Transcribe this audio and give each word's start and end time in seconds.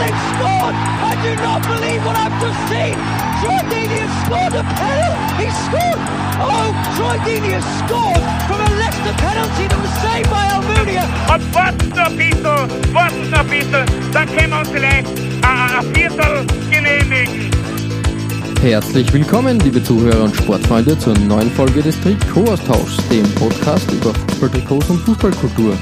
they've 0.00 0.22
scored! 0.36 0.74
I 0.76 1.12
do 1.24 1.32
not 1.40 1.60
believe 1.64 2.00
what 2.04 2.16
I've 2.16 2.36
just 2.40 2.60
seen! 2.68 2.96
Troy 3.40 3.60
Deeney 3.70 3.98
has 4.04 4.12
scored 4.24 4.54
a 4.56 4.64
penalty! 4.76 5.44
He 5.44 5.48
scored! 5.66 6.00
Oh, 6.38 6.68
Troy 6.96 7.16
Deeney 7.24 7.52
has 7.56 7.66
scored 7.82 8.22
from 8.48 8.60
a 8.60 8.70
Leicester 8.80 9.14
penalty 9.20 9.64
that 9.68 9.80
was 9.80 9.94
saved 10.04 10.30
by 10.30 10.44
Almunia! 10.52 11.04
Und 11.32 11.42
warten 11.54 11.88
noch 11.90 12.06
ein 12.06 12.16
bisschen, 12.16 12.94
warten 12.94 13.30
noch 13.30 13.40
ein 13.40 13.48
bisschen, 13.48 13.84
dann 14.12 14.26
können 14.36 14.50
wir 14.50 14.58
uns 14.60 14.68
vielleicht 14.68 15.08
äh, 15.08 15.46
ein 15.46 15.94
Viertel 15.94 16.46
genehmigen. 16.70 17.50
Herzlich 18.62 19.12
willkommen, 19.12 19.60
liebe 19.60 19.82
Zuhörer 19.82 20.24
und 20.24 20.34
Sportfreunde, 20.34 20.98
zur 20.98 21.16
neuen 21.18 21.50
Folge 21.52 21.82
des 21.82 22.00
Trikot-Austauschs, 22.00 22.96
dem 23.08 23.30
Podcast 23.34 23.90
über 23.92 24.12
Fußballtrikots 24.14 24.90
und 24.90 24.98
Fußballkultur. 25.00 25.76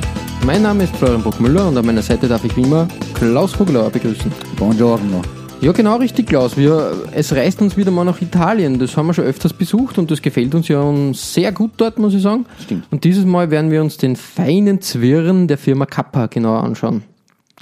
Mein 0.46 0.60
Name 0.60 0.84
ist 0.84 0.94
Florian 0.96 1.22
Bruckmüller 1.22 1.68
und 1.68 1.78
an 1.78 1.86
meiner 1.86 2.02
Seite 2.02 2.28
darf 2.28 2.44
ich 2.44 2.54
wie 2.54 2.62
immer 2.62 2.86
Klaus 3.14 3.54
Vogelauer 3.54 3.88
begrüßen. 3.88 4.30
Buongiorno. 4.56 5.22
Ja, 5.62 5.72
genau 5.72 5.96
richtig, 5.96 6.26
Klaus. 6.26 6.58
Wir, 6.58 6.92
es 7.12 7.34
reist 7.34 7.62
uns 7.62 7.78
wieder 7.78 7.90
mal 7.90 8.04
nach 8.04 8.20
Italien. 8.20 8.78
Das 8.78 8.94
haben 8.94 9.06
wir 9.06 9.14
schon 9.14 9.24
öfters 9.24 9.54
besucht 9.54 9.96
und 9.96 10.10
das 10.10 10.20
gefällt 10.20 10.54
uns 10.54 10.68
ja 10.68 10.84
sehr 11.14 11.50
gut 11.50 11.70
dort, 11.78 11.98
muss 11.98 12.12
ich 12.12 12.20
sagen. 12.20 12.44
Stimmt. 12.62 12.84
Und 12.90 13.04
dieses 13.04 13.24
Mal 13.24 13.50
werden 13.50 13.70
wir 13.70 13.80
uns 13.80 13.96
den 13.96 14.16
feinen 14.16 14.82
Zwirren 14.82 15.48
der 15.48 15.56
Firma 15.56 15.86
Kappa 15.86 16.26
genauer 16.26 16.62
anschauen. 16.62 17.04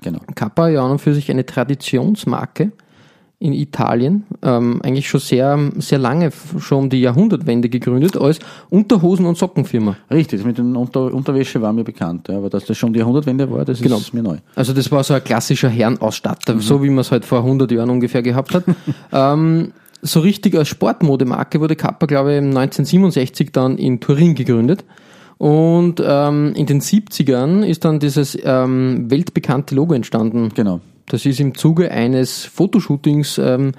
Genau. 0.03 0.19
Kappa 0.35 0.69
ja 0.69 0.85
an 0.85 0.91
und 0.91 1.01
für 1.01 1.15
sich 1.15 1.31
eine 1.31 1.47
Traditionsmarke 1.47 2.73
in 3.43 3.53
Italien, 3.53 4.25
ähm, 4.43 4.81
eigentlich 4.83 5.09
schon 5.09 5.21
sehr, 5.21 5.59
sehr 5.79 5.99
lange, 5.99 6.31
schon 6.59 6.85
um 6.85 6.91
die 6.91 7.01
Jahrhundertwende 7.01 7.69
gegründet, 7.69 8.17
als 8.17 8.39
Unterhosen- 8.71 9.27
und 9.27 9.37
Sockenfirma. 9.37 9.97
Richtig, 10.11 10.39
das 10.41 10.47
mit 10.47 10.59
den 10.59 10.77
Unter 10.77 11.13
Unterwäsche 11.13 11.61
war 11.61 11.73
mir 11.73 11.83
bekannt, 11.85 12.29
ja, 12.29 12.37
aber 12.37 12.51
dass 12.51 12.65
das 12.67 12.79
schon 12.79 12.93
die 12.93 13.01
Jahrhundertwende 13.01 13.51
war, 13.51 13.65
das 13.65 13.83
Genau. 13.83 13.97
ist 13.99 14.15
mir 14.15 14.23
neu. 14.23 14.37
Also 14.55 14.73
das 14.73 14.91
war 14.93 15.03
so 15.03 15.15
ein 15.15 15.25
klassischer 15.25 15.69
Herrenausstatter, 15.69 16.59
so 16.61 16.83
wie 16.83 16.89
man 16.91 16.99
es 17.01 17.11
halt 17.11 17.25
vor 17.25 17.41
100 17.41 17.71
Jahren 17.73 17.91
ungefähr 17.91 18.23
gehabt 18.23 18.55
hat. 18.55 18.65
ähm, 19.13 19.73
so 20.03 20.21
richtig 20.21 20.55
als 20.57 20.69
Sportmodemarke 20.69 21.61
wurde 21.61 21.75
Kappa, 21.77 22.07
glaube 22.07 22.33
ich, 22.33 22.39
1967 22.39 23.51
dann 23.53 23.77
in 23.77 24.01
Turin 24.01 24.35
gegründet. 24.35 24.85
Und 25.39 26.01
ähm, 26.05 26.53
in 26.55 26.67
den 26.67 26.81
70ern 26.81 27.65
ist 27.65 27.85
dann 27.85 27.99
dieses 27.99 28.39
ähm, 28.45 29.11
weltbekannte 29.11 29.75
Logo 29.75 29.95
entstanden. 29.95 30.51
Genau. 30.55 30.81
Das 31.07 31.27
ist 31.27 31.41
im 31.41 31.55
Zuge 31.55 31.91
eines 31.91 32.45
Fotoshootings 32.45 33.39
ähm, 33.39 33.73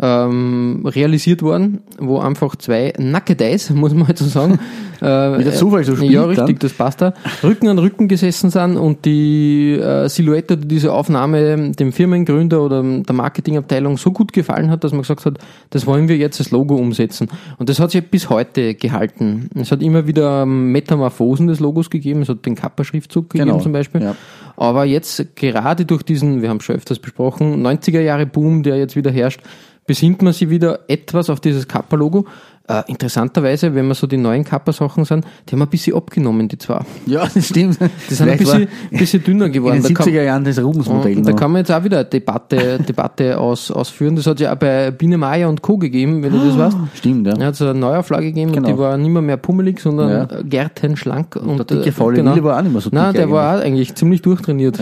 ähm, 0.00 0.82
realisiert 0.84 1.42
worden, 1.42 1.80
wo 1.98 2.18
einfach 2.18 2.56
zwei 2.56 2.92
Nackedeis, 2.98 3.70
muss 3.74 3.94
man 3.94 4.08
halt 4.08 4.18
so 4.18 4.24
sagen, 4.24 4.58
äh, 5.00 5.04
Wie 5.38 5.44
der 5.44 5.52
Zufall 5.52 5.84
so 5.84 5.94
spielt 5.94 6.12
Ja, 6.12 6.24
richtig, 6.24 6.46
dann. 6.46 6.58
das 6.58 6.72
passt 6.72 7.00
da. 7.00 7.14
Rücken 7.42 7.68
an 7.68 7.78
Rücken 7.78 8.08
gesessen 8.08 8.50
sind 8.50 8.76
und 8.76 9.04
die 9.04 9.72
äh, 9.72 10.08
Silhouette, 10.08 10.56
die 10.56 10.66
diese 10.66 10.92
Aufnahme 10.92 11.70
dem 11.72 11.92
Firmengründer 11.92 12.60
oder 12.62 12.82
der 12.82 13.14
Marketingabteilung 13.14 13.96
so 13.96 14.10
gut 14.10 14.32
gefallen 14.32 14.70
hat, 14.70 14.82
dass 14.82 14.92
man 14.92 15.02
gesagt 15.02 15.26
hat, 15.26 15.38
das 15.70 15.86
wollen 15.86 16.08
wir 16.08 16.16
jetzt 16.16 16.40
als 16.40 16.50
Logo 16.50 16.74
umsetzen. 16.74 17.28
Und 17.58 17.68
das 17.68 17.78
hat 17.78 17.92
sich 17.92 18.04
bis 18.10 18.30
heute 18.30 18.74
gehalten. 18.74 19.48
Es 19.54 19.70
hat 19.70 19.80
immer 19.82 20.06
wieder 20.08 20.44
Metamorphosen 20.46 21.46
des 21.46 21.60
Logos 21.60 21.88
gegeben, 21.90 22.22
es 22.22 22.28
hat 22.28 22.44
den 22.46 22.56
Kappa-Schriftzug 22.56 23.30
gegeben 23.30 23.50
Genau, 23.50 23.62
zum 23.62 23.72
Beispiel. 23.72 24.02
ja. 24.02 24.16
Aber 24.56 24.84
jetzt 24.84 25.36
gerade 25.36 25.84
durch 25.84 26.02
diesen, 26.02 26.40
wir 26.42 26.48
haben 26.48 26.60
schon 26.60 26.76
öfters 26.76 26.98
besprochen, 26.98 27.64
90er 27.66 28.00
Jahre 28.00 28.24
Boom, 28.26 28.62
der 28.62 28.76
jetzt 28.78 28.94
wieder 28.96 29.10
herrscht, 29.10 29.40
besinnt 29.86 30.22
man 30.22 30.32
sich 30.32 30.50
wieder 30.50 30.80
etwas 30.88 31.30
auf 31.30 31.40
dieses 31.40 31.68
Kappa-Logo. 31.68 32.26
Äh, 32.66 32.82
interessanterweise, 32.86 33.74
wenn 33.74 33.84
man 33.86 33.94
so 33.94 34.06
die 34.06 34.16
neuen 34.16 34.42
Kappa-Sachen 34.42 35.04
sind, 35.04 35.26
die 35.48 35.52
haben 35.54 35.60
ein 35.60 35.68
bisschen 35.68 35.94
abgenommen, 35.96 36.48
die 36.48 36.56
zwei. 36.56 36.80
Ja, 37.04 37.26
das 37.34 37.48
stimmt. 37.48 37.78
Die 38.08 38.14
sind 38.14 38.30
ein 38.30 38.38
bisschen, 38.38 38.68
bisschen 38.90 39.22
dünner 39.22 39.50
geworden. 39.50 39.76
in 39.76 39.82
den 39.82 39.92
Da 39.94 40.02
kann- 40.02 40.10
70er 40.12 40.22
Jahren 40.22 40.44
das 40.44 40.58
Rubens-Modell 40.62 41.18
und 41.18 41.26
da 41.26 41.32
noch. 41.32 41.38
kann 41.38 41.52
man 41.52 41.58
jetzt 41.60 41.70
auch 41.70 41.84
wieder 41.84 41.98
eine 41.98 42.06
Debatte, 42.06 42.78
Debatte 42.78 43.38
aus, 43.38 43.70
ausführen. 43.70 44.16
Das 44.16 44.26
hat 44.26 44.40
ja 44.40 44.54
auch 44.54 44.56
bei 44.56 44.90
Biene 44.92 45.18
Meier 45.18 45.50
und 45.50 45.60
Co. 45.60 45.76
gegeben, 45.76 46.22
wenn 46.22 46.32
du 46.32 46.38
das 46.38 46.56
weißt. 46.56 46.76
Stimmt, 46.94 47.26
ja. 47.26 47.34
Er 47.38 47.46
hat 47.48 47.56
so 47.56 47.66
eine 47.68 47.78
Neuauflage 47.78 48.26
gegeben 48.28 48.48
und 48.52 48.56
Genau. 48.56 48.68
die 48.68 48.78
war 48.78 48.96
nicht 48.96 49.10
mehr, 49.10 49.20
mehr 49.20 49.36
pummelig, 49.36 49.78
sondern 49.80 50.10
Ja. 50.10 50.28
gärtenschlank. 50.42 51.36
Und, 51.36 51.58
der 51.58 51.66
dicke, 51.66 51.90
äh, 51.90 51.92
faule 51.92 52.16
Wille 52.24 52.42
war 52.44 52.56
auch 52.58 52.62
nicht 52.62 52.72
mehr 52.72 52.80
so 52.80 52.88
Nein, 52.90 53.12
dick 53.12 53.20
der 53.20 53.30
war 53.30 53.58
auch 53.58 53.62
eigentlich 53.62 53.94
ziemlich 53.94 54.22
durchtrainiert. 54.22 54.78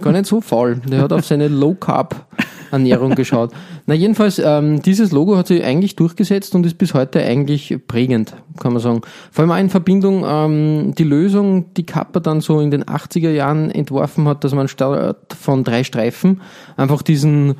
Gar 0.00 0.12
nicht 0.12 0.24
so 0.24 0.40
faul. 0.40 0.80
Der 0.90 1.02
hat 1.02 1.12
auf 1.12 1.26
seine 1.26 1.48
Low-Carb-Ernährung 1.48 3.14
geschaut. 3.14 3.52
Na, 3.86 3.94
jedenfalls, 3.94 4.38
ähm, 4.44 4.82
dieses 4.82 5.12
Logo 5.12 5.36
hat 5.36 5.46
sich 5.46 5.64
eigentlich 5.64 5.96
durchgesetzt 5.96 6.54
und 6.54 6.66
ist 6.66 6.76
bis 6.78 6.94
heute 6.94 7.17
eigentlich 7.24 7.76
prägend, 7.86 8.34
kann 8.58 8.72
man 8.72 8.82
sagen. 8.82 9.00
Vor 9.30 9.42
allem 9.42 9.52
auch 9.52 9.58
in 9.58 9.70
Verbindung, 9.70 10.24
ähm, 10.26 10.94
die 10.96 11.04
Lösung, 11.04 11.72
die 11.74 11.84
Kappa 11.86 12.20
dann 12.20 12.40
so 12.40 12.60
in 12.60 12.70
den 12.70 12.84
80er 12.84 13.30
Jahren 13.30 13.70
entworfen 13.70 14.26
hat, 14.28 14.44
dass 14.44 14.54
man 14.54 14.68
statt 14.68 15.16
von 15.40 15.64
drei 15.64 15.84
Streifen 15.84 16.40
einfach 16.76 17.02
diesen, 17.02 17.54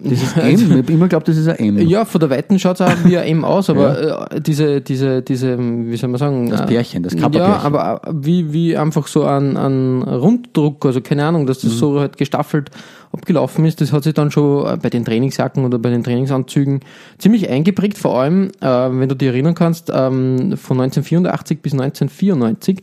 Dieses 0.00 0.32
M, 0.36 0.46
ich 0.54 0.70
hab 0.78 0.90
immer 0.90 1.08
glaubt, 1.08 1.26
das 1.26 1.36
ist 1.36 1.48
ein 1.48 1.56
M. 1.76 1.78
ja, 1.88 2.04
von 2.04 2.20
der 2.20 2.30
Weiten 2.30 2.56
schaut 2.60 2.76
es 2.78 2.82
auch 2.82 2.92
wie 3.04 3.18
ein 3.18 3.26
M 3.26 3.44
aus, 3.44 3.68
aber 3.68 4.30
äh, 4.30 4.40
diese, 4.40 4.80
diese, 4.80 5.22
diese, 5.22 5.58
wie 5.58 5.96
soll 5.96 6.10
man 6.10 6.18
sagen? 6.20 6.50
Das 6.50 6.60
äh, 6.60 6.66
Pärchen, 6.66 7.02
das 7.02 7.14
Ja, 7.14 7.22
Kappa-Pärchen. 7.22 7.66
aber 7.66 8.00
äh, 8.06 8.12
wie, 8.14 8.52
wie 8.52 8.76
einfach 8.76 9.08
so 9.08 9.24
ein, 9.24 9.56
ein 9.56 10.02
Runddruck, 10.02 10.86
also 10.86 11.00
keine 11.00 11.24
Ahnung, 11.24 11.46
dass 11.46 11.64
Mhm. 11.64 11.68
das 11.68 11.78
so 11.78 11.98
halt 11.98 12.16
gestaffelt 12.16 12.70
abgelaufen 13.12 13.64
ist, 13.64 13.80
das 13.80 13.92
hat 13.92 14.04
sich 14.04 14.14
dann 14.14 14.30
schon 14.30 14.66
äh, 14.66 14.76
bei 14.76 14.90
den 14.90 15.04
Trainingsjacken 15.04 15.64
oder 15.64 15.78
bei 15.78 15.90
den 15.90 16.04
Trainingsanzügen 16.04 16.80
ziemlich 17.18 17.48
eingeprägt, 17.48 17.98
vor 17.98 18.20
allem, 18.20 18.50
äh, 18.60 18.66
wenn 18.66 19.08
du 19.08 19.16
dich 19.16 19.28
erinnern 19.28 19.54
kannst, 19.54 19.90
ähm, 19.92 20.56
von 20.56 20.80
1984 20.80 21.60
bis 21.60 21.72
1994 21.72 22.82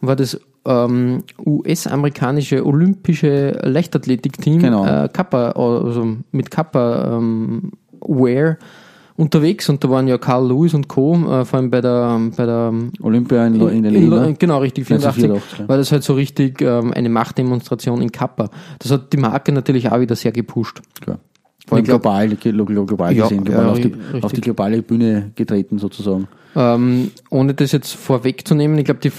war 0.00 0.16
das 0.16 0.40
ähm, 0.66 1.22
US-amerikanische 1.44 2.66
olympische 2.66 3.58
Leichtathletikteam 3.62 4.58
Genau. 4.58 4.84
äh, 4.84 5.08
Kappa, 5.12 5.50
also 5.52 6.16
mit 6.32 6.50
Kappa 6.50 7.16
ähm, 7.16 7.72
Wear 8.00 8.58
unterwegs 9.16 9.68
und 9.68 9.82
da 9.82 9.90
waren 9.90 10.08
ja 10.08 10.18
Carl 10.18 10.48
Lewis 10.48 10.74
und 10.74 10.88
Co. 10.88 11.14
Äh, 11.14 11.44
vor 11.44 11.58
allem 11.58 11.70
bei 11.70 11.80
der 11.80 12.20
bei 12.36 12.44
der 12.46 12.72
Olympia 13.00 13.46
in, 13.46 13.54
in 13.54 13.82
der 13.82 13.92
in- 13.92 14.10
Lena. 14.10 14.32
Genau, 14.38 14.58
richtig, 14.58 14.86
84, 14.86 15.24
1984, 15.24 15.58
ja. 15.60 15.68
war 15.68 15.76
das 15.76 15.90
halt 15.92 16.02
so 16.04 16.14
richtig 16.14 16.60
ähm, 16.60 16.92
eine 16.92 17.08
Machtdemonstration 17.08 18.02
in 18.02 18.12
Kappa. 18.12 18.50
Das 18.78 18.90
hat 18.90 19.12
die 19.12 19.16
Marke 19.16 19.52
natürlich 19.52 19.90
auch 19.90 20.00
wieder 20.00 20.16
sehr 20.16 20.32
gepusht. 20.32 20.80
Klar. 21.00 21.18
Vor 21.66 21.76
allem 21.78 21.84
global, 21.84 22.28
glo- 22.28 22.64
glo- 22.64 22.84
global 22.86 23.12
Ja, 23.16 23.24
gesehen, 23.24 23.42
global 23.44 23.64
ja, 23.64 23.70
auf, 23.72 23.80
die, 23.80 23.94
auf 24.22 24.32
die 24.32 24.40
globale 24.40 24.82
Bühne 24.82 25.32
getreten 25.34 25.78
sozusagen. 25.78 26.28
Ähm, 26.54 27.10
ohne 27.28 27.54
das 27.54 27.72
jetzt 27.72 27.92
vorwegzunehmen, 27.94 28.78
ich 28.78 28.84
glaube, 28.84 29.00
die 29.00 29.10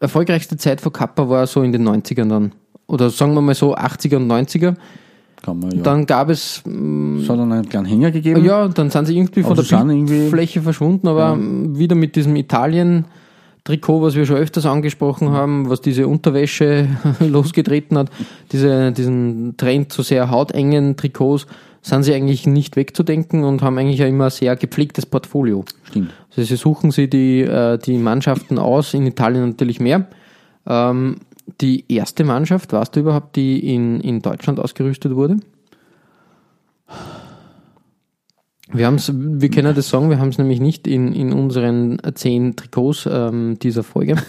erfolgreichste 0.00 0.56
Zeit 0.56 0.80
von 0.80 0.92
Kappa 0.92 1.28
war 1.28 1.46
so 1.46 1.62
in 1.62 1.72
den 1.72 1.86
90ern 1.88 2.28
dann. 2.28 2.52
Oder 2.86 3.10
sagen 3.10 3.34
wir 3.34 3.40
mal 3.40 3.54
so 3.54 3.74
80er 3.76 4.16
und 4.16 4.30
90er. 4.30 4.74
Man 5.54 5.70
ja. 5.70 5.82
Dann 5.82 6.06
gab 6.06 6.30
es 6.30 6.62
mh, 6.64 7.22
es 7.22 7.28
hat 7.28 7.38
dann 7.38 7.52
einen 7.52 7.68
kleinen 7.68 7.86
Hänger 7.86 8.10
gegeben. 8.10 8.44
Ja, 8.44 8.68
dann 8.68 8.90
sind 8.90 9.06
sie 9.06 9.16
irgendwie 9.16 9.42
von 9.42 9.52
Aber 9.52 9.62
der 9.62 9.84
Bildfläche 9.84 10.62
verschwunden, 10.62 11.08
aber 11.08 11.32
ähm, 11.32 11.78
wieder 11.78 11.94
mit 11.94 12.16
diesem 12.16 12.36
Italien-Trikot, 12.36 14.02
was 14.02 14.14
wir 14.14 14.26
schon 14.26 14.36
öfters 14.36 14.66
angesprochen 14.66 15.30
haben, 15.30 15.68
was 15.68 15.80
diese 15.80 16.08
Unterwäsche 16.08 16.88
losgetreten 17.20 17.98
hat, 17.98 18.10
diese, 18.52 18.92
diesen 18.92 19.56
Trend 19.56 19.92
zu 19.92 20.02
sehr 20.02 20.30
hautengen 20.30 20.96
Trikots, 20.96 21.46
sind 21.82 22.02
sie 22.02 22.14
eigentlich 22.14 22.48
nicht 22.48 22.74
wegzudenken 22.74 23.44
und 23.44 23.62
haben 23.62 23.78
eigentlich 23.78 24.00
ja 24.00 24.06
immer 24.06 24.24
ein 24.24 24.30
sehr 24.30 24.56
gepflegtes 24.56 25.06
Portfolio. 25.06 25.64
Stimmt. 25.84 26.10
Also 26.30 26.42
sie 26.42 26.56
suchen 26.56 26.90
sie 26.90 27.08
die, 27.08 27.42
äh, 27.42 27.78
die 27.78 27.98
Mannschaften 27.98 28.58
aus, 28.58 28.92
in 28.92 29.06
Italien 29.06 29.50
natürlich 29.50 29.78
mehr. 29.78 30.06
Ähm, 30.66 31.16
die 31.60 31.84
erste 31.88 32.24
Mannschaft, 32.24 32.72
weißt 32.72 32.96
du 32.96 33.00
überhaupt, 33.00 33.36
die 33.36 33.74
in, 33.74 34.00
in 34.00 34.20
Deutschland 34.20 34.60
ausgerüstet 34.60 35.14
wurde? 35.14 35.38
Wir, 38.72 38.86
haben's, 38.86 39.12
wir 39.14 39.48
können 39.48 39.74
das 39.76 39.88
sagen, 39.88 40.10
wir 40.10 40.18
haben 40.18 40.30
es 40.30 40.38
nämlich 40.38 40.58
nicht 40.58 40.88
in, 40.88 41.12
in 41.12 41.32
unseren 41.32 41.98
zehn 42.14 42.56
Trikots 42.56 43.08
ähm, 43.10 43.58
dieser 43.60 43.82
Folge. 43.82 44.16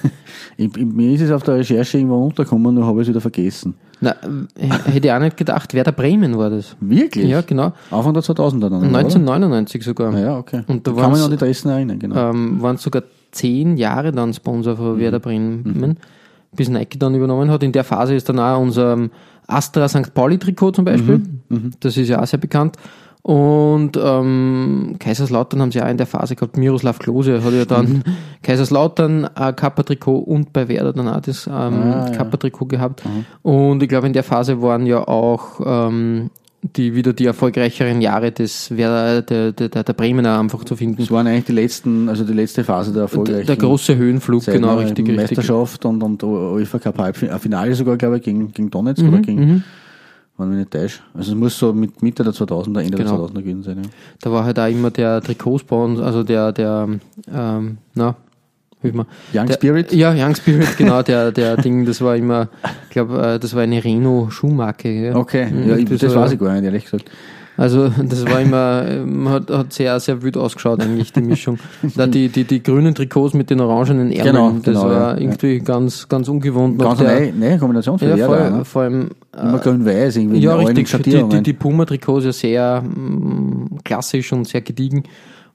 Ich, 0.59 0.75
ich, 0.75 0.85
mir 0.85 1.13
ist 1.13 1.21
es 1.21 1.31
auf 1.31 1.43
der 1.43 1.55
Recherche 1.55 1.97
irgendwo 1.97 2.23
untergekommen 2.25 2.77
und 2.77 2.83
habe 2.83 3.01
es 3.01 3.07
wieder 3.07 3.21
vergessen. 3.21 3.75
Na, 4.01 4.11
äh, 4.11 4.67
hätte 4.91 5.07
ich 5.07 5.11
auch 5.11 5.19
nicht 5.19 5.37
gedacht, 5.37 5.73
Werder 5.73 5.91
Bremen 5.91 6.35
war 6.35 6.49
das. 6.49 6.75
Wirklich? 6.79 7.27
Ja, 7.27 7.41
genau. 7.41 7.73
Anfang 7.91 8.13
der 8.13 8.23
2000er 8.23 8.69
dann, 8.69 8.79
oder? 8.79 8.97
1999 8.97 9.83
sogar. 9.83 10.13
Ah 10.13 10.19
Ja, 10.19 10.37
okay. 10.37 10.63
Und 10.67 10.87
da 10.87 10.93
Kann 10.93 11.11
man 11.11 11.21
an 11.21 11.31
die 11.31 11.37
Dresden 11.37 11.69
erinnern, 11.69 11.99
genau. 11.99 12.31
ähm, 12.31 12.61
waren 12.61 12.77
sogar 12.77 13.03
zehn 13.31 13.77
Jahre 13.77 14.11
dann 14.11 14.33
Sponsor 14.33 14.75
von 14.75 14.99
Werder 14.99 15.19
Bremen, 15.19 15.97
bis 16.57 16.67
Nike 16.67 16.99
dann 16.99 17.15
übernommen 17.15 17.49
hat. 17.49 17.63
In 17.63 17.71
der 17.71 17.85
Phase 17.85 18.15
ist 18.15 18.27
dann 18.27 18.39
auch 18.39 18.59
unser 18.59 18.91
ähm, 18.93 19.11
Astra 19.47 19.87
St. 19.87 20.13
Pauli 20.13 20.37
Trikot 20.37 20.71
zum 20.71 20.83
Beispiel. 20.83 21.21
Das 21.79 21.95
ist 21.95 22.09
ja 22.09 22.21
auch 22.21 22.27
sehr 22.27 22.39
bekannt. 22.39 22.75
Und 23.23 23.97
ähm, 24.01 24.95
Kaiserslautern 24.99 25.61
haben 25.61 25.71
sie 25.71 25.81
auch 25.81 25.89
in 25.89 25.97
der 25.97 26.07
Phase 26.07 26.35
gehabt. 26.35 26.55
Miroslav 26.57 26.97
Klose 26.99 27.43
hat 27.43 27.51
ja 27.53 27.63
Mhm. 27.63 27.67
dann 27.67 28.03
Kaiserslautern 28.43 29.25
ein 29.25 29.55
Kappa-Trikot 29.55 30.17
und 30.19 30.53
bei 30.53 30.67
Werder 30.69 30.93
dann 30.93 31.09
auch 31.09 31.19
das 31.21 31.45
ähm, 31.47 31.53
Ah, 31.53 31.69
ja. 32.05 32.09
Mhm. 32.09 32.11
Kappa-Trikot 32.13 32.65
gehabt. 32.67 33.03
Und 33.41 33.83
ich 33.83 33.89
glaube, 33.89 34.07
in 34.07 34.13
der 34.13 34.23
Phase 34.23 34.61
waren 34.61 34.85
ja 34.85 35.05
auch 35.07 35.59
ähm, 35.65 36.29
die 36.63 36.95
wieder 36.95 37.13
die 37.13 37.25
erfolgreicheren 37.25 38.01
Jahre 38.01 38.31
des 38.31 38.69
der, 38.69 39.21
der, 39.21 39.51
der, 39.51 39.69
der 39.69 39.93
Bremener 39.93 40.39
einfach 40.39 40.63
zu 40.65 40.75
finden. 40.75 40.97
Das 40.97 41.11
waren 41.11 41.27
eigentlich 41.27 41.45
die 41.45 41.51
letzten, 41.53 42.09
also 42.09 42.23
die 42.23 42.33
letzte 42.33 42.63
Phase 42.63 42.91
der 42.91 42.93
Der, 42.93 43.01
erfolgreichen 43.03 43.47
der 43.47 43.55
große 43.55 43.95
Höhenflug, 43.95 44.43
Zeit, 44.43 44.55
genau, 44.55 44.75
richtig, 44.77 45.07
richtig. 45.07 45.15
Meisterschaft 45.17 45.85
und, 45.85 46.01
und 46.01 46.23
UEFA 46.23 46.79
Cup 46.79 46.97
Halbfinale 46.97 47.39
Finale 47.39 47.75
sogar, 47.75 47.95
glaube 47.97 48.17
ich, 48.17 48.23
gegen, 48.23 48.51
gegen 48.51 48.69
Donetsk 48.71 49.03
Mhm, 49.03 49.09
oder 49.09 49.19
gegen, 49.21 49.63
wenn 50.37 50.49
mich 50.49 50.57
nicht 50.59 50.71
täusche. 50.71 50.99
Also 51.13 51.31
es 51.31 51.37
muss 51.37 51.57
so 51.57 51.73
mit 51.73 52.01
Mitte 52.01 52.23
der 52.23 52.33
2000er, 52.33 52.81
Ende 52.81 52.97
Genau. 52.97 53.27
der 53.27 53.27
2000er 53.27 53.41
gewesen 53.41 53.63
sein. 53.63 53.77
Ja. 53.83 53.89
Da 54.21 54.31
war 54.31 54.43
halt 54.43 54.59
auch 54.59 54.67
immer 54.67 54.89
der 54.91 55.21
Trikotsponsor, 55.21 56.03
also 56.05 56.23
der, 56.23 56.51
der, 56.51 56.87
ähm, 57.33 57.77
na, 57.93 58.15
wie 58.93 58.97
man. 58.97 59.05
Young 59.33 59.45
der, 59.47 59.53
Spirit? 59.53 59.91
Ja, 59.93 60.11
Young 60.13 60.35
Spirit, 60.35 60.77
genau, 60.77 61.01
der, 61.01 61.31
der 61.39 61.57
Ding, 61.57 61.85
das 61.85 62.01
war 62.01 62.15
immer, 62.15 62.47
ich 62.85 62.89
glaube, 62.91 63.21
äh, 63.21 63.39
das 63.39 63.55
war 63.55 63.61
eine 63.63 63.83
Renault-Schuhmarke. 63.83 64.89
Ja. 65.07 65.15
Okay, 65.15 65.47
Mhm, 65.51 65.69
ja, 65.69 65.75
das 65.77 65.99
das 65.99 66.15
war- 66.15 66.23
weiß 66.23 66.33
ich 66.33 66.39
gar 66.39 66.53
nicht, 66.53 66.63
ehrlich 66.63 66.83
gesagt. 66.85 67.09
Also, 67.59 67.89
das 67.89 68.23
war 68.29 68.39
immer, 68.39 68.85
ähm, 68.87 69.27
hat, 69.29 69.49
hat 69.49 69.73
sehr, 69.73 69.99
sehr 69.99 70.21
wild 70.21 70.37
ausgeschaut, 70.37 70.79
eigentlich, 70.79 71.11
die 71.11 71.21
Mischung. 71.21 71.57
Da 71.95 72.05
die, 72.05 72.29
die, 72.29 72.43
die 72.43 72.61
grünen 72.61 72.93
Trikots 72.93 73.33
mit 73.33 73.49
den 73.49 73.59
orangenen 73.61 74.11
Ärmeln, 74.11 74.35
Genau, 74.35 74.51
das 74.51 74.63
genau, 74.63 74.83
war 74.85 74.93
ja, 75.15 75.17
irgendwie 75.17 75.57
ganz, 75.61 76.07
ganz 76.07 76.29
ungewohnt. 76.29 76.77
Ganz 76.77 76.99
der- 76.99 77.19
neue, 77.19 77.33
neue 77.33 77.57
Kombination 77.57 77.97
für 77.97 78.15
ja, 78.15 78.27
vor, 78.27 78.37
ne? 78.37 78.63
vor 78.63 78.81
allem, 78.83 79.09
Immer 79.41 79.57
grün-weiß, 79.57 80.17
irgendwie 80.17 80.37
Ja, 80.39 80.55
richtig. 80.55 81.01
Die, 81.03 81.23
die, 81.23 81.41
die 81.43 81.53
Puma-Trikots 81.53 82.25
ja 82.25 82.31
sehr 82.31 82.81
mm, 82.83 83.79
klassisch 83.83 84.31
und 84.33 84.47
sehr 84.47 84.61
gediegen. 84.61 85.01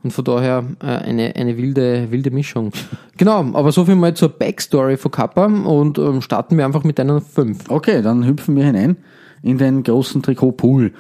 Und 0.05 0.11
von 0.13 0.25
daher 0.25 0.65
äh, 0.83 0.87
eine, 0.87 1.37
eine 1.37 1.57
wilde, 1.57 2.09
wilde 2.11 2.31
Mischung. 2.31 2.73
genau, 3.17 3.45
aber 3.53 3.71
so 3.73 3.85
viel 3.85 3.95
mal 3.95 4.15
zur 4.15 4.31
Backstory 4.31 4.97
von 4.97 5.11
Kappa 5.11 5.47
und 5.47 5.99
ähm, 5.99 6.21
starten 6.23 6.57
wir 6.57 6.65
einfach 6.65 6.83
mit 6.85 6.99
einer 6.99 7.21
5. 7.21 7.71
Okay, 7.71 8.03
dann 8.03 8.27
hüpfen 8.27 8.57
wir 8.57 8.65
hinein 8.65 8.97
in 9.43 9.59
den 9.59 9.83
großen 9.83 10.23
Trikotpool. 10.23 10.93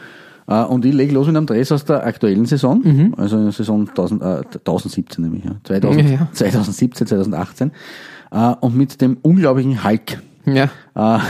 Äh, 0.46 0.62
Und 0.64 0.84
ich 0.84 0.94
lege 0.94 1.14
los 1.14 1.26
mit 1.26 1.36
einem 1.36 1.46
Dress 1.46 1.72
aus 1.72 1.84
der 1.84 2.04
aktuellen 2.06 2.46
Saison, 2.46 3.14
also 3.16 3.36
in 3.38 3.44
der 3.44 3.52
Saison 3.52 3.88
1000, 3.88 4.22
äh, 4.22 4.42
1017 4.64 5.24
nämlich, 5.24 5.44
ja. 5.44 5.52
2000, 5.64 6.04
Ja, 6.04 6.10
ja. 6.16 6.28
2017, 6.32 7.06
2018. 7.08 7.70
Äh, 8.30 8.54
Und 8.60 8.76
mit 8.76 9.00
dem 9.00 9.18
unglaublichen 9.22 9.82
Hulk. 9.84 10.20
Ja, 10.44 10.64
Äh, 10.64 10.68
Das 10.94 11.22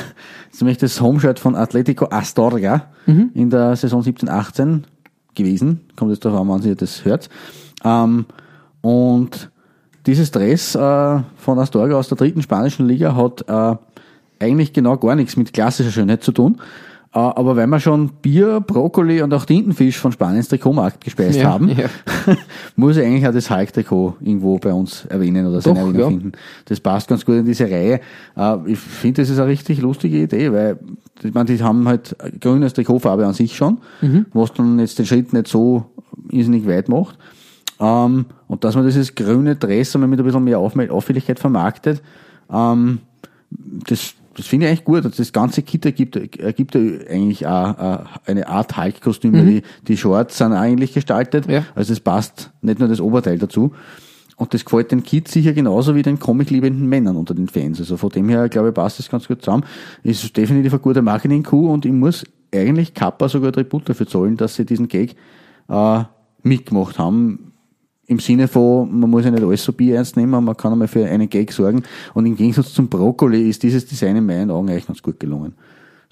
ist 0.52 0.60
nämlich 0.62 0.78
das 0.78 1.00
Homeshirt 1.00 1.38
von 1.38 1.54
Atletico 1.56 2.06
Astorga 2.10 2.88
in 3.34 3.50
der 3.50 3.74
Saison 3.76 4.00
17-18 4.02 4.82
gewesen. 5.34 5.80
Kommt 5.96 6.10
jetzt 6.12 6.24
darauf 6.24 6.40
an, 6.40 6.48
wann 6.48 6.62
ihr 6.62 6.76
das 6.76 7.04
hört. 7.04 7.28
Ähm, 7.84 8.26
und 8.80 9.50
dieses 10.06 10.30
Dress 10.30 10.74
äh, 10.74 10.78
von 11.36 11.58
Astorga 11.58 11.96
aus 11.96 12.08
der 12.08 12.18
dritten 12.18 12.42
spanischen 12.42 12.86
Liga 12.86 13.14
hat 13.14 13.44
äh, 13.48 13.76
eigentlich 14.44 14.72
genau 14.72 14.96
gar 14.96 15.14
nichts 15.14 15.36
mit 15.36 15.52
klassischer 15.52 15.90
Schönheit 15.92 16.22
zu 16.24 16.32
tun. 16.32 16.60
Äh, 17.14 17.18
aber 17.18 17.54
weil 17.56 17.66
wir 17.66 17.78
schon 17.78 18.08
Bier, 18.22 18.60
Brokkoli 18.60 19.22
und 19.22 19.32
auch 19.34 19.44
Tintenfisch 19.44 19.98
von 19.98 20.10
Spaniens 20.12 20.48
Trikotmarkt 20.48 21.04
gespeist 21.04 21.38
Ja, 21.38 21.50
haben, 21.50 21.68
ja. 21.68 21.86
muss 22.76 22.96
ich 22.96 23.04
eigentlich 23.04 23.28
auch 23.28 23.32
das 23.32 23.50
Hulk-Trikot 23.50 24.16
irgendwo 24.20 24.58
bei 24.58 24.72
uns 24.72 25.04
erwähnen 25.04 25.46
oder 25.46 25.60
seine 25.60 25.80
Erwähnung 25.80 26.00
ja. 26.00 26.08
finden. 26.08 26.32
Das 26.64 26.80
passt 26.80 27.08
ganz 27.08 27.24
gut 27.24 27.36
in 27.36 27.44
diese 27.44 27.64
Reihe. 27.70 28.00
Äh, 28.36 28.56
Ich 28.66 28.78
finde, 28.78 29.22
das 29.22 29.30
ist 29.30 29.38
eine 29.38 29.48
richtig 29.48 29.80
lustige 29.82 30.22
Idee, 30.22 30.50
weil 30.52 30.78
ich 31.22 31.32
meine, 31.34 31.44
die 31.54 31.62
haben 31.62 31.86
halt 31.86 32.16
grünes 32.40 32.72
Trikotfarbe 32.72 33.24
an 33.26 33.34
sich 33.34 33.56
schon, 33.56 33.78
Mhm. 34.00 34.26
was 34.32 34.52
dann 34.54 34.78
jetzt 34.80 34.98
den 34.98 35.06
Schritt 35.06 35.32
nicht 35.32 35.46
so 35.48 35.84
irrsinnig 36.30 36.66
weit 36.66 36.88
macht. 36.88 37.16
Ähm, 37.82 38.26
und 38.46 38.62
dass 38.62 38.76
man 38.76 38.84
dieses 38.86 39.14
grüne 39.14 39.56
Dress 39.56 39.94
einmal 39.96 40.08
mit 40.08 40.20
ein 40.20 40.24
bisschen 40.24 40.44
mehr 40.44 40.60
Auffälligkeit 40.60 41.40
vermarktet, 41.40 42.00
ähm, 42.50 43.00
das, 43.50 44.14
das 44.36 44.46
finde 44.46 44.66
ich 44.66 44.70
eigentlich 44.70 44.84
gut. 44.84 45.04
Und 45.04 45.18
Das 45.18 45.32
ganze 45.32 45.62
Kit 45.62 45.84
ergibt, 45.84 46.16
ergibt 46.38 46.76
ja 46.76 46.80
eigentlich 47.10 47.46
auch 47.46 47.78
äh, 47.78 47.98
eine 48.26 48.48
Art 48.48 48.76
Hulk-Kostüm. 48.76 49.32
weil 49.32 49.46
Die, 49.46 49.62
die 49.88 49.96
Shorts 49.96 50.38
sind 50.38 50.52
ähnlich 50.52 50.94
gestaltet. 50.94 51.48
Ja. 51.48 51.64
Also 51.74 51.92
es 51.92 52.00
passt 52.00 52.50
nicht 52.62 52.78
nur 52.78 52.88
das 52.88 53.00
Oberteil 53.00 53.38
dazu. 53.38 53.72
Und 54.36 54.54
das 54.54 54.64
gefällt 54.64 54.92
den 54.92 55.02
Kids 55.02 55.32
sicher 55.32 55.52
genauso 55.52 55.94
wie 55.94 56.02
den 56.02 56.18
comic-liebenden 56.18 56.88
Männern 56.88 57.16
unter 57.16 57.34
den 57.34 57.48
Fans. 57.48 57.80
Also 57.80 57.96
von 57.96 58.10
dem 58.10 58.28
her, 58.28 58.48
glaube 58.48 58.68
ich, 58.68 58.74
passt 58.74 58.98
das 58.98 59.08
ganz 59.10 59.28
gut 59.28 59.42
zusammen. 59.42 59.64
Ist 60.02 60.36
definitiv 60.36 60.72
ein 60.72 60.82
guter 60.82 61.02
Marketing-Coup 61.02 61.68
und 61.68 61.84
ich 61.84 61.92
muss 61.92 62.24
eigentlich 62.54 62.94
Kappa 62.94 63.28
sogar 63.28 63.52
Tribut 63.52 63.88
dafür 63.88 64.06
zollen, 64.06 64.36
dass 64.36 64.54
sie 64.54 64.64
diesen 64.64 64.88
Gag 64.88 65.16
äh, 65.68 66.04
mitgemacht 66.42 66.98
haben. 66.98 67.51
Im 68.06 68.18
Sinne 68.18 68.48
von, 68.48 69.00
man 69.00 69.08
muss 69.08 69.24
ja 69.24 69.30
nicht 69.30 69.42
alles 69.42 69.62
so 69.62 69.72
bierernst 69.72 70.16
nehmen, 70.16 70.44
man 70.44 70.56
kann 70.56 70.72
einmal 70.72 70.88
für 70.88 71.06
einen 71.06 71.30
Gag 71.30 71.52
sorgen. 71.52 71.84
Und 72.14 72.26
im 72.26 72.36
Gegensatz 72.36 72.72
zum 72.72 72.88
Brokkoli 72.88 73.48
ist 73.48 73.62
dieses 73.62 73.86
Design 73.86 74.16
in 74.16 74.26
meinen 74.26 74.50
Augen 74.50 74.68
eigentlich 74.68 74.86
ganz 74.86 75.02
gut 75.02 75.20
gelungen. 75.20 75.54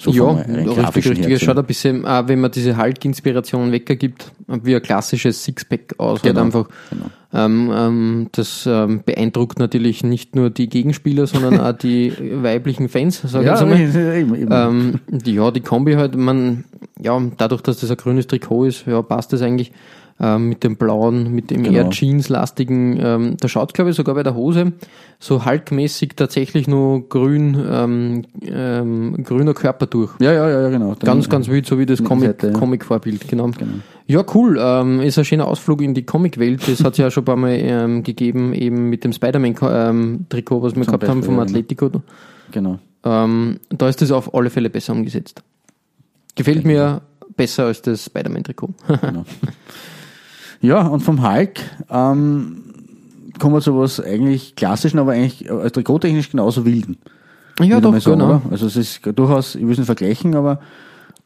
So 0.01 0.13
ja 0.13 0.31
richtig, 0.31 1.11
richtig. 1.11 1.31
Es 1.31 1.43
schaut 1.43 1.59
ein 1.59 1.67
bisschen, 1.67 2.05
äh, 2.07 2.27
wenn 2.27 2.41
man 2.41 2.51
diese 2.51 2.75
Hulk-Inspiration 2.79 3.71
weggibt, 3.71 4.33
wie 4.47 4.75
ein 4.75 4.81
klassisches 4.81 5.45
Sixpack 5.45 5.95
aus. 5.99 6.23
Genau, 6.23 6.37
Halt 6.37 6.47
einfach. 6.47 6.69
genau. 6.89 7.07
Ähm, 7.33 7.71
ähm, 7.73 8.29
das 8.33 8.67
ähm, 8.67 9.03
beeindruckt 9.05 9.59
natürlich 9.59 10.03
nicht 10.03 10.35
nur 10.35 10.49
die 10.49 10.71
Gegenspieler, 10.71 11.27
sondern 11.27 11.61
auch 11.61 11.73
die 11.73 12.13
weiblichen 12.43 12.89
Fans, 12.89 13.21
sag 13.25 13.45
Ja, 13.45 13.63
eben. 13.63 14.49
Ähm, 14.51 15.01
die, 15.09 15.35
ja, 15.35 15.51
die 15.51 15.61
Kombi 15.61 15.95
halt, 15.95 16.17
man, 16.17 16.65
ja, 16.99 17.21
dadurch, 17.37 17.61
dass 17.61 17.81
das 17.81 17.91
ein 17.91 17.99
grünes 17.99 18.27
Trikot 18.27 18.65
ist, 18.65 18.87
ja, 18.87 19.03
passt 19.03 19.35
das 19.35 19.43
eigentlich 19.43 19.71
ähm, 20.21 20.49
mit 20.51 20.63
dem 20.65 20.77
blauen, 20.77 21.33
mit 21.35 21.51
dem 21.51 21.63
Genau. 21.63 21.77
eher 21.77 21.91
Jeans-lastigen, 21.91 22.99
ähm, 23.03 23.37
da 23.41 23.49
schaut 23.49 23.73
glaube 23.75 23.91
ich 23.91 23.97
sogar 23.97 24.15
bei 24.15 24.23
der 24.23 24.35
Hose 24.35 24.73
so 25.19 25.45
halkmäßig 25.45 26.11
tatsächlich 26.17 26.69
nur 26.69 27.09
grün, 27.09 27.57
ähm, 27.71 28.23
ähm, 28.43 29.23
grüner 29.25 29.55
Körper 29.55 29.87
durch. 29.87 30.13
ja, 30.21 30.33
ja, 30.33 30.49
ja, 30.49 30.61
ja, 30.63 30.69
genau. 30.69 30.95
Dann- 30.95 31.07
Ganz, 31.07 31.29
ganz 31.29 31.49
wild, 31.49 31.67
so 31.67 31.79
wie 31.79 31.87
das 31.87 32.03
Comic, 32.05 32.27
Seite, 32.27 32.47
ja. 32.49 32.53
Comic-Vorbild, 32.53 33.29
genau. 33.29 33.51
Ja, 34.07 34.25
cool. 34.35 34.59
Ähm, 34.61 35.01
ist 35.01 35.19
ein 35.19 35.25
schöner 35.25 35.47
Ausflug 35.47 35.81
in 35.83 35.95
die 35.95 36.05
Comic-Welt. 36.05 36.63
Das 36.67 36.83
hat 36.85 36.93
es 36.95 36.99
ja 36.99 37.11
schon 37.11 37.23
ein 37.23 37.27
paar 37.27 37.37
Mal 37.37 37.53
ähm, 37.61 38.03
gegeben, 38.03 38.53
eben 38.55 38.89
mit 38.91 39.05
dem 39.05 39.13
Spider-Man-Trikot, 39.13 40.63
was 40.63 40.75
wir 40.75 40.83
Zum 40.83 40.87
gehabt 40.87 41.09
haben 41.09 41.21
Beispiel, 41.21 41.23
vom 41.23 41.39
ja, 41.39 41.45
genau. 41.45 41.51
Atletico. 41.59 41.91
Genau. 42.51 42.79
Ähm, 43.05 43.61
da 43.71 43.89
ist 43.89 44.03
das 44.03 44.11
auf 44.11 44.35
alle 44.35 44.51
Fälle 44.51 44.69
besser 44.69 44.93
umgesetzt. 44.93 45.43
Gefällt 46.35 46.65
mir 46.65 47.03
besser 47.37 47.67
als 47.67 47.83
das 47.83 48.05
Spider-Man-Trikot. 48.07 48.71
Ja, 50.61 50.87
und 50.87 51.01
vom 51.01 51.27
Hulk 51.27 51.61
ähm, 51.91 52.63
kommen 53.39 53.55
wir 53.55 53.61
zu 53.61 53.77
was 53.79 54.01
eigentlich 54.01 54.55
klassischen, 54.57 54.99
aber 54.99 55.13
eigentlich 55.13 55.51
als 55.51 55.73
trikottechnisch 55.73 56.31
genauso 56.31 56.65
wilden. 56.65 56.99
ja, 57.61 57.81
doch, 57.81 57.99
sagen, 57.99 58.19
genau. 58.19 58.27
oder? 58.27 58.43
Also 58.51 58.67
es 58.67 58.77
ist 58.77 59.01
durchaus, 59.15 59.55
ich 59.55 59.63
will 59.63 59.73
es 59.73 59.79
nicht 59.79 59.87
vergleichen, 59.87 60.35
aber 60.35 60.61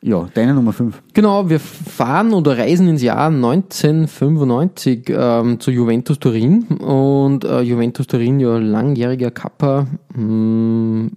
ja, 0.06 0.28
deine 0.34 0.52
Nummer 0.52 0.74
5. 0.74 1.02
Genau, 1.14 1.48
wir 1.48 1.58
fahren 1.58 2.34
oder 2.34 2.58
reisen 2.58 2.88
ins 2.88 3.02
Jahr 3.02 3.28
1995 3.28 5.06
ähm, 5.08 5.58
zu 5.60 5.70
Juventus 5.70 6.18
Turin 6.18 6.64
und 6.64 7.44
äh, 7.44 7.62
Juventus 7.62 8.06
Turin, 8.06 8.38
ja 8.38 8.58
langjähriger 8.58 9.30
Kappa, 9.30 9.86
mh, 10.14 11.08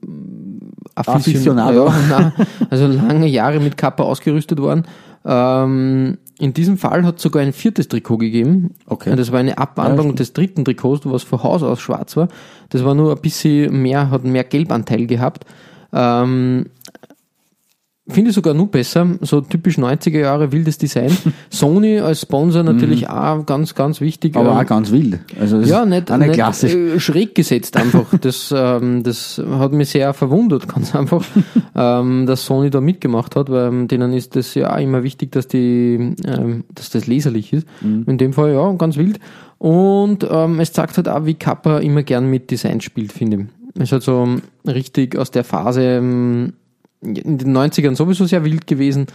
Aficionado. 0.96 1.88
Ja, 1.88 1.94
na, 2.10 2.34
also 2.70 2.88
lange 2.88 3.28
Jahre 3.28 3.60
mit 3.60 3.76
Kappa 3.76 4.04
ausgerüstet 4.04 4.60
worden. 4.60 4.86
Ähm, 5.26 6.18
in 6.40 6.54
diesem 6.54 6.78
Fall 6.78 7.06
hat 7.06 7.18
es 7.18 7.24
sogar 7.24 7.42
ein 7.42 7.54
viertes 7.54 7.88
Trikot 7.88 8.18
gegeben. 8.18 8.76
Okay. 8.86 9.16
Das 9.16 9.32
war 9.32 9.40
eine 9.40 9.58
Abwandlung 9.58 10.10
Ja, 10.10 10.14
des 10.14 10.34
dritten 10.34 10.66
Trikots, 10.66 11.06
was 11.06 11.24
von 11.24 11.42
Haus 11.42 11.64
aus 11.64 11.80
schwarz 11.80 12.16
war. 12.16 12.28
Das 12.70 12.86
war 12.86 12.94
nur 12.94 13.16
ein 13.16 13.22
bisschen 13.22 13.82
mehr, 13.82 14.12
hat 14.12 14.24
mehr 14.24 14.44
Gelbanteil 14.44 15.08
gehabt. 15.08 15.46
Ähm, 15.94 16.68
Finde 18.10 18.30
ich 18.30 18.36
sogar 18.36 18.54
nur 18.54 18.68
besser, 18.68 19.06
so 19.22 19.42
typisch 19.42 19.78
90er 19.78 20.20
Jahre 20.20 20.52
wildes 20.52 20.78
Design. 20.78 21.12
Sony 21.50 22.00
als 22.00 22.22
Sponsor 22.22 22.64
natürlich 22.64 23.10
auch 23.10 23.46
ganz, 23.46 23.76
ganz 23.76 24.00
wichtig. 24.00 24.36
Mhm. 24.36 24.42
Aber 24.42 24.52
Ähm, 24.52 24.58
auch 24.58 24.66
ganz 24.66 24.92
wild. 24.92 25.20
Also 25.40 25.60
ja, 25.60 25.86
nicht, 25.86 26.10
auch 26.12 26.18
nicht 26.18 26.28
nicht 26.28 26.36
klassisch. 26.36 26.74
äh, 26.74 27.00
schräg 27.00 27.36
gesetzt 27.36 27.76
einfach. 27.78 28.06
Das, 28.22 28.54
ähm, 28.56 29.04
das 29.04 29.42
hat 29.60 29.74
mich 29.74 29.90
sehr 29.90 30.14
verwundert, 30.14 30.68
ganz 30.68 30.96
einfach, 30.96 31.24
ähm, 31.76 32.26
dass 32.26 32.46
Sony 32.46 32.70
da 32.70 32.82
mitgemacht 32.82 33.36
hat, 33.36 33.50
weil 33.50 33.68
ähm, 33.68 33.88
denen 33.88 34.14
ist 34.14 34.36
das 34.36 34.54
ja 34.56 34.74
auch 34.74 34.80
immer 34.80 35.04
wichtig, 35.04 35.32
dass 35.32 35.48
die, 35.48 36.16
ähm, 36.26 36.64
dass 36.74 36.90
das 36.90 37.08
leserlich 37.08 37.54
ist. 37.54 37.68
Mhm. 37.82 38.06
In 38.08 38.18
dem 38.18 38.34
Fall 38.34 38.54
ja, 38.54 38.72
ganz 38.74 38.98
wild. 38.98 39.20
Und 39.60 40.26
ähm, 40.30 40.60
es 40.60 40.72
zeigt 40.74 40.98
halt 40.98 41.10
auch, 41.10 41.26
wie 41.26 41.34
Kappa 41.34 41.80
immer 41.80 42.04
gern 42.04 42.30
mit 42.30 42.52
Design 42.52 42.82
spielt, 42.82 43.12
finde 43.12 43.38
ich. 43.38 43.82
Es 43.82 43.92
hat 43.92 44.02
so 44.04 44.24
ähm, 44.24 44.42
richtig 44.66 45.18
aus 45.18 45.32
der 45.32 45.44
Phase 45.44 45.82
ähm, 45.84 46.54
in 47.02 47.38
den 47.38 47.56
90ern 47.56 47.96
sowieso 47.96 48.26
sehr 48.26 48.44
wild 48.44 48.68
gewesen. 48.68 49.08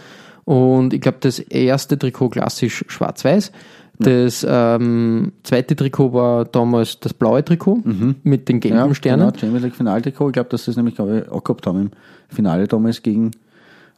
Und 0.45 0.93
ich 0.93 1.01
glaube, 1.01 1.17
das 1.21 1.39
erste 1.39 1.97
Trikot 1.97 2.29
klassisch 2.29 2.83
schwarz-weiß. 2.87 3.51
Das 3.99 4.45
ähm, 4.49 5.33
zweite 5.43 5.75
Trikot 5.75 6.13
war 6.13 6.45
damals 6.45 6.99
das 6.99 7.13
blaue 7.13 7.45
Trikot 7.45 7.83
mit 8.23 8.49
den 8.49 8.59
gelben 8.59 8.77
ja, 8.77 8.95
Sternen. 8.95 9.27
Genau, 9.27 9.39
Champions 9.39 9.63
League 9.63 9.75
Finaltrikot. 9.75 10.29
Ich 10.29 10.33
glaube, 10.33 10.49
dass 10.49 10.65
das 10.65 10.75
nämlich 10.75 10.95
glaube 10.95 11.23
ich, 11.25 11.31
auch 11.31 11.43
gehabt 11.43 11.67
haben 11.67 11.79
im 11.79 11.91
Finale 12.27 12.67
damals 12.67 13.03
gegen 13.03 13.31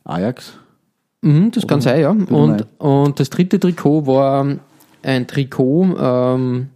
Ajax. 0.04 0.54
Mhm, 1.22 1.52
das 1.52 1.66
kann 1.66 1.82
sein, 1.82 2.02
ja. 2.02 2.10
Und, 2.12 2.68
und 2.78 3.20
das 3.20 3.30
dritte 3.30 3.60
Trikot 3.60 4.06
war 4.06 4.46
ein 5.02 5.28
Trikot, 5.28 5.96
ähm, 6.00 6.68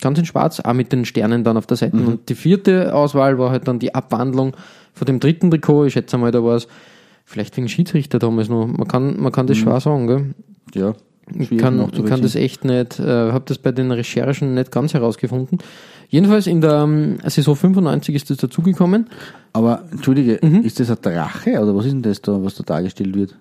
ganz 0.00 0.18
in 0.18 0.24
schwarz, 0.24 0.60
auch 0.60 0.72
mit 0.72 0.92
den 0.92 1.04
Sternen 1.04 1.44
dann 1.44 1.56
auf 1.56 1.66
der 1.66 1.76
Seite. 1.76 1.96
Mhm. 1.96 2.08
Und 2.08 2.28
die 2.28 2.34
vierte 2.34 2.94
Auswahl 2.94 3.38
war 3.38 3.50
halt 3.50 3.68
dann 3.68 3.78
die 3.78 3.94
Abwandlung 3.94 4.56
von 4.96 5.06
dem 5.06 5.20
dritten 5.20 5.50
Trikot. 5.50 5.84
Ich 5.84 5.92
schätze 5.92 6.18
mal, 6.18 6.32
da 6.32 6.42
war 6.42 6.56
es 6.56 6.66
vielleicht 7.24 7.56
wegen 7.56 7.68
Schiedsrichter 7.68 8.18
damals 8.18 8.48
noch. 8.48 8.66
Man 8.66 8.88
kann, 8.88 9.20
man 9.20 9.30
kann 9.30 9.46
das 9.46 9.58
schwer 9.58 9.78
sagen, 9.80 10.06
gell? 10.06 10.34
Ja. 10.74 10.94
Ich 11.38 11.56
kann, 11.58 11.90
ich 11.92 12.04
kann 12.04 12.22
das 12.22 12.36
echt 12.36 12.64
nicht, 12.64 13.00
äh, 13.00 13.32
habe 13.32 13.44
das 13.46 13.58
bei 13.58 13.72
den 13.72 13.90
Recherchen 13.90 14.54
nicht 14.54 14.70
ganz 14.70 14.94
herausgefunden. 14.94 15.58
Jedenfalls 16.08 16.46
in 16.46 16.60
der 16.60 16.82
ähm, 16.84 17.18
Saison 17.26 17.56
95 17.56 18.14
ist 18.14 18.30
das 18.30 18.36
dazugekommen. 18.38 19.08
Aber, 19.52 19.82
entschuldige, 19.90 20.38
Mhm. 20.40 20.62
ist 20.62 20.78
das 20.78 20.88
ein 20.88 20.98
Drache 21.02 21.60
oder 21.60 21.74
was 21.74 21.86
ist 21.86 21.92
denn 21.92 22.02
das 22.02 22.22
da, 22.22 22.40
was 22.42 22.54
da 22.54 22.62
dargestellt 22.62 23.16
wird? 23.16 23.34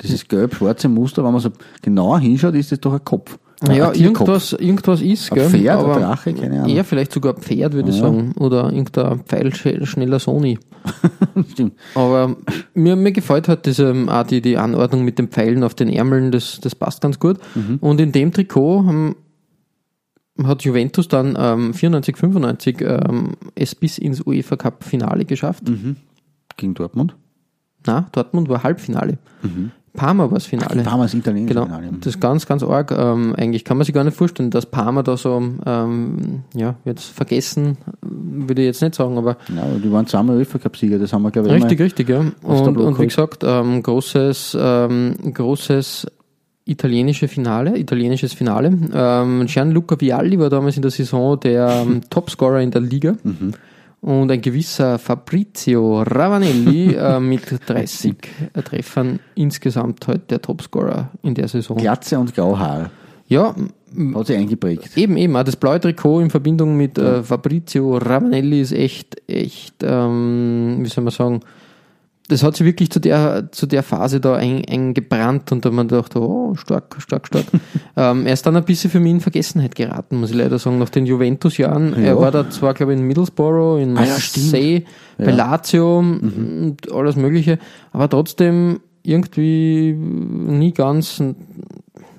Dieses 0.00 0.26
gelb-schwarze 0.26 0.88
Muster, 0.88 1.22
wenn 1.22 1.32
man 1.32 1.40
so 1.42 1.50
genauer 1.82 2.20
hinschaut, 2.20 2.54
ist 2.54 2.72
das 2.72 2.80
doch 2.80 2.94
ein 2.94 3.04
Kopf. 3.04 3.38
Ja, 3.66 3.92
irgendwas, 3.92 4.52
irgendwas 4.52 5.00
ist, 5.02 5.32
Ein 5.32 5.34
gell? 5.38 5.50
Pferd, 5.50 5.80
aber 5.80 5.98
Drache, 5.98 6.32
keine 6.32 6.60
Ahnung. 6.62 6.68
Eher 6.76 6.84
vielleicht 6.84 7.10
sogar 7.12 7.34
ein 7.34 7.42
Pferd, 7.42 7.72
würde 7.72 7.90
ich 7.90 7.96
Ja. 7.96 8.02
sagen. 8.02 8.32
Oder 8.38 8.72
irgendein 8.72 9.24
pfeilschneller 9.24 10.20
Sony. 10.20 10.58
Stimmt. 11.50 11.72
Aber 11.96 12.36
mir, 12.74 12.94
mir 12.94 13.10
gefällt 13.10 13.48
halt 13.48 13.66
diese, 13.66 13.90
ähm, 13.90 14.08
auch 14.08 14.22
die, 14.22 14.40
die 14.42 14.56
Anordnung 14.58 15.04
mit 15.04 15.18
den 15.18 15.26
Pfeilen 15.28 15.64
auf 15.64 15.74
den 15.74 15.88
Ärmeln, 15.88 16.30
das, 16.30 16.60
das 16.60 16.76
passt 16.76 17.00
ganz 17.00 17.18
gut. 17.18 17.38
Mhm. 17.56 17.78
Und 17.80 18.00
in 18.00 18.12
dem 18.12 18.32
Trikot 18.32 18.84
haben, 18.86 19.16
hat 20.44 20.62
Juventus 20.62 21.08
dann 21.08 21.36
ähm, 21.36 21.74
94, 21.74 22.16
95 22.16 22.80
ähm, 22.80 23.32
es 23.56 23.74
bis 23.74 23.98
ins 23.98 24.20
UEFA 24.24 24.54
Cup 24.54 24.84
Finale 24.84 25.24
geschafft. 25.24 25.64
Gegen 26.56 26.74
Dortmund. 26.74 27.16
Na, 27.86 28.06
Dortmund 28.12 28.48
war 28.48 28.62
Halbfinale. 28.62 29.18
Parma 29.94 30.24
war 30.24 30.34
das 30.34 30.46
Finale. 30.46 30.82
Damals 30.82 31.14
italienische 31.14 31.54
Genau, 31.54 31.66
Finale. 31.66 31.88
das 32.00 32.14
ist 32.14 32.20
ganz, 32.20 32.46
ganz 32.46 32.62
arg. 32.62 32.90
Ähm, 32.90 33.34
eigentlich 33.36 33.64
kann 33.64 33.76
man 33.76 33.84
sich 33.84 33.94
gar 33.94 34.04
nicht 34.04 34.16
vorstellen, 34.16 34.50
dass 34.50 34.66
Parma 34.66 35.02
da 35.02 35.16
so, 35.16 35.42
ähm, 35.66 36.42
ja, 36.54 36.76
jetzt 36.84 37.04
vergessen, 37.04 37.76
würde 38.02 38.62
ich 38.62 38.66
jetzt 38.66 38.82
nicht 38.82 38.94
sagen, 38.94 39.18
aber 39.18 39.36
Ja, 39.48 39.64
die 39.82 39.90
waren 39.90 40.06
zweimal 40.06 40.36
UEFA-Cup-Sieger, 40.36 40.98
das 40.98 41.12
haben 41.12 41.22
wir, 41.22 41.30
glaube 41.30 41.48
ich, 41.48 41.54
richtig, 41.54 41.80
richtig, 41.80 42.08
ja. 42.08 42.20
Und, 42.42 42.76
und 42.76 42.98
wie 43.00 43.06
gesagt, 43.06 43.42
ähm, 43.44 43.82
großes, 43.82 44.56
ähm, 44.60 45.14
großes 45.34 46.06
italienische 46.66 47.28
Finale, 47.28 47.78
italienisches 47.78 48.34
Finale. 48.34 48.76
Ähm, 48.94 49.46
Gianluca 49.46 49.98
Vialli 49.98 50.38
war 50.38 50.50
damals 50.50 50.76
in 50.76 50.82
der 50.82 50.90
Saison 50.90 51.40
der 51.40 51.84
ähm, 51.86 52.02
Topscorer 52.10 52.60
in 52.60 52.70
der 52.70 52.82
Liga. 52.82 53.14
Mhm. 53.24 53.54
Und 54.00 54.30
ein 54.30 54.40
gewisser 54.40 54.98
Fabrizio 54.98 56.02
Ravanelli 56.02 56.94
äh, 56.94 57.18
mit 57.18 57.42
30 57.66 58.14
Treffern 58.64 59.18
insgesamt 59.34 60.06
halt 60.06 60.30
der 60.30 60.40
Topscorer 60.40 61.10
in 61.22 61.34
der 61.34 61.48
Saison. 61.48 61.76
Glatze 61.76 62.18
und 62.18 62.34
Grauhaar. 62.34 62.90
Ja, 63.26 63.54
Hat 64.14 64.26
sich 64.26 64.36
eingeprägt. 64.36 64.96
Eben, 64.96 65.16
eben. 65.16 65.36
Auch 65.36 65.42
das 65.42 65.56
blaue 65.56 65.80
Trikot 65.80 66.20
in 66.20 66.30
Verbindung 66.30 66.76
mit 66.76 66.96
äh, 66.96 67.22
Fabrizio 67.22 67.96
Ravanelli 67.96 68.60
ist 68.60 68.72
echt, 68.72 69.20
echt, 69.28 69.74
ähm, 69.82 70.78
wie 70.80 70.88
soll 70.88 71.04
man 71.04 71.12
sagen, 71.12 71.40
das 72.28 72.42
hat 72.42 72.56
sich 72.56 72.66
wirklich 72.66 72.90
zu 72.90 73.00
der, 73.00 73.50
zu 73.52 73.66
der 73.66 73.82
Phase 73.82 74.20
da 74.20 74.34
ein- 74.36 74.64
eingebrannt 74.68 75.50
und 75.50 75.64
da 75.64 75.70
man 75.70 75.88
gedacht, 75.88 76.14
oh, 76.16 76.54
stark, 76.56 76.96
stark, 76.98 77.26
stark. 77.26 77.46
ähm, 77.96 78.26
er 78.26 78.32
ist 78.34 78.44
dann 78.46 78.56
ein 78.56 78.64
bisschen 78.64 78.90
für 78.90 79.00
mich 79.00 79.12
in 79.12 79.20
Vergessenheit 79.20 79.74
geraten, 79.74 80.20
muss 80.20 80.30
ich 80.30 80.36
leider 80.36 80.58
sagen, 80.58 80.78
nach 80.78 80.90
den 80.90 81.06
Juventus-Jahren. 81.06 81.94
Er 81.94 82.14
Ja. 82.14 82.20
war 82.20 82.30
da 82.30 82.48
zwar, 82.50 82.74
glaube 82.74 82.92
ich, 82.94 82.98
in 83.00 83.06
Middlesbrough, 83.06 83.80
in 83.80 83.96
Ah 83.96 84.04
ja. 84.04 84.10
Marseille, 84.10 84.82
bei 85.16 85.24
Ja. 85.24 85.30
Mhm. 85.32 85.36
Lazio 85.36 85.98
und 85.98 86.76
alles 86.92 87.16
Mögliche, 87.16 87.58
aber 87.92 88.08
trotzdem 88.08 88.80
irgendwie 89.02 89.92
nie 89.94 90.72
ganz 90.72 91.22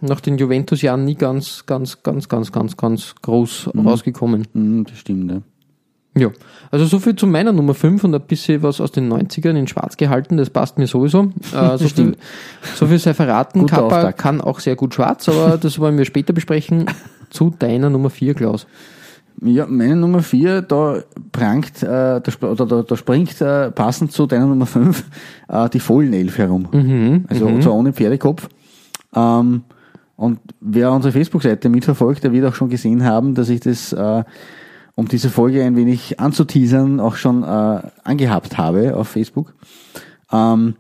nach 0.01 0.22
den 0.22 0.38
Juventus-Jahren 0.38 1.06
nie 1.06 1.16
ganz, 1.16 1.66
ganz, 1.68 2.01
ganz, 2.04 2.30
ganz, 2.30 2.51
ganz, 2.51 2.78
ganz 2.78 3.16
groß 3.22 3.70
rausgekommen. 3.78 4.48
Mhm, 4.54 4.86
das 4.86 4.98
stimmt, 4.98 5.32
ja. 5.32 5.42
Ja, 6.19 6.29
also 6.71 6.85
so 6.85 6.99
viel 6.99 7.15
zu 7.15 7.27
meiner 7.27 7.51
Nummer 7.51 7.73
5 7.73 8.03
und 8.03 8.13
ein 8.13 8.21
bisschen 8.21 8.61
was 8.61 8.79
aus 8.81 8.91
den 8.91 9.11
90ern 9.11 9.55
in 9.55 9.67
schwarz 9.67 9.97
gehalten, 9.97 10.38
das 10.38 10.49
passt 10.49 10.77
mir 10.77 10.88
sowieso. 10.88 11.31
Äh, 11.53 11.77
so, 11.77 11.88
viel, 11.88 12.15
so 12.75 12.85
viel 12.85 12.99
sei 12.99 13.13
verraten. 13.13 13.61
Guter 13.61 13.75
Kappa 13.75 13.97
Auftakt. 13.97 14.19
kann 14.19 14.41
auch 14.41 14.59
sehr 14.59 14.75
gut 14.75 14.93
schwarz, 14.93 15.27
aber 15.27 15.57
das 15.57 15.79
wollen 15.79 15.97
wir 15.97 16.05
später 16.05 16.33
besprechen. 16.33 16.85
Zu 17.29 17.53
deiner 17.57 17.89
Nummer 17.89 18.09
4, 18.09 18.33
Klaus. 18.33 18.67
Ja, 19.41 19.65
meine 19.67 19.95
Nummer 19.95 20.21
vier, 20.21 20.61
da 20.61 21.01
prangt, 21.31 21.81
äh, 21.81 22.19
da, 22.19 22.21
oder 22.41 22.65
da, 22.65 22.81
da 22.81 22.97
springt 22.97 23.39
äh, 23.39 23.71
passend 23.71 24.11
zu 24.11 24.25
deiner 24.25 24.47
Nummer 24.47 24.65
fünf 24.65 25.05
äh, 25.47 25.69
die 25.69 25.79
Fohlenelf 25.79 26.38
herum. 26.38 26.67
Mhm, 26.71 27.25
also 27.29 27.59
zwar 27.59 27.73
ohne 27.73 27.93
Pferdekopf. 27.93 28.49
Ähm, 29.15 29.63
und 30.17 30.39
wer 30.59 30.91
unsere 30.91 31.13
Facebook-Seite 31.13 31.69
mitverfolgt, 31.69 32.25
der 32.25 32.33
wird 32.33 32.45
auch 32.45 32.55
schon 32.55 32.69
gesehen 32.69 33.05
haben, 33.05 33.35
dass 33.35 33.47
ich 33.47 33.61
das, 33.61 33.93
äh, 33.93 34.23
um 35.00 35.08
diese 35.08 35.29
Folge 35.29 35.63
ein 35.63 35.77
wenig 35.77 36.20
anzuteasern, 36.20 37.00
auch 37.00 37.15
schon 37.15 37.44
äh, 37.44 37.82
angehabt 38.03 38.58
habe 38.58 38.98
auf 38.98 39.08
Facebook. 39.08 39.53
Ähm, 40.29 40.75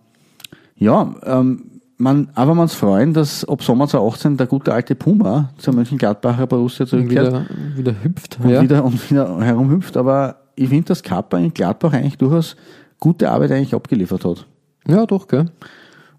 ja, 0.75 1.15
ähm, 1.23 1.81
man, 1.97 2.29
aber 2.35 2.53
man 2.53 2.63
uns 2.63 2.73
freuen, 2.73 3.13
dass 3.13 3.45
ab 3.45 3.63
Sommer 3.63 3.87
2018 3.87 4.35
der 4.35 4.47
gute 4.47 4.73
alte 4.73 4.95
Puma 4.95 5.51
zur 5.57 5.73
Mönchengladbacher 5.73 6.47
Borussia 6.47 6.85
zurückkehrt 6.85 7.27
Wieder, 7.27 7.45
wieder 7.75 8.03
hüpft. 8.03 8.39
und, 8.43 8.49
ja. 8.49 8.61
wieder, 8.61 8.83
und 8.83 9.09
wieder 9.09 9.39
herumhüpft. 9.41 9.95
Aber 9.95 10.35
ich 10.55 10.67
finde, 10.67 10.85
dass 10.85 11.01
Kappa 11.01 11.37
in 11.37 11.53
Gladbach 11.53 11.93
eigentlich 11.93 12.17
durchaus 12.17 12.57
gute 12.99 13.31
Arbeit 13.31 13.51
eigentlich 13.51 13.73
abgeliefert 13.73 14.25
hat. 14.25 14.45
ja, 14.87 15.05
doch, 15.05 15.29
gell. 15.29 15.45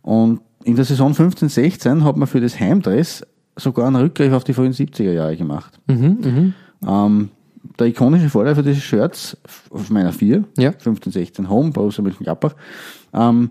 Und 0.01 0.41
in 0.65 0.77
der 0.77 0.87
Saison 0.87 1.13
15-16 1.13 2.03
hat 2.03 2.17
man 2.17 2.27
für 2.27 2.41
das 2.41 2.59
Heimdress 2.59 3.27
sogar 3.57 3.87
einen 3.87 3.97
Rückgriff 3.97 4.33
auf 4.33 4.45
die 4.45 4.55
frühen 4.55 4.73
70er 4.73 5.13
Jahre 5.13 5.37
gemacht. 5.37 5.79
Mhm, 5.87 6.19
mhm. 6.23 6.55
Ähm, 6.87 7.29
der 7.79 7.87
ikonische 7.89 8.29
Vorläufer 8.31 8.63
dieses 8.63 8.83
Shirts 8.83 9.37
auf 9.71 9.91
meiner 9.91 10.13
4, 10.13 10.45
Ja. 10.59 10.71
15-16 10.71 11.49
Home, 11.49 11.71
Borussia 11.71 12.03
Mönchengladbach, 12.03 12.55
ähm, 13.13 13.51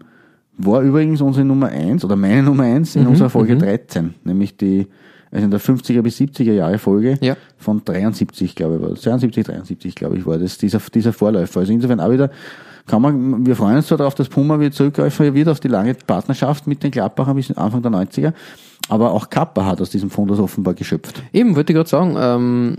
war 0.58 0.82
übrigens 0.82 1.22
unsere 1.22 1.46
Nummer 1.46 1.68
1 1.68 2.04
oder 2.04 2.16
meine 2.16 2.44
Nummer 2.44 2.63
1 2.63 2.96
Mhm, 2.96 3.01
in 3.01 3.08
unserer 3.08 3.30
Folge 3.30 3.56
13, 3.58 4.16
nämlich 4.24 4.58
die, 4.58 4.88
also 5.32 5.46
in 5.46 5.51
der 5.51 5.62
50er 5.62 6.01
bis 6.01 6.18
70er 6.18 6.54
Jahre 6.54 6.78
Folge 6.80 7.18
Ja. 7.22 7.38
von 7.58 7.84
73, 7.86 8.56
glaube 8.56 8.75
ich, 8.75 8.82
war 8.82 8.89
das. 8.89 9.01
72, 9.01 9.46
73, 9.46 9.96
glaube 9.96 10.18
ich, 10.18 10.25
war 10.25 10.38
das, 10.38 10.58
dieser, 10.58 10.80
dieser 10.94 11.13
Vorläufer. 11.13 11.62
Also 11.62 11.72
insofern 11.72 12.00
auch 12.00 12.12
wieder, 12.12 12.30
kann 12.88 13.01
man, 13.04 13.46
wir 13.46 13.56
freuen 13.56 13.78
uns 13.78 13.88
zwar 13.88 14.00
darauf, 14.00 14.16
dass 14.16 14.28
Puma 14.28 14.60
wieder 14.60 14.72
zurückgreifen 14.72 15.34
wird 15.36 15.48
auf 15.48 15.60
die 15.60 15.68
lange 15.68 15.94
Partnerschaft 15.94 16.66
mit 16.68 16.82
den 16.84 16.89
Gladbachern 16.92 17.36
bis 17.36 17.51
Anfang 17.51 17.82
der 17.84 17.92
90er, 17.92 18.34
aber 18.89 19.13
auch 19.13 19.29
Kappa 19.29 19.65
hat 19.65 19.79
aus 19.81 19.91
diesem 19.91 20.10
Fundus 20.10 20.39
offenbar 20.39 20.74
geschöpft. 20.74 21.24
Eben, 21.31 21.55
wollte 21.55 21.72
ich 21.72 21.75
gerade 21.75 21.89
sagen, 21.89 22.15
ähm, 22.19 22.75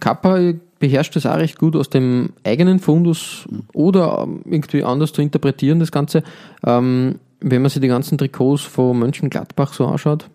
Kappa 0.00 0.52
beherrscht 0.78 1.16
das 1.16 1.24
auch 1.24 1.36
recht 1.36 1.58
gut 1.58 1.76
aus 1.76 1.88
dem 1.88 2.30
eigenen 2.44 2.80
Fundus 2.80 3.46
oder 3.72 4.24
ähm, 4.24 4.42
irgendwie 4.44 4.84
anders 4.84 5.12
zu 5.12 5.22
interpretieren, 5.22 5.80
das 5.80 5.92
Ganze. 5.92 6.22
Ähm, 6.64 7.20
wenn 7.40 7.62
man 7.62 7.70
sich 7.70 7.80
die 7.80 7.88
ganzen 7.88 8.18
Trikots 8.18 8.62
von 8.62 8.98
Mönchengladbach 8.98 9.72
so 9.72 9.86
anschaut, 9.86 10.28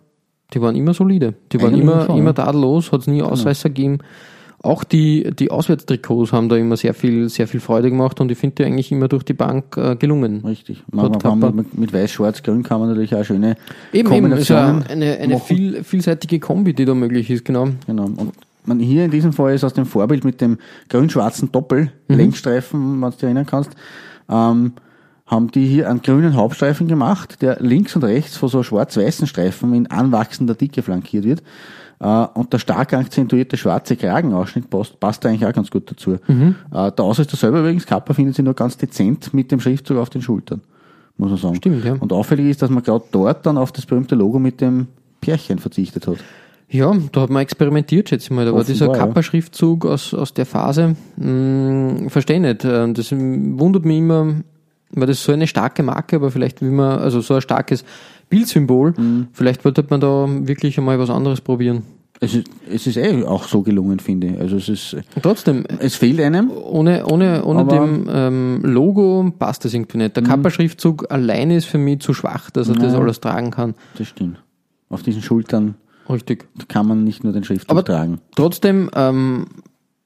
die 0.54 0.62
waren 0.62 0.76
immer 0.76 0.94
solide. 0.94 1.34
Die 1.52 1.62
waren 1.62 1.74
Eigentlich 1.74 1.82
immer, 1.82 2.06
schon, 2.06 2.18
immer 2.18 2.34
tadellos, 2.34 2.92
hat 2.92 3.02
es 3.02 3.08
nie 3.08 3.22
Ausreißer 3.22 3.70
gegeben. 3.70 4.00
Auch 4.64 4.84
die, 4.84 5.32
die 5.32 5.50
Auswärtstrikots 5.50 6.34
haben 6.34 6.48
da 6.48 6.56
immer 6.56 6.78
sehr 6.78 6.94
viel, 6.94 7.30
sehr 7.30 7.48
viel 7.48 7.60
Freude 7.60 7.90
gemacht 7.90 8.22
und 8.22 8.32
ich 8.32 8.38
finde 8.38 8.58
die 8.58 8.66
eigentlich 8.66 8.92
immer 8.92 9.08
durch 9.08 9.24
die 9.24 9.34
Bank 9.34 9.76
äh, 9.76 9.96
gelungen. 9.96 10.46
Richtig. 10.46 10.84
Man, 10.92 11.10
man 11.10 11.20
Kappa. 11.20 11.52
mit, 11.52 11.76
mit 11.76 11.92
weiß, 11.92 12.12
schwarz, 12.12 12.44
grün 12.44 12.62
kann 12.62 12.80
man 12.80 12.90
natürlich 12.90 13.16
auch 13.16 13.24
schöne 13.24 13.56
Eben, 13.92 14.12
eben, 14.14 14.32
ist 14.34 14.50
ja 14.50 14.68
Kombinationen 14.68 14.84
eine, 14.84 15.18
eine 15.18 15.34
machen. 15.34 15.46
viel, 15.48 15.84
vielseitige 15.84 16.40
Kombi, 16.40 16.74
die 16.74 16.86
da 16.86 16.94
möglich 16.94 17.32
ist, 17.32 17.44
genau. 17.44 17.70
Genau. 17.88 18.04
Und 18.04 18.34
man 18.66 18.80
hier 18.80 19.04
in 19.04 19.10
diesem 19.10 19.34
Fall 19.34 19.56
ist 19.56 19.64
aus 19.64 19.74
dem 19.74 19.88
Vorbild 19.88 20.24
mit 20.26 20.42
dem 20.42 20.60
grün-schwarzen 20.90 21.52
Doppel 21.52 21.92
Mhm. 22.08 22.18
Längsstreifen, 22.18 23.02
wenn 23.02 23.10
du 23.10 23.16
dich 23.16 23.24
erinnern 23.24 23.46
kannst, 23.46 23.72
ähm, 24.30 24.74
haben 25.26 25.50
die 25.50 25.66
hier 25.66 25.90
einen 25.90 26.02
grünen 26.02 26.36
Hauptstreifen 26.36 26.88
gemacht, 26.88 27.42
der 27.42 27.58
links 27.62 27.96
und 27.96 28.04
rechts 28.04 28.38
von 28.38 28.50
so 28.50 28.64
schwarz-weißen 28.64 29.28
Streifen 29.28 29.74
in 29.74 29.88
anwachsender 29.88 30.56
Dicke 30.56 30.82
flankiert 30.84 31.24
wird. 31.24 31.42
Äh, 32.02 32.26
und 32.34 32.52
der 32.52 32.58
stark 32.58 32.94
akzentuierte 32.94 33.58
schwarze 33.58 33.96
Kragenausschnitt 33.96 34.70
passt, 34.70 35.00
passt 35.00 35.24
da 35.24 35.30
eigentlich 35.30 35.46
auch 35.46 35.54
ganz 35.54 35.70
gut 35.70 35.92
dazu. 35.92 36.18
Mhm. 36.28 36.56
Äh, 36.74 36.92
der 36.92 37.06
Ausrüster 37.06 37.38
selber 37.38 37.60
übrigens, 37.60 37.86
Kappa 37.86 38.14
findet 38.14 38.36
sich 38.36 38.44
nur 38.44 38.56
ganz 38.56 38.76
dezent 38.76 39.34
mit 39.34 39.52
dem 39.52 39.60
Schriftzug 39.60 39.98
auf 39.98 40.10
den 40.10 40.24
Schultern, 40.24 40.62
muss 41.18 41.30
man 41.30 41.38
sagen. 41.38 41.56
Stimmt, 41.56 41.86
ja. 41.86 41.94
Und 41.94 42.12
auffällig 42.12 42.48
ist, 42.48 42.62
dass 42.62 42.72
man 42.72 42.82
gerade 42.82 43.06
dort 43.12 43.46
dann 43.46 43.58
auf 43.58 43.72
das 43.72 43.86
berühmte 43.86 44.16
Logo 44.16 44.40
mit 44.40 44.62
dem 44.62 44.88
Pärchen 45.22 45.60
verzichtet 45.60 46.08
hat. 46.08 46.18
Ja, 46.70 46.92
da 47.12 47.22
hat 47.22 47.30
man 47.30 47.44
experimentiert, 47.44 48.10
schätze 48.10 48.28
ich 48.28 48.32
mal. 48.32 48.46
Da 48.46 48.54
war 48.54 48.64
dieser 48.64 48.90
Offenbar. 48.90 49.10
Kappa-Schriftzug 49.10 49.86
aus, 49.86 50.14
aus 50.14 50.34
der 50.34 50.46
Phase. 50.46 50.96
Hm, 51.20 52.10
verstehe 52.10 52.40
nicht. 52.40 52.64
Das 52.64 53.12
wundert 53.12 53.84
mich 53.84 53.98
immer, 53.98 54.36
weil 54.92 55.08
das 55.08 55.22
so 55.22 55.34
eine 55.34 55.48
starke 55.48 55.84
Marke, 55.84 56.16
aber 56.16 56.32
vielleicht 56.32 56.62
will 56.62 56.72
man, 56.72 57.00
also 57.00 57.20
so 57.20 57.36
ein 57.36 57.42
starkes 57.42 57.84
Bildsymbol, 58.32 58.94
Mhm. 58.98 59.28
vielleicht 59.34 59.64
wollte 59.64 59.86
man 59.90 60.00
da 60.02 60.28
wirklich 60.48 60.78
einmal 60.80 60.98
was 60.98 61.12
anderes 61.12 61.40
probieren. 61.42 61.84
Es 62.24 62.36
ist, 62.36 62.48
es 62.72 62.86
ist 62.86 62.98
eh 62.98 63.24
auch 63.26 63.46
so 63.48 63.62
gelungen, 63.64 64.00
finde 64.00 64.28
ich. 64.28 64.40
Also 64.40 64.58
es 64.58 64.70
ist, 64.70 64.96
Trotzdem, 65.24 65.64
es 65.80 65.96
fehlt 65.96 66.20
einem. 66.22 66.52
ohne, 66.52 67.06
ohne, 67.08 67.44
ohne 67.44 67.66
dem 67.66 68.08
ähm, 68.12 68.60
Logo 68.64 69.32
passt 69.40 69.66
das 69.66 69.74
irgendwie 69.74 69.98
nicht. 69.98 70.16
Der 70.16 70.22
Kappa-Schriftzug 70.24 71.12
alleine 71.12 71.56
ist 71.56 71.66
für 71.66 71.80
mich 71.80 72.00
zu 72.02 72.14
schwach, 72.14 72.52
dass 72.52 72.70
er 72.70 72.76
das 72.76 72.94
Nein. 72.94 73.02
alles 73.02 73.22
tragen 73.22 73.50
kann. 73.50 73.74
Das 73.98 74.08
stimmt. 74.08 74.38
Auf 74.90 75.02
diesen 75.02 75.24
Schultern 75.24 75.74
Richtig. 76.10 76.46
kann 76.68 76.86
man 76.88 77.04
nicht 77.04 77.24
nur 77.24 77.34
den 77.34 77.44
Schriftzug 77.44 77.72
Aber 77.72 77.84
tragen. 77.84 78.20
Trotzdem, 78.36 78.92
ähm, 78.96 79.46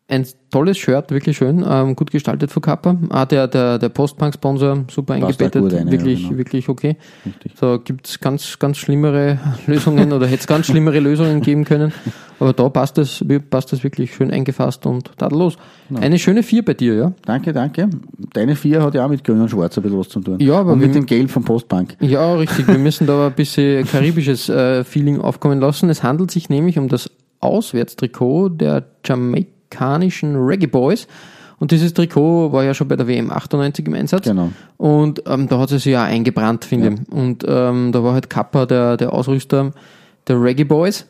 ein 0.07 0.25
tolles 0.51 0.77
Shirt, 0.77 1.09
wirklich 1.09 1.35
schön, 1.35 1.65
ähm, 1.67 1.95
gut 1.95 2.11
gestaltet 2.11 2.51
von 2.51 2.61
Kappa. 2.61 2.95
Ah, 3.09 3.25
der, 3.25 3.47
der, 3.47 3.79
der 3.79 3.89
Postbank-Sponsor, 3.89 4.85
super 4.91 5.19
Passt 5.19 5.41
eingebettet, 5.41 5.61
gut 5.61 5.73
rein, 5.73 5.87
ja, 5.87 5.91
wirklich, 5.91 6.23
genau. 6.27 6.37
wirklich 6.37 6.69
okay. 6.69 6.95
Richtig. 7.25 7.53
Da 7.59 7.77
gibt's 7.77 8.19
ganz, 8.19 8.59
ganz 8.59 8.77
schlimmere 8.77 9.39
Lösungen 9.67 10.13
oder 10.13 10.27
hätte 10.27 10.41
es 10.41 10.47
ganz 10.47 10.67
schlimmere 10.67 10.99
Lösungen 10.99 11.41
geben 11.41 11.65
können. 11.65 11.91
Aber 12.39 12.53
da 12.53 12.69
passt 12.69 12.99
das, 12.99 13.25
passt 13.49 13.71
das 13.71 13.83
wirklich 13.83 14.13
schön 14.13 14.29
eingefasst 14.29 14.85
und 14.85 15.17
tadellos. 15.17 15.57
Eine 15.93 16.19
schöne 16.19 16.43
Vier 16.43 16.63
bei 16.63 16.75
dir, 16.75 16.93
ja? 16.93 17.13
Danke, 17.25 17.53
danke. 17.53 17.89
Deine 18.33 18.55
vier 18.55 18.83
hat 18.83 18.93
ja 18.93 19.05
auch 19.05 19.09
mit 19.09 19.23
Grün 19.23 19.41
und 19.41 19.49
Schwarz 19.49 19.77
ein 19.77 19.83
bisschen 19.83 19.99
was 19.99 20.09
zu 20.09 20.19
tun. 20.19 20.37
Ja, 20.39 20.59
aber 20.59 20.73
und 20.73 20.79
mit 20.79 20.93
dem 20.93 21.05
Gelb 21.05 21.31
vom 21.31 21.43
Postbank. 21.43 21.95
Ja, 22.01 22.35
richtig. 22.35 22.67
Wir 22.67 22.77
müssen 22.77 23.07
da 23.07 23.13
aber 23.13 23.27
ein 23.27 23.33
bisschen 23.33 23.87
karibisches 23.91 24.49
äh, 24.49 24.83
Feeling 24.83 25.21
aufkommen 25.21 25.59
lassen. 25.59 25.89
Es 25.89 26.03
handelt 26.03 26.29
sich 26.29 26.49
nämlich 26.49 26.77
um 26.77 26.89
das 26.89 27.09
Auswärtstrikot 27.39 28.49
der 28.49 28.83
jamaikanischen 29.75 30.35
Reggae 30.35 30.67
Boys. 30.67 31.07
Und 31.57 31.71
dieses 31.71 31.93
Trikot 31.93 32.51
war 32.51 32.63
ja 32.63 32.73
schon 32.73 32.87
bei 32.87 32.97
der 32.97 33.07
WM 33.07 33.31
98 33.31 33.87
im 33.87 33.93
Einsatz. 33.93 34.25
Genau. 34.25 34.51
Und 34.77 35.23
ähm, 35.25 35.47
da 35.47 35.59
hat 35.59 35.71
es 35.71 35.83
sich 35.83 35.93
ja 35.93 36.03
eingebrannt, 36.03 36.65
finde 36.65 36.89
ich. 36.89 37.13
Und 37.13 37.45
ähm, 37.47 37.91
da 37.93 38.03
war 38.03 38.13
halt 38.13 38.29
Kappa 38.29 38.65
der, 38.65 38.97
der 38.97 39.13
Ausrüster 39.13 39.71
der 40.27 40.41
Reggae 40.41 40.65
Boys. 40.65 41.07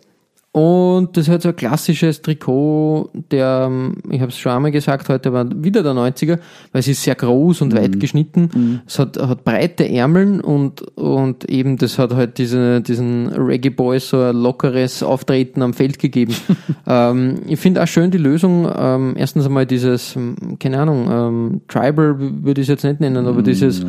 Und 0.56 1.18
das 1.18 1.26
ist 1.26 1.30
halt 1.30 1.42
so 1.42 1.50
ein 1.50 1.56
klassisches 1.58 2.22
Trikot, 2.22 3.10
der, 3.30 3.66
ähm, 3.70 3.98
ich 4.10 4.22
habe 4.22 4.32
es 4.32 4.38
schon 4.38 4.54
einmal 4.54 4.72
gesagt, 4.72 5.10
heute 5.10 5.34
war 5.34 5.46
wieder 5.54 5.84
der 5.84 5.92
90er, 5.92 6.40
weil 6.72 6.80
es 6.80 6.88
ist 6.88 7.04
sehr 7.04 7.16
groß 7.16 7.60
und 7.60 7.76
weit 7.76 8.00
geschnitten. 8.00 8.80
Es 8.88 8.98
hat, 8.98 9.18
hat 9.18 9.44
breite 9.44 9.86
Ärmeln 9.86 10.40
und, 10.40 10.82
und 10.98 11.44
eben 11.50 11.76
das 11.76 12.00
hat 12.00 12.16
halt 12.16 12.38
diese, 12.38 12.80
diesen 12.80 13.28
Reggae 13.34 13.70
Boys 13.70 14.08
so 14.08 14.22
ein 14.22 14.34
lockeres 14.34 15.04
Auftreten 15.04 15.62
am 15.62 15.74
Feld 15.74 16.00
gegeben. 16.00 16.34
ähm, 16.88 17.42
ich 17.48 17.60
finde 17.60 17.84
auch 17.84 17.88
schön 17.88 18.10
die 18.10 18.18
Lösung, 18.18 18.66
ähm, 18.78 19.16
erstens 19.18 19.46
einmal 19.46 19.66
dieses, 19.66 20.16
ähm, 20.16 20.38
keine 20.58 20.80
Ahnung, 20.80 21.10
ähm, 21.12 21.62
Tribal 21.68 22.16
würde 22.18 22.62
ich 22.62 22.70
es 22.70 22.70
jetzt 22.70 22.86
nicht 22.86 23.02
nennen, 23.02 23.28
aber 23.28 23.42
dieses 23.42 23.86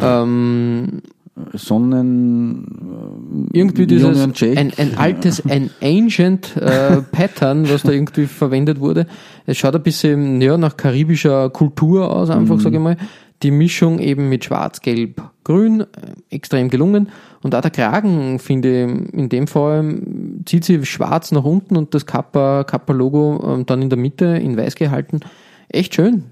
ähm, 0.00 1.02
Sonnen. 1.52 3.48
irgendwie 3.52 3.86
dieses 3.86 4.08
Union 4.08 4.32
Jack. 4.34 4.56
ein, 4.56 4.72
ein 4.76 4.96
altes, 4.96 5.44
ein 5.46 5.70
ancient 5.82 6.56
äh, 6.56 7.02
Pattern, 7.12 7.68
was 7.68 7.82
da 7.82 7.92
irgendwie 7.92 8.26
verwendet 8.26 8.80
wurde. 8.80 9.06
Es 9.46 9.56
schaut 9.58 9.74
ein 9.74 9.82
bisschen 9.82 10.40
ja, 10.40 10.56
nach 10.56 10.76
karibischer 10.76 11.50
Kultur 11.50 12.10
aus, 12.14 12.30
einfach 12.30 12.56
Mhm. 12.56 12.60
sage 12.60 12.76
ich 12.76 12.82
mal. 12.82 12.96
Die 13.44 13.52
Mischung 13.52 14.00
eben 14.00 14.28
mit 14.28 14.44
Schwarz, 14.44 14.80
Gelb, 14.80 15.22
Grün, 15.44 15.80
äh, 15.82 15.86
extrem 16.30 16.68
gelungen. 16.70 17.08
Und 17.42 17.54
auch 17.54 17.60
der 17.60 17.70
Kragen, 17.70 18.40
finde 18.40 18.84
ich, 18.84 19.14
in 19.14 19.28
dem 19.28 19.46
Fall 19.46 20.00
zieht 20.44 20.64
sie 20.64 20.84
schwarz 20.84 21.30
nach 21.30 21.44
unten 21.44 21.76
und 21.76 21.94
das 21.94 22.04
Kappa, 22.04 22.64
Kappa-Logo 22.64 23.54
ähm, 23.54 23.66
dann 23.66 23.80
in 23.80 23.90
der 23.90 23.98
Mitte 23.98 24.24
in 24.26 24.56
weiß 24.56 24.74
gehalten. 24.74 25.20
Echt 25.68 25.94
schön. 25.94 26.24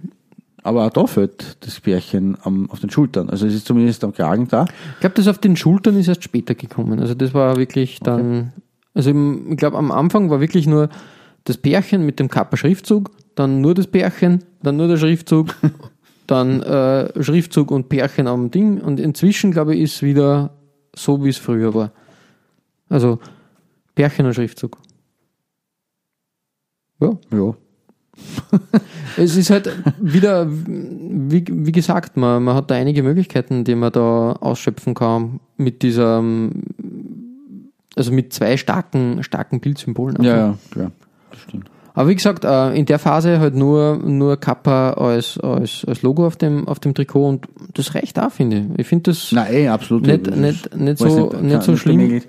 Aber 0.67 0.85
auch 0.85 0.91
da 0.91 1.07
fällt 1.07 1.65
das 1.65 1.79
Bärchen 1.81 2.37
am, 2.43 2.69
auf 2.71 2.81
den 2.81 2.91
Schultern. 2.91 3.31
Also 3.31 3.47
es 3.47 3.55
ist 3.55 3.67
zumindest 3.67 4.03
am 4.03 4.13
Kragen 4.13 4.49
da. 4.49 4.65
Ich 4.95 5.01
glaube, 5.01 5.15
das 5.15 5.29
auf 5.29 5.39
den 5.39 5.57
Schultern 5.57 5.97
ist 5.97 6.09
erst 6.09 6.25
später 6.25 6.57
gekommen. 6.57 6.99
Also 6.99 7.15
das 7.15 7.35
war 7.35 7.57
wirklich 7.57 8.01
dann, 8.01 8.53
also 8.93 9.11
im, 9.11 9.53
ich 9.53 9.57
glaube 9.59 9.79
am 9.79 9.93
Anfang 9.93 10.29
war 10.29 10.41
wirklich 10.41 10.67
nur 10.67 10.89
das 11.45 11.57
Pärchen 11.57 12.05
mit 12.05 12.19
dem 12.19 12.29
Kappa-Schriftzug, 12.29 13.13
dann 13.37 13.61
nur 13.61 13.75
das 13.75 13.87
Pärchen, 13.87 14.43
dann 14.61 14.77
nur 14.77 14.89
der 14.89 14.97
Schriftzug, 14.97 15.55
dann 16.27 16.63
äh, 16.63 17.23
Schriftzug 17.23 17.71
und 17.71 17.89
Pärchen 17.89 18.27
am 18.27 18.51
Ding 18.51 18.81
und 18.81 18.99
inzwischen 18.99 19.53
glaube 19.53 19.77
ich 19.77 19.83
ist 19.83 20.03
wieder 20.03 20.51
so, 20.97 21.25
wie 21.25 21.29
es 21.29 21.39
früher 21.39 21.75
war. 21.75 21.93
Also 22.89 23.21
Pärchen 23.95 24.27
und 24.27 24.35
Schriftzug. 24.35 24.79
Ja, 27.01 27.13
Ja. 27.31 27.55
Es 29.17 29.37
ist 29.37 29.51
halt 29.51 29.71
wieder, 30.01 30.47
wie, 30.49 31.45
wie 31.49 31.73
gesagt, 31.73 32.17
man, 32.17 32.43
man 32.45 32.55
hat 32.55 32.71
da 32.71 32.75
einige 32.75 33.03
Möglichkeiten, 33.03 33.65
die 33.65 33.75
man 33.75 33.93
da 33.93 34.33
ausschöpfen 34.33 34.95
kann 34.95 35.41
mit 35.57 35.83
dieser, 35.83 36.19
ähm, 36.19 36.65
also 37.97 38.13
mit 38.13 38.33
zwei 38.33 38.57
starken, 38.57 39.23
starken 39.23 39.61
Bildsymbolen. 39.61 40.23
Ja, 40.23 40.37
ja, 40.37 40.59
klar. 40.71 40.93
Das 41.31 41.41
stimmt. 41.41 41.71
Aber 41.95 42.11
wie 42.11 42.15
gesagt, 42.15 42.45
äh, 42.45 42.75
in 42.75 42.85
der 42.85 42.99
Phase 42.99 43.41
halt 43.41 43.55
nur, 43.55 43.97
nur 43.97 44.37
Kappa 44.37 44.91
als, 44.91 45.39
als, 45.39 45.83
als 45.89 46.03
Logo 46.03 46.27
auf 46.27 46.37
dem, 46.37 46.69
auf 46.69 46.79
dem 46.79 46.93
Trikot 46.93 47.27
und 47.27 47.49
das 47.73 47.95
reicht 47.95 48.19
auch, 48.21 48.31
finde 48.31 48.59
ich. 48.75 48.81
Ich 48.81 48.87
finde 48.87 49.11
das 49.13 49.33
Nein, 49.33 49.47
eh, 49.55 49.69
absolut. 49.69 50.07
Nicht- 50.07 50.37
nicht- 50.37 50.77
nicht 50.77 50.99
so- 50.99 51.33
nicht 51.41 51.63
so 51.63 51.75
schlimm. 51.77 52.21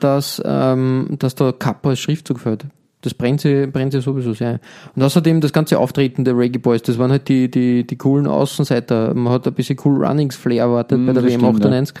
dass, 0.00 0.42
ähm, 0.44 1.06
dass 1.18 1.34
da 1.34 1.52
Kappa 1.52 1.90
als 1.90 2.00
Schriftzug 2.00 2.40
fällt. 2.40 2.66
Das 3.04 3.12
brennt 3.14 3.40
sie, 3.42 3.66
brennt 3.66 3.92
sie 3.92 4.00
sowieso 4.00 4.32
sehr. 4.32 4.60
Und 4.96 5.02
außerdem 5.02 5.40
das 5.40 5.52
ganze 5.52 5.78
Auftreten 5.78 6.24
der 6.24 6.36
Reggae 6.36 6.58
Boys, 6.58 6.82
das 6.82 6.98
waren 6.98 7.10
halt 7.10 7.28
die, 7.28 7.50
die, 7.50 7.86
die 7.86 7.96
coolen 7.96 8.26
Außenseiter. 8.26 9.12
Man 9.14 9.32
hat 9.32 9.46
ein 9.46 9.52
bisschen 9.52 9.78
cool 9.84 10.04
Runnings 10.04 10.36
Flair 10.36 10.62
erwartet 10.62 10.98
Mm, 10.98 11.06
bei 11.06 11.12
der 11.12 11.22
WM 11.22 11.40
stimmt, 11.40 11.56
98. 11.64 11.96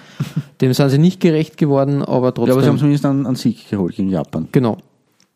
Dem 0.60 0.72
sind 0.72 0.88
sie 0.88 0.98
nicht 0.98 1.20
gerecht 1.20 1.56
geworden, 1.58 2.02
aber 2.02 2.28
Ja, 2.28 2.42
aber 2.42 2.44
sie 2.46 2.50
haben 2.52 2.62
trotzdem. 2.62 2.78
zumindest 2.78 3.04
einen, 3.06 3.26
einen 3.26 3.36
Sieg 3.36 3.68
geholt 3.68 3.94
gegen 3.96 4.08
Japan. 4.08 4.48
genau. 4.50 4.78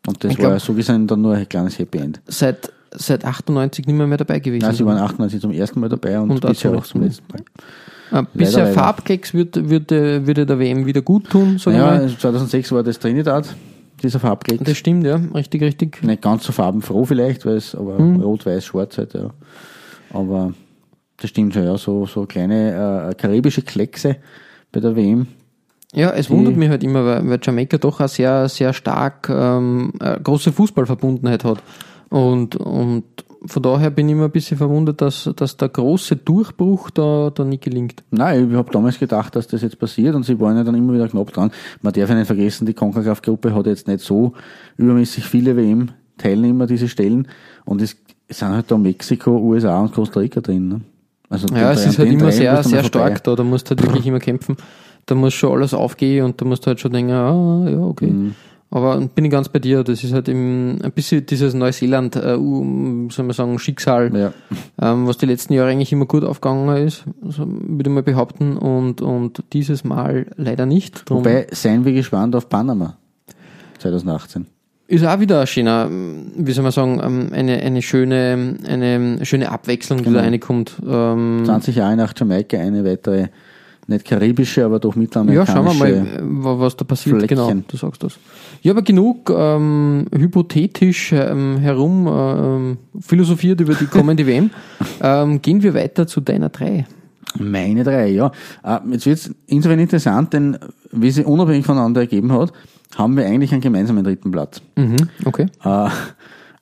Und 0.07 0.23
das 0.23 0.31
Ich 0.31 0.39
war 0.41 0.51
ja 0.51 0.59
so 0.59 0.73
gesehen 0.73 1.05
dann 1.07 1.21
nur 1.21 1.35
ein 1.35 1.47
kleines 1.47 1.77
Happy 1.77 1.97
End. 1.99 2.21
Seit, 2.25 2.71
seit 2.91 3.25
98 3.25 3.85
nicht 3.85 3.95
mehr, 3.95 4.07
mehr 4.07 4.17
dabei 4.17 4.39
gewesen. 4.39 4.65
Nein, 4.65 4.73
sie 4.75 4.85
waren 4.85 4.97
98 4.97 5.41
zum 5.41 5.51
ersten 5.51 5.79
Mal 5.81 5.89
dabei 5.89 6.19
und, 6.19 6.31
Und 6.31 6.41
bisher 6.45 6.73
auch 6.75 6.85
zum 6.85 7.01
letzten 7.01 7.25
Mal. 7.31 7.41
Ein 8.11 8.27
bisschen 8.33 8.61
leider. 8.63 8.73
Farbklecks 8.73 9.35
würde, 9.35 9.69
würde, 9.69 10.25
würde 10.25 10.45
der 10.47 10.57
WM 10.57 10.85
wieder 10.87 11.03
gut 11.03 11.29
tun, 11.29 11.59
Ja, 11.65 11.89
also 11.89 12.15
2006 12.15 12.71
war 12.71 12.81
das 12.81 12.97
Trinidad, 12.97 13.45
dieser 13.99 14.19
Farbkleck. 14.19 14.63
Das 14.63 14.77
stimmt, 14.77 15.05
ja. 15.05 15.19
Richtig, 15.33 15.61
richtig. 15.61 16.03
Nicht 16.03 16.21
ganz 16.21 16.43
so 16.43 16.51
farbenfroh 16.51 17.05
vielleicht, 17.05 17.45
weil 17.45 17.57
es 17.57 17.75
aber 17.75 17.97
Hm. 17.97 18.21
rot, 18.21 18.45
weiß, 18.45 18.65
schwarz 18.65 18.97
halt, 18.97 19.13
ja. 19.13 19.31
Aber 20.11 20.53
das 21.17 21.29
stimmt 21.29 21.53
schon, 21.53 21.63
ja, 21.65 21.77
so, 21.77 22.05
so 22.05 22.25
kleine 22.25 23.09
äh, 23.09 23.15
karibische 23.15 23.61
Kleckse 23.61 24.17
bei 24.71 24.79
der 24.79 24.95
WM. 24.95 25.27
Ja, 25.93 26.11
es 26.11 26.29
wundert 26.29 26.55
mich 26.55 26.69
halt 26.69 26.83
immer, 26.83 27.03
weil, 27.03 27.27
weil 27.27 27.39
Jamaika 27.41 27.77
doch 27.77 27.99
eine 27.99 28.07
sehr, 28.07 28.47
sehr 28.47 28.73
stark 28.73 29.27
ähm, 29.29 29.91
eine 29.99 30.19
große 30.21 30.51
Fußballverbundenheit 30.51 31.43
hat. 31.43 31.63
Und, 32.09 32.55
und 32.55 33.05
von 33.45 33.63
daher 33.63 33.89
bin 33.89 34.07
ich 34.07 34.13
immer 34.13 34.25
ein 34.25 34.31
bisschen 34.31 34.57
verwundert, 34.57 35.01
dass, 35.01 35.29
dass 35.35 35.55
der 35.55 35.69
große 35.69 36.17
Durchbruch 36.17 36.89
da, 36.89 37.31
da 37.33 37.43
nicht 37.45 37.63
gelingt. 37.63 38.03
Nein, 38.11 38.49
ich 38.51 38.57
habe 38.57 38.71
damals 38.71 38.99
gedacht, 38.99 39.35
dass 39.35 39.47
das 39.47 39.61
jetzt 39.61 39.79
passiert 39.79 40.15
und 40.15 40.23
sie 40.23 40.39
waren 40.39 40.57
ja 40.57 40.63
dann 40.63 40.75
immer 40.75 40.93
wieder 40.93 41.07
knapp 41.07 41.31
dran. 41.31 41.51
Man 41.81 41.93
darf 41.93 42.09
ja 42.09 42.15
nicht 42.15 42.27
vergessen, 42.27 42.65
die 42.65 42.73
CONCACAF-Gruppe 42.73 43.53
hat 43.53 43.65
jetzt 43.67 43.87
nicht 43.87 44.01
so 44.01 44.33
übermäßig 44.77 45.23
viele 45.23 45.55
WM-Teilnehmer, 45.55 46.67
diese 46.67 46.89
Stellen. 46.89 47.27
Und 47.65 47.81
es 47.81 47.95
sind 48.27 48.49
halt 48.49 48.69
da 48.69 48.77
Mexiko, 48.77 49.37
USA 49.37 49.79
und 49.79 49.93
Costa 49.93 50.19
Rica 50.19 50.41
drin. 50.41 50.67
Ne? 50.67 50.81
Also 51.29 51.47
Ja, 51.55 51.71
es 51.71 51.85
ist 51.85 51.99
halt 51.99 52.11
immer 52.11 52.31
sehr, 52.31 52.61
sehr 52.63 52.83
stark 52.83 53.23
da. 53.23 53.35
Da 53.35 53.43
musst 53.43 53.67
du 53.67 53.75
halt 53.75 53.83
wirklich 53.83 54.05
immer 54.05 54.19
kämpfen. 54.19 54.57
Da 55.05 55.15
muss 55.15 55.33
schon 55.33 55.53
alles 55.53 55.73
aufgehen 55.73 56.25
und 56.25 56.41
da 56.41 56.45
musst 56.45 56.65
du 56.65 56.67
halt 56.67 56.79
schon 56.79 56.91
denken, 56.91 57.11
ah, 57.11 57.69
ja, 57.69 57.79
okay. 57.79 58.07
Mhm. 58.07 58.35
Aber 58.71 58.99
bin 58.99 59.25
ich 59.25 59.31
ganz 59.31 59.49
bei 59.49 59.57
dir, 59.57 59.83
das 59.83 60.03
ist 60.03 60.13
halt 60.13 60.27
im, 60.27 60.77
ein 60.83 60.91
bisschen 60.91 61.25
dieses 61.25 61.55
Neuseeland, 61.55 62.15
äh, 62.15 62.35
soll 62.37 63.25
man 63.25 63.31
sagen, 63.31 63.57
Schicksal, 63.57 64.11
Ja. 64.15 64.33
ähm, 64.79 65.07
was 65.07 65.17
die 65.17 65.25
letzten 65.25 65.53
Jahre 65.53 65.69
eigentlich 65.71 65.91
immer 65.91 66.05
gut 66.05 66.23
aufgegangen 66.23 66.85
ist, 66.85 67.03
so 67.27 67.45
würde 67.47 67.89
ich 67.89 67.93
mal 67.95 68.03
behaupten, 68.03 68.57
und, 68.57 69.01
und 69.01 69.43
dieses 69.53 69.83
Mal 69.83 70.27
leider 70.35 70.67
nicht. 70.67 71.09
Drum 71.09 71.19
Wobei, 71.19 71.47
seien 71.51 71.83
wir 71.83 71.93
gespannt 71.93 72.35
auf 72.35 72.47
Panama 72.47 72.95
2018. 73.79 74.45
ist 74.87 75.05
auch 75.05 75.19
wieder 75.19 75.41
ein 75.41 75.47
schöner, 75.47 75.87
wie 75.89 76.51
soll 76.51 76.63
man 76.63 76.71
sagen, 76.71 76.99
ähm, 77.03 77.29
eine, 77.33 77.57
eine 77.61 77.81
schöne, 77.81 78.55
eine 78.67 79.25
schöne 79.25 79.51
Abwechslung, 79.51 79.99
die 79.99 80.05
Genau. 80.05 80.19
da 80.19 80.25
reinkommt. 80.25 80.73
Ähm, 80.87 81.41
20 81.45 81.75
Jahre 81.75 81.95
nach 81.95 82.13
Jamaika 82.15 82.57
eine 82.57 82.83
weitere, 82.85 83.27
nicht 83.89 84.05
karibische, 84.05 84.63
aber 84.65 84.79
doch 84.79 84.95
ja, 84.95 85.01
mittelamerikanische. 85.01 85.51
schauen 85.53 85.65
wir 85.65 85.73
mal, 85.73 85.93
äh, 85.93 86.19
wa- 86.43 86.59
was 86.59 86.75
da 86.77 86.85
passiert. 86.85 87.17
Fleckchen. 87.17 87.37
Genau, 87.37 87.53
du 87.67 87.77
sagst 87.77 88.03
das. 88.03 88.17
Ja, 88.61 88.71
aber 88.71 88.81
genug 88.81 89.29
ähm, 89.35 90.05
hypothetisch 90.15 91.11
ähm, 91.13 91.57
herum 91.57 92.07
ähm, 92.09 92.77
philosophiert 92.99 93.59
über 93.61 93.73
die 93.73 93.85
kommende 93.85 94.25
WM. 94.27 94.49
Ähm, 95.01 95.41
gehen 95.41 95.61
wir 95.63 95.73
weiter 95.73 96.07
zu 96.07 96.21
deiner 96.21 96.49
drei. 96.49 96.85
Meine 97.37 97.83
drei, 97.83 98.07
ja. 98.09 98.31
Äh, 98.63 98.79
Jetzt 98.91 99.05
wird 99.05 99.17
es 99.19 99.31
insofern 99.47 99.79
interessant, 99.79 100.33
denn 100.33 100.57
wie 100.91 101.11
sie 101.11 101.23
unabhängig 101.23 101.65
voneinander 101.65 102.01
ergeben 102.01 102.31
hat, 102.33 102.51
haben 102.95 103.15
wir 103.17 103.25
eigentlich 103.25 103.51
einen 103.51 103.61
gemeinsamen 103.61 104.03
dritten 104.03 104.31
Platz. 104.31 104.61
Mhm, 104.75 104.95
okay. 105.25 105.45
Äh, 105.63 105.89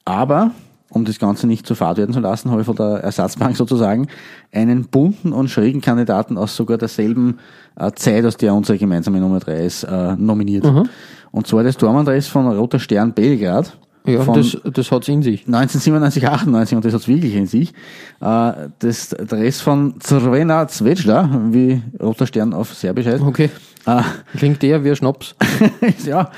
aber 0.04 0.52
um 0.98 1.06
das 1.06 1.20
Ganze 1.20 1.48
nicht 1.48 1.66
zu 1.66 1.76
fad 1.76 1.98
werden 1.98 2.14
zu 2.14 2.20
lassen, 2.20 2.52
habe 2.52 2.62
ich 2.62 2.66
von 2.66 2.76
der 2.76 3.04
Ersatzbank 3.04 3.56
sozusagen 3.58 4.08
einen 4.52 4.86
bunten 4.86 5.32
und 5.32 5.50
schrägen 5.50 5.82
Kandidaten 5.82 6.38
aus 6.38 6.56
sogar 6.56 6.78
derselben 6.78 7.40
äh, 7.78 7.92
Zeit, 7.94 8.26
aus 8.26 8.38
der 8.38 8.54
unsere 8.54 8.78
gemeinsame 8.78 9.20
Nummer 9.20 9.40
3 9.40 9.66
ist, 9.66 9.84
äh, 9.84 10.16
nominiert. 10.18 10.66
Und 11.32 11.48
zwar 11.48 11.64
das 11.64 11.78
Tormann-Dress 11.78 12.28
von 12.28 12.48
Roter 12.48 12.80
Stern 12.80 13.14
Belgrad. 13.14 13.78
Ja, 14.06 14.24
das, 14.24 14.58
das 14.64 14.90
hat's 14.90 15.10
in 15.10 15.22
sich. 15.22 15.48
1997, 15.48 16.28
98 16.28 16.76
und 16.78 16.86
das 16.86 16.94
hat's 16.94 17.10
wirklich 17.10 17.36
in 17.36 17.46
sich. 17.46 17.74
Äh, 18.22 18.52
das 18.80 19.10
Dress 19.10 19.60
von 19.60 20.00
Crvena 20.00 20.68
Zvezda, 20.68 21.30
wie 21.52 21.82
Roter 22.02 22.26
Stern 22.26 22.54
auf 22.54 22.74
Serbisch 22.74 23.06
heißt. 23.06 23.22
Okay. 23.22 23.50
Äh, 23.88 24.02
Klingt 24.38 24.62
eher 24.63 24.84
wie 24.84 24.89
ein 24.89 24.95
Schnaps. 24.97 25.34
ja, 26.06 26.30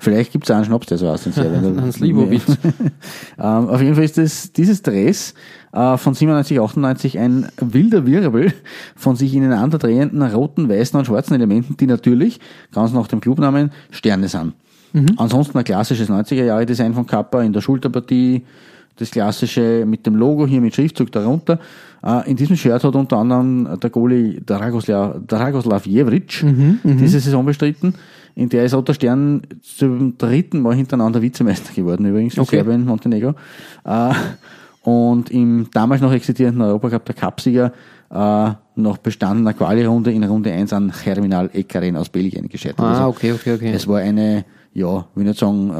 vielleicht 0.00 0.32
gibt's 0.32 0.50
auch 0.50 0.56
einen 0.56 0.64
Schnaps, 0.64 0.88
der 0.88 0.98
so 0.98 1.08
aussieht. 1.08 1.36
Hans 1.36 2.00
Libowitz. 2.00 2.46
ähm, 3.38 3.68
auf 3.68 3.80
jeden 3.80 3.94
Fall 3.94 4.04
ist 4.04 4.18
das, 4.18 4.52
dieses 4.52 4.82
Dress 4.82 5.34
äh, 5.72 5.96
von 5.96 6.14
97, 6.14 6.60
98 6.60 7.18
ein 7.20 7.48
wilder 7.60 8.06
Wirbel 8.06 8.52
von 8.96 9.14
sich 9.14 9.34
ineinander 9.34 9.78
drehenden 9.78 10.20
roten, 10.22 10.68
weißen 10.68 10.98
und 10.98 11.04
schwarzen 11.06 11.34
Elementen, 11.34 11.76
die 11.76 11.86
natürlich, 11.86 12.40
ganz 12.72 12.92
nach 12.92 13.06
dem 13.06 13.20
Clubnamen, 13.20 13.70
Sterne 13.90 14.28
sind. 14.28 14.54
Ansonsten 15.16 15.58
ein 15.58 15.64
klassisches 15.64 16.08
90er-Jahre-Design 16.08 16.94
von 16.94 17.06
Kappa 17.06 17.42
in 17.42 17.52
der 17.52 17.60
Schulterpartie, 17.60 18.44
das 18.96 19.10
klassische 19.10 19.84
mit 19.86 20.06
dem 20.06 20.14
Logo 20.14 20.46
hier 20.46 20.60
mit 20.60 20.74
Schriftzug 20.74 21.10
darunter. 21.12 21.58
Äh, 22.04 22.30
in 22.30 22.36
diesem 22.36 22.56
Shirt 22.56 22.84
hat 22.84 22.94
unter 22.94 23.16
anderem 23.16 23.78
der 23.80 23.90
Goalie 23.90 24.40
Dragoslav, 24.40 25.16
Dragoslav 25.26 25.86
Jevric 25.86 26.44
diese 26.84 27.20
Saison 27.20 27.44
bestritten. 27.44 27.94
In 28.36 28.48
der 28.48 28.64
ist 28.64 28.74
Roter 28.74 28.94
Stern 28.94 29.42
zum 29.62 30.18
dritten 30.18 30.60
Mal 30.60 30.74
hintereinander 30.74 31.22
Vizemeister 31.22 31.72
geworden, 31.72 32.06
übrigens, 32.06 32.34
für 32.34 32.40
Okay. 32.42 32.56
Serbien, 32.56 32.84
Montenegro. 32.84 33.34
Äh, 33.84 34.12
und 34.82 35.30
im 35.30 35.68
damals 35.72 36.02
noch 36.02 36.12
existierenden 36.12 36.62
Europacup 36.62 37.04
der 37.06 37.14
Cupsieger 37.14 37.72
äh, 38.10 38.14
nach 38.76 38.98
bestandener 39.02 39.54
Quali-Runde 39.54 40.12
in 40.12 40.24
Runde 40.24 40.52
1 40.52 40.72
an 40.72 40.92
Germinal 41.04 41.48
Ekaren 41.54 41.96
aus 41.96 42.08
Belgien 42.08 42.48
gescheitert. 42.48 42.80
Ah, 42.80 42.90
Also 42.90 43.08
okay, 43.08 43.32
okay, 43.32 43.54
okay. 43.54 43.72
es 43.72 43.88
war 43.88 44.00
eine, 44.00 44.44
ja, 44.74 45.06
will 45.14 45.24
nicht 45.24 45.38
sagen, 45.38 45.70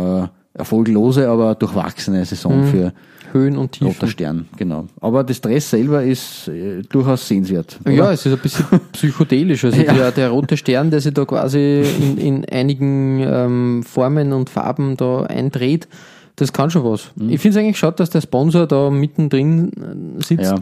erfolglose, 0.55 1.29
aber 1.29 1.55
durchwachsene 1.55 2.25
Saison 2.25 2.61
Mhm. 2.63 2.67
für 2.69 2.93
Höhen 3.33 3.57
und 3.57 3.81
Roter 3.81 3.93
Tiefen. 3.95 4.09
Stern, 4.09 4.49
genau. 4.57 4.87
Aber 5.01 5.25
das 5.25 5.41
Dress 5.41 5.69
selber 5.71 6.05
ist 6.05 6.47
äh, 6.49 6.83
durchaus 6.89 7.27
sehenswert. 7.27 7.81
oder? 7.85 7.93
Ja, 7.93 8.13
es 8.13 8.25
ist 8.25 8.33
ein 8.33 8.39
bisschen 8.39 8.65
psychedelisch. 8.93 9.65
Also 9.65 9.83
der, 9.83 10.13
der 10.13 10.31
rote 10.31 10.57
Stern, 10.57 10.91
der 10.93 11.01
sich 11.01 11.13
da 11.13 11.25
quasi 11.25 11.83
in, 12.01 12.19
in 12.19 12.45
einigen 12.45 13.19
ähm, 13.21 13.83
Formen 13.83 14.33
und 14.33 14.51
Farben 14.51 14.97
da 14.97 15.23
eindreht, 15.25 15.89
das 16.37 16.53
kann 16.53 16.71
schon 16.71 16.85
was. 16.85 17.11
Mhm. 17.17 17.31
Ich 17.31 17.41
finde 17.41 17.59
es 17.59 17.65
eigentlich 17.65 17.79
schade, 17.79 17.97
dass 17.97 18.11
der 18.11 18.21
Sponsor 18.21 18.67
da 18.69 18.91
mittendrin 18.91 19.73
äh, 20.19 20.23
sitzt. 20.23 20.45
Ja. 20.53 20.57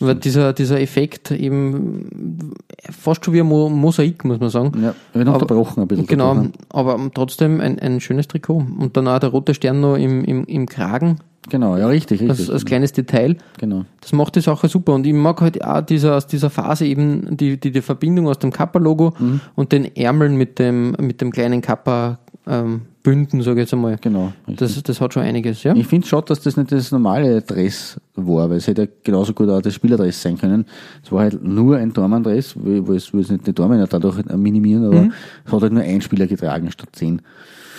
Weil 0.00 0.14
dieser, 0.16 0.52
dieser 0.52 0.80
Effekt 0.80 1.30
eben 1.32 2.52
fast 2.90 3.24
schon 3.24 3.34
wie 3.34 3.40
ein 3.40 3.46
Mo 3.46 3.68
Mosaik, 3.68 4.24
muss 4.24 4.38
man 4.38 4.48
sagen. 4.50 4.72
Ja, 4.82 4.94
wird 5.12 5.28
unterbrochen 5.28 5.82
ein 5.82 5.88
bisschen. 5.88 6.06
Genau, 6.06 6.34
dadurch, 6.34 6.46
ne? 6.48 6.52
aber 6.70 7.10
trotzdem 7.14 7.60
ein, 7.60 7.78
ein 7.78 8.00
schönes 8.00 8.28
Trikot. 8.28 8.64
Und 8.78 8.96
dann 8.96 9.08
auch 9.08 9.18
der 9.18 9.30
rote 9.30 9.54
Stern 9.54 9.80
noch 9.80 9.96
im, 9.96 10.24
im, 10.24 10.44
im 10.44 10.66
Kragen, 10.66 11.18
Genau, 11.50 11.78
ja, 11.78 11.86
richtig, 11.86 12.20
richtig. 12.20 12.40
als, 12.40 12.50
als 12.50 12.64
kleines 12.66 12.92
Detail. 12.92 13.36
genau. 13.58 13.86
Das 14.02 14.12
macht 14.12 14.36
die 14.36 14.40
Sache 14.42 14.68
super. 14.68 14.92
Und 14.94 15.06
ich 15.06 15.14
mag 15.14 15.40
halt 15.40 15.64
auch 15.64 15.80
dieser, 15.80 16.16
aus 16.16 16.26
dieser 16.26 16.50
Phase 16.50 16.84
eben 16.84 17.38
die, 17.38 17.58
die, 17.58 17.70
die 17.70 17.80
Verbindung 17.80 18.28
aus 18.28 18.38
dem 18.38 18.52
Kappa-Logo 18.52 19.14
Mhm. 19.18 19.40
und 19.54 19.72
den 19.72 19.96
Ärmeln 19.96 20.36
mit 20.36 20.58
dem, 20.58 20.90
mit 21.00 21.22
dem 21.22 21.30
kleinen 21.30 21.62
Kappa 21.62 22.18
ähm, 22.46 22.82
Bünden, 23.08 23.40
sage 23.42 23.60
ich 23.60 23.64
jetzt 23.64 23.72
einmal. 23.74 23.96
Genau. 24.00 24.32
richtig. 24.46 24.56
Das, 24.58 24.82
das 24.82 25.00
hat 25.00 25.14
schon 25.14 25.22
einiges, 25.22 25.62
ja. 25.62 25.74
Ich 25.74 25.86
finde 25.86 26.04
es 26.04 26.10
schade, 26.10 26.26
dass 26.26 26.40
das 26.40 26.56
nicht 26.56 26.70
das 26.72 26.92
normale 26.92 27.40
Dress 27.42 27.98
war, 28.16 28.50
weil 28.50 28.58
es 28.58 28.66
hätte 28.66 28.88
genauso 29.02 29.32
gut 29.32 29.48
auch 29.48 29.62
das 29.62 29.72
Spielerdress 29.74 30.20
sein 30.20 30.36
können. 30.36 30.66
Es 31.02 31.10
war 31.10 31.20
halt 31.20 31.42
nur 31.42 31.76
ein 31.78 31.94
Tormann-Dress, 31.94 32.54
wo 32.56 32.86
wo 32.88 32.92
es, 32.92 33.12
nicht 33.12 33.46
die 33.46 33.52
Tormänner 33.52 33.86
dadurch 33.86 34.24
minimieren, 34.36 34.84
aber 34.84 35.02
Mhm. 35.02 35.12
es 35.46 35.52
hat 35.52 35.62
halt 35.62 35.72
nur 35.72 35.82
ein 35.82 36.00
Spieler 36.02 36.26
getragen 36.26 36.70
statt 36.70 36.90
zehn. 36.92 37.22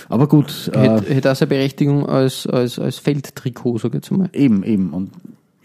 Aber 0.08 0.28
gut, 0.28 0.72
äh, 0.74 0.80
Hätte, 0.80 1.14
hätte 1.14 1.32
auch 1.32 1.36
seine 1.36 1.50
Berechtigung 1.50 2.08
als, 2.08 2.48
als, 2.48 2.80
als 2.80 2.98
Feldtrikot, 2.98 3.78
sage 3.78 3.98
ich 4.00 4.04
jetzt 4.04 4.12
einmal. 4.12 4.30
Eben, 4.34 4.64
eben. 4.64 4.94
Und 4.94 5.12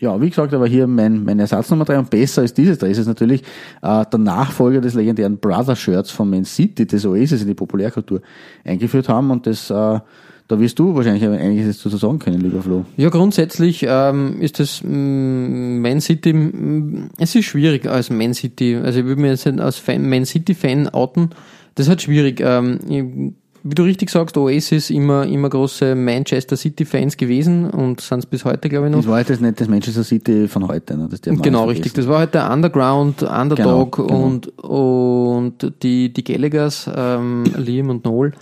ja, 0.05 0.21
wie 0.21 0.29
gesagt, 0.29 0.53
aber 0.53 0.67
hier 0.67 0.87
mein, 0.87 1.25
mein 1.25 1.40
Ersatz 1.40 1.71
Nummer 1.71 1.87
drei 1.87 1.99
und 1.99 2.11
besser 2.11 2.43
als 2.43 2.53
dieses 2.53 2.77
Dress 2.77 2.99
ist 2.99 3.07
natürlich 3.07 3.43
äh, 3.81 4.05
der 4.05 4.19
Nachfolger 4.19 4.83
des 4.83 4.93
legendären 4.93 5.38
Brother 5.38 5.75
Shirts 5.75 6.11
von 6.11 6.29
Man 6.29 6.45
City, 6.45 6.87
das 6.87 7.07
Oasis 7.07 7.40
in 7.40 7.49
die 7.49 7.55
Populärkultur 7.55 8.21
eingeführt 8.64 9.09
haben 9.09 9.31
und 9.31 9.47
das, 9.47 9.71
äh, 9.71 9.73
da 9.73 10.61
wirst 10.61 10.79
du 10.79 10.95
wahrscheinlich 10.95 11.25
einiges 11.25 11.83
dazu 11.83 11.97
sagen 11.97 12.19
können, 12.19 12.43
lieber 12.43 12.61
Flo. 12.61 12.85
Ja, 12.99 13.09
grundsätzlich 13.09 13.87
ähm, 13.88 14.43
ist 14.43 14.61
das 14.61 14.83
mm, 14.85 15.81
Man 15.81 16.03
City, 16.03 16.35
mm, 16.35 17.11
es 17.17 17.35
ist 17.35 17.47
schwierig 17.47 17.87
als 17.87 18.11
Man 18.11 18.35
City. 18.35 18.77
Also 18.77 19.01
ich 19.01 19.07
würde 19.07 19.23
mir 19.23 19.29
jetzt 19.29 19.47
als 19.47 19.79
Fan, 19.79 20.07
Man 20.07 20.27
City-Fan 20.27 20.90
outen. 20.90 21.31
Das 21.77 21.87
ist 21.87 21.88
halt 21.88 22.03
schwierig. 22.03 22.43
Ähm, 22.45 23.37
wie 23.66 23.74
du 23.74 23.83
richtig 23.83 24.11
sagst, 24.11 24.37
Oasis 24.37 24.90
immer, 24.90 25.27
immer 25.27 25.48
große 25.48 25.94
Manchester 25.94 26.55
City-Fans 26.55 27.16
gewesen 27.16 27.70
und 27.70 28.03
sind 28.03 28.18
es 28.18 28.27
bis 28.27 28.44
heute, 28.44 28.68
glaube 28.68 28.87
ich, 28.87 28.92
noch. 28.92 28.98
Das 28.98 29.09
war 29.09 29.16
halt 29.16 29.31
das 29.31 29.40
nicht 29.40 29.59
das 29.59 29.68
Manchester 29.68 30.05
City 30.05 30.48
von 30.48 30.68
heute, 30.68 30.98
ne? 30.98 31.09
das 31.11 31.22
Genau, 31.22 31.64
richtig. 31.64 31.94
Das 31.94 32.07
war 32.07 32.18
halt 32.18 32.35
der 32.35 32.50
Underground, 32.50 33.22
Underdog 33.22 33.96
Genau, 33.96 34.07
genau. 34.07 34.24
und, 34.27 34.59
und 34.59 35.83
die, 35.83 36.12
die 36.12 36.24
Gallaghers, 36.24 36.90
ähm, 36.94 37.44
Liam 37.57 37.88
und 37.88 38.05
Noel, 38.05 38.33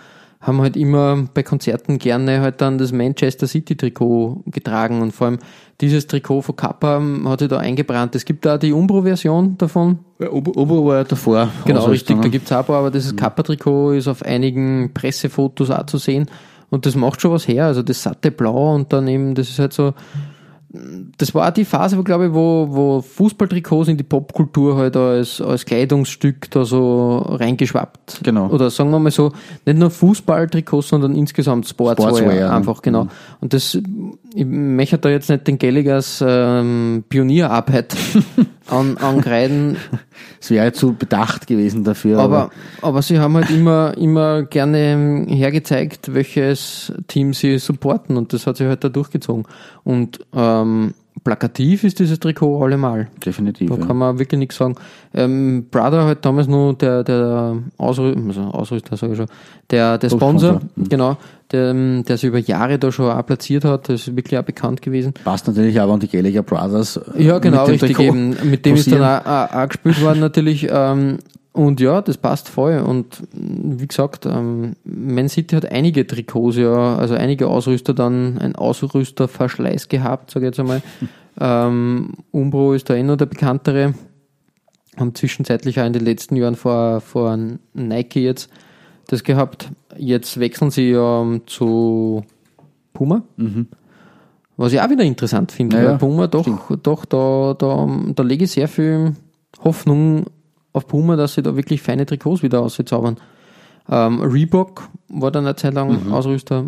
haben 0.43 0.61
halt 0.61 0.77
immer 0.77 1.25
bei 1.33 1.45
Konzerten 1.45 1.99
gerne 1.99 2.41
halt 2.41 2.61
dann 2.61 2.77
das 2.77 2.93
Manchester 2.93 3.47
City 3.47 3.77
Trikot 3.77 4.43
getragen 4.47 5.01
und 5.01 5.13
vor 5.13 5.29
allem 5.29 5.39
dieses 5.81 6.09
Trikot 6.09 6.43
von 6.43 6.57
Kappa 6.57 7.01
hat 7.25 7.41
sich 7.41 7.49
da 7.49 7.59
eingebrannt. 7.59 8.15
Es 8.17 8.25
gibt 8.25 8.45
da 8.45 8.59
die 8.59 8.73
Umbro-Version 8.73 9.57
davon. 9.57 10.01
Ja, 10.19 10.31
Ober 10.31 10.85
war 10.85 11.05
davor. 11.05 11.49
Genau, 11.65 11.85
richtig. 11.87 12.21
Da 12.21 12.29
gibt's 12.29 12.53
auch 12.53 12.59
ein 12.59 12.65
paar, 12.65 12.79
aber 12.79 12.91
dieses 12.91 13.17
Kappa-Trikot 13.17 13.93
ist 13.93 14.09
auf 14.09 14.23
einigen 14.23 14.93
Pressefotos 14.93 15.71
auch 15.71 15.87
zu 15.87 15.99
sehen. 15.99 16.27
Und 16.71 16.87
das 16.87 16.97
macht 16.97 17.21
schon 17.21 17.33
was 17.33 17.47
her. 17.47 17.67
Also 17.67 17.83
das 17.83 18.03
satte 18.03 18.31
Blau 18.31 18.75
und 18.75 18.93
dann 18.93 19.07
eben, 19.07 19.35
das 19.35 19.49
ist 19.49 19.59
halt 19.59 19.73
so, 19.73 19.95
das 21.19 21.35
war 21.35 21.53
die 21.53 21.67
Phase, 21.67 21.99
wo, 21.99 22.03
glaube 22.03 22.27
ich, 22.27 22.33
wo, 22.33 22.67
wo 22.71 23.03
Fußballtrikots 23.03 23.89
in 23.89 23.99
die 23.99 24.05
Popkultur 24.05 24.77
halt 24.77 24.97
als, 24.97 25.41
als 25.41 25.67
Kleidungsstück 25.67 26.51
da 26.51 26.65
so 26.65 27.19
reingeschwappt. 27.19 28.21
Genau. 28.23 28.49
Oder 28.49 28.71
sagen 28.71 28.91
wir 28.91 28.99
mal 28.99 29.11
so, 29.11 29.33
nicht 29.67 29.79
nur 29.79 29.91
Fußballtrikots, 29.91 30.89
sondern 30.89 31.15
insgesamt 31.15 31.69
Sportswear, 31.69 32.09
Sportswear, 32.09 32.35
ja. 32.35 32.57
einfach, 32.57 32.81
genau. 32.81 33.09
Und 33.41 33.53
das, 33.53 33.79
ich 34.35 34.47
möchte 34.47 34.97
da 34.97 35.11
jetzt 35.11 35.29
nicht 35.29 35.47
den 35.47 35.59
Gallaghers 35.59 36.25
ähm, 36.27 37.05
Pionierarbeit 37.09 37.95
an, 38.69 38.97
angreifen, 38.97 39.77
Es 40.41 40.51
wäre 40.51 40.73
zu 40.73 40.95
bedacht 40.95 41.47
gewesen 41.47 41.85
dafür. 41.85 42.19
aber, 42.19 42.51
aber 42.81 43.03
sie 43.03 43.19
haben 43.19 43.35
halt 43.37 43.51
immer, 43.51 43.97
immer 43.97 44.43
gerne 44.43 45.27
hergezeigt, 45.29 46.15
welches 46.15 46.93
Team 47.09 47.35
sie 47.35 47.59
supporten 47.59 48.17
und 48.17 48.33
das 48.33 48.47
hat 48.47 48.57
sich 48.57 48.67
halt 48.67 48.83
da 48.85 48.89
durchgezogen. 48.89 49.45
Und 49.85 50.21
ähm, 50.35 50.95
plakativ 51.25 51.85
ist 51.85 51.99
dieses 51.99 52.19
Trikot 52.19 52.63
allemal. 52.63 53.09
definitiv. 53.25 53.71
Da 53.71 53.77
ja. 53.77 53.87
kann 53.87 53.97
man 53.97 54.19
wirklich 54.19 54.39
nichts 54.39 54.57
sagen. 54.57 54.75
Ähm, 55.15 55.67
Brother 55.71 56.07
hat 56.07 56.25
damals 56.25 56.49
noch 56.49 56.73
der, 56.75 57.05
der 57.05 57.59
Ausrüster, 57.79 58.21
also 58.27 58.41
Ausrüster 58.43 58.97
sage 58.97 59.13
ich 59.13 59.19
schon, 59.19 59.29
der, 59.71 59.99
der 59.99 60.11
Sponsor, 60.11 60.61
mhm. 60.75 60.89
genau, 60.89 61.17
der, 61.53 61.75
der 62.03 62.17
sich 62.17 62.29
über 62.29 62.39
Jahre 62.39 62.79
da 62.79 62.91
schon 62.91 63.11
auch 63.11 63.27
platziert 63.27 63.65
hat, 63.65 63.89
das 63.89 64.09
ist 64.09 64.17
wirklich 64.17 64.39
auch 64.39 64.45
bekannt 64.45 64.83
gewesen. 64.83 65.15
Passt 65.25 65.47
natürlich 65.47 65.81
aber 65.81 65.93
an 65.93 66.01
die 66.01 66.09
Gallagher 66.09 66.43
Brothers. 66.43 66.97
äh, 66.97 67.23
Ja, 67.23 67.39
genau, 67.39 67.67
mit 67.67 67.69
dem 67.69 67.73
richtig 67.73 67.97
Trikot 67.97 68.15
eben. 68.15 68.51
Mit 68.51 68.67
dem 68.67 68.75
ist 68.75 68.85
posieren. 68.85 69.03
dann 69.03 69.23
auch, 69.25 69.55
auch, 69.55 69.63
auch 69.63 69.69
gespielt 69.69 70.03
worden 70.03 70.21
natürlich. 70.21 70.67
Ähm, 70.71 71.19
und 71.53 71.81
ja, 71.81 72.01
das 72.01 72.17
passt 72.17 72.49
voll. 72.49 72.79
Und 72.79 73.23
wie 73.33 73.87
gesagt, 73.87 74.25
ähm, 74.25 74.75
Man 74.85 75.29
City 75.29 75.55
hat 75.55 75.71
einige 75.71 76.07
Trikots, 76.07 76.57
ja, 76.57 76.97
also 76.97 77.15
einige 77.15 77.49
Ausrüster 77.49 77.93
dann 77.93 78.39
ein 78.39 78.57
Ausrüsterverschleiß 78.57 79.89
gehabt, 79.89 80.31
sage 80.31 80.47
ich 80.47 80.49
jetzt 80.51 80.61
einmal. 80.61 80.83
ähm, 81.41 82.15
Umbro 82.31 82.73
ist 82.73 82.89
da 82.89 82.95
eh 82.95 83.03
noch 83.03 83.17
der 83.17 83.27
bekanntere. 83.27 83.95
Haben 84.97 85.15
zwischenzeitlich 85.15 85.79
auch 85.81 85.87
in 85.87 85.93
den 85.93 86.05
letzten 86.05 86.37
Jahren 86.37 86.57
vor, 86.57 87.01
vor 87.01 87.39
Nike 87.75 88.21
jetzt 88.21 88.51
das 89.09 89.23
gehabt. 89.23 89.71
Jetzt 89.99 90.41
wechseln 90.41 90.71
sie 90.71 90.91
ja 90.91 91.21
ähm, 91.21 91.43
zu 91.47 92.25
Puma. 92.95 93.23
Was 94.57 94.73
ich 94.73 94.81
auch 94.81 94.89
wieder 94.91 95.05
interessant 95.05 95.53
finde, 95.53 95.77
Ja, 95.77 95.83
ja, 95.83 95.89
weil 95.91 95.99
Puma 95.99 96.27
doch, 96.29 96.47
doch 96.83 97.05
da, 97.05 97.55
da, 97.59 97.89
da 98.15 98.23
lege 98.23 98.45
ich 98.45 98.53
sehr 98.53 98.69
viel 98.69 99.17
Hoffnung 99.65 100.27
auf 100.73 100.87
Puma, 100.87 101.17
dass 101.17 101.35
sie 101.35 101.43
da 101.43 101.57
wirklich 101.57 101.83
feine 101.83 102.07
Trikots 102.07 102.43
wieder 102.43 102.61
auszaubern. 102.63 103.17
Ähm, 103.89 104.21
Reebok 104.21 104.89
war 105.09 105.31
dann 105.31 105.45
eine 105.47 105.57
Zeit 105.57 105.75
lang 105.75 106.07
Mhm. 106.07 106.13
Ausrüster. 106.13 106.67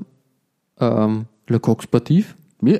Ähm, 0.81 1.27
Le 1.47 1.61
Coq 1.61 1.83
Sportif, 1.83 2.35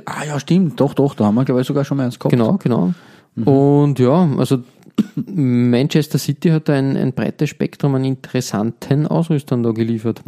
ah 0.07 0.25
ja, 0.27 0.41
stimmt, 0.41 0.81
doch, 0.81 0.95
doch, 0.95 1.15
da 1.15 1.27
haben 1.27 1.35
wir, 1.35 1.45
glaube 1.45 1.61
ich, 1.61 1.67
sogar 1.67 1.85
schon 1.85 1.99
mal 1.99 2.05
eins 2.07 2.19
gehabt. 2.19 2.31
genau, 2.33 2.57
genau. 2.57 2.95
Und 3.37 3.99
ja, 3.99 4.29
also 4.39 4.59
Manchester 5.17 6.19
City 6.19 6.49
hat 6.51 6.71
ein, 6.71 6.97
ein 6.97 7.13
breites 7.13 7.51
Spektrum 7.51 7.95
an 7.95 8.05
interessanten 8.05 9.07
Ausrüstern 9.07 9.63
da 9.63 9.73
geliefert. 9.73 10.23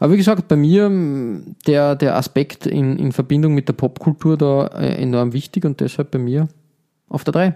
Aber 0.00 0.12
wie 0.12 0.16
gesagt, 0.16 0.48
bei 0.48 0.56
mir 0.56 0.90
der, 1.66 1.94
der 1.94 2.16
Aspekt 2.16 2.66
in, 2.66 2.98
in 2.98 3.12
Verbindung 3.12 3.54
mit 3.54 3.68
der 3.68 3.74
Popkultur 3.74 4.36
da 4.36 4.66
äh, 4.68 4.94
enorm 5.02 5.32
wichtig 5.32 5.64
und 5.64 5.80
deshalb 5.80 6.10
bei 6.10 6.18
mir 6.18 6.48
auf 7.08 7.24
der 7.24 7.32
3. 7.32 7.54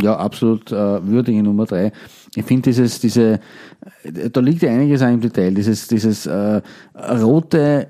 Ja, 0.00 0.16
absolut 0.16 0.72
äh, 0.72 1.06
würdige 1.06 1.42
Nummer 1.42 1.66
drei. 1.66 1.92
Ich 2.34 2.44
finde 2.44 2.62
dieses, 2.62 3.00
diese, 3.00 3.40
da 4.04 4.40
liegt 4.40 4.62
ja 4.62 4.70
einiges 4.70 5.02
auch 5.02 5.08
im 5.08 5.20
Detail, 5.20 5.52
dieses, 5.52 5.88
dieses 5.88 6.26
äh, 6.26 6.62
rote 6.94 7.86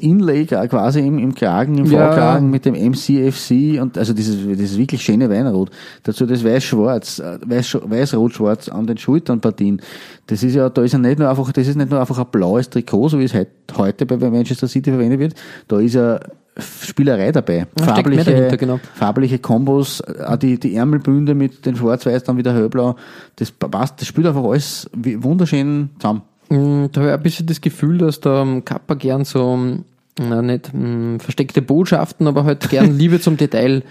Inlay 0.00 0.46
quasi 0.46 1.00
im, 1.00 1.18
im 1.18 1.34
Kragen, 1.34 1.78
im 1.78 1.86
Ja. 1.86 2.06
Vorkragen 2.06 2.50
mit 2.50 2.64
dem 2.64 2.74
MCFC 2.74 3.80
und 3.80 3.96
also 3.98 4.12
dieses, 4.12 4.36
dieses 4.36 4.78
wirklich 4.78 5.02
schöne 5.02 5.28
Weinrot. 5.30 5.70
Dazu 6.02 6.26
das 6.26 6.44
weiß-schwarz, 6.44 7.18
äh, 7.18 7.38
weiß- 7.46 7.80
weiß-rot-schwarz 7.88 8.68
an 8.68 8.86
den 8.86 8.98
Schulternpartien. 8.98 9.80
Das 10.26 10.42
ist 10.42 10.54
ja, 10.54 10.68
da 10.70 10.82
ist 10.82 10.92
ja 10.92 10.98
nicht 10.98 11.18
nur 11.18 11.28
einfach, 11.28 11.50
das 11.52 11.66
ist 11.68 11.76
nicht 11.76 11.90
nur 11.90 12.00
einfach 12.00 12.18
ein 12.18 12.26
blaues 12.30 12.70
Trikot, 12.70 13.08
so 13.10 13.18
wie 13.18 13.24
es 13.24 13.34
heut, 13.34 13.48
heute 13.76 14.06
bei 14.06 14.16
Manchester 14.30 14.68
City 14.68 14.90
verwendet 14.90 15.20
wird. 15.20 15.34
Da 15.68 15.78
ist 15.80 15.94
ja 15.94 16.20
Spielerei 16.58 17.32
dabei. 17.32 17.66
Da 17.74 18.00
dahinter, 18.00 18.56
genau. 18.56 18.80
farbliche 18.94 19.38
Kombos, 19.38 20.00
auch 20.00 20.36
die, 20.36 20.58
die 20.58 20.74
Ärmelbünde 20.74 21.34
mit 21.34 21.66
den 21.66 21.76
Schwarz-Weiß, 21.76 22.24
dann 22.24 22.38
wieder 22.38 22.54
hellblau, 22.54 22.96
das 23.36 23.50
passt, 23.50 24.00
das 24.00 24.08
spielt 24.08 24.26
einfach 24.26 24.42
alles 24.42 24.88
wunderschön 24.94 25.90
zusammen. 25.98 26.22
Mm, 26.48 26.86
Da 26.92 27.00
habe 27.00 27.08
ich 27.10 27.14
ein 27.14 27.22
bisschen 27.22 27.46
das 27.46 27.60
Gefühl, 27.60 27.98
dass 27.98 28.20
der 28.20 28.32
ähm, 28.42 28.64
Kappa 28.64 28.94
gern 28.94 29.24
so, 29.24 29.54
ähm, 29.54 29.84
na, 30.18 30.42
nicht 30.42 30.70
mm, 30.72 31.18
versteckte 31.18 31.62
Botschaften, 31.62 32.26
aber 32.26 32.44
halt 32.44 32.68
gern 32.70 32.94
Liebe 32.98 33.20
zum 33.20 33.36
Detail 33.36 33.82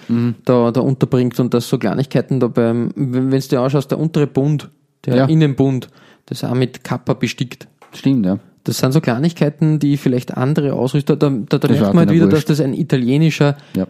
da, 0.46 0.72
da 0.72 0.82
unterbringt 0.82 1.40
und 1.40 1.54
dass 1.54 1.70
so 1.70 1.78
Kleinigkeiten 1.78 2.40
da 2.40 2.48
beim, 2.48 2.92
wenn 2.96 3.30
du 3.30 3.40
dir 3.40 3.62
anschaust, 3.62 3.92
der 3.92 4.00
untere 4.00 4.28
Bund, 4.28 4.70
der 5.06 5.16
Ja. 5.18 5.26
Innenbund, 5.26 5.88
das 6.26 6.42
ist 6.42 6.50
auch 6.50 6.56
mit 6.56 6.84
Kappa 6.84 7.14
bestickt. 7.14 7.68
Stimmt, 7.94 8.26
ja. 8.26 8.40
Das 8.64 8.80
sind 8.80 8.94
so 8.94 9.02
Kleinigkeiten, 9.02 9.78
die 9.78 9.96
vielleicht 9.98 10.36
andere 10.36 10.74
Ausrüster, 10.74 11.16
da, 11.16 11.30
da, 11.30 11.60
da 11.60 11.68
merkt 11.68 11.82
man 11.88 11.98
halt 11.98 12.10
denen 12.10 12.16
wieder, 12.16 12.26
dass 12.26 12.38
wurscht. 12.38 12.50
das 12.50 12.62
ein 12.62 12.74
italienischer 12.74 13.58
ja. 13.76 13.86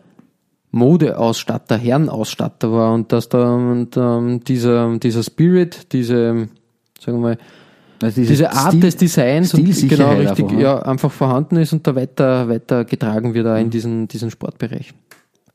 Modeausstatter, 0.72 1.78
Herrenausstatter 1.78 2.70
war 2.74 2.94
und 2.94 3.14
dass 3.14 3.30
da 3.30 3.56
und, 3.56 3.96
ähm, 3.96 4.44
dieser, 4.44 4.98
dieser 4.98 5.24
Spirit, 5.24 5.94
diese, 5.94 6.50
sagen 7.00 7.20
wir 7.20 7.30
mal, 7.30 7.38
Also 8.02 8.22
diese, 8.22 8.34
diese 8.34 8.52
Art 8.52 8.70
Stil- 8.74 8.80
des 8.82 8.96
Designs 8.98 9.54
und 9.54 9.64
genau 9.66 10.12
richtig, 10.14 10.46
einfach, 10.46 10.52
ne? 10.52 10.62
ja, 10.62 10.80
einfach 10.80 11.12
vorhanden 11.12 11.58
ist 11.58 11.74
und 11.74 11.86
da 11.88 11.96
weiter, 11.96 12.50
weiter 12.50 12.86
getragen 12.86 13.34
wird 13.34 13.48
auch 13.48 13.58
in 13.58 13.70
diesen, 13.70 14.08
diesen 14.08 14.30
Sportbereich. 14.32 14.94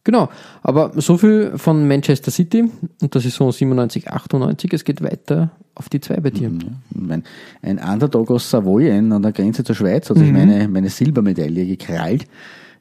Genau, 0.03 0.31
aber 0.62 0.92
so 0.96 1.18
viel 1.18 1.53
von 1.57 1.87
Manchester 1.87 2.31
City 2.31 2.70
und 3.03 3.14
das 3.14 3.26
ist 3.26 3.35
so 3.37 3.50
97, 3.53 4.09
98, 4.11 4.72
es 4.72 4.85
geht 4.85 5.03
weiter 5.03 5.50
auf 5.74 5.90
die 5.90 6.00
zwei 6.00 6.16
bei 6.16 6.31
dir. 6.31 6.50
Mein, 6.94 7.22
ein 7.61 7.79
Underdog 7.79 8.31
aus 8.31 8.48
Savoyen 8.48 9.12
an 9.12 9.20
der 9.22 9.33
Grenze 9.33 9.62
zur 9.62 9.74
Schweiz 9.74 10.09
hat 10.09 10.16
Mhm. 10.16 10.20
sich 10.22 10.33
meine, 10.33 10.68
meine 10.68 10.88
Silbermedaille 10.88 11.66
gekrallt. 11.66 12.24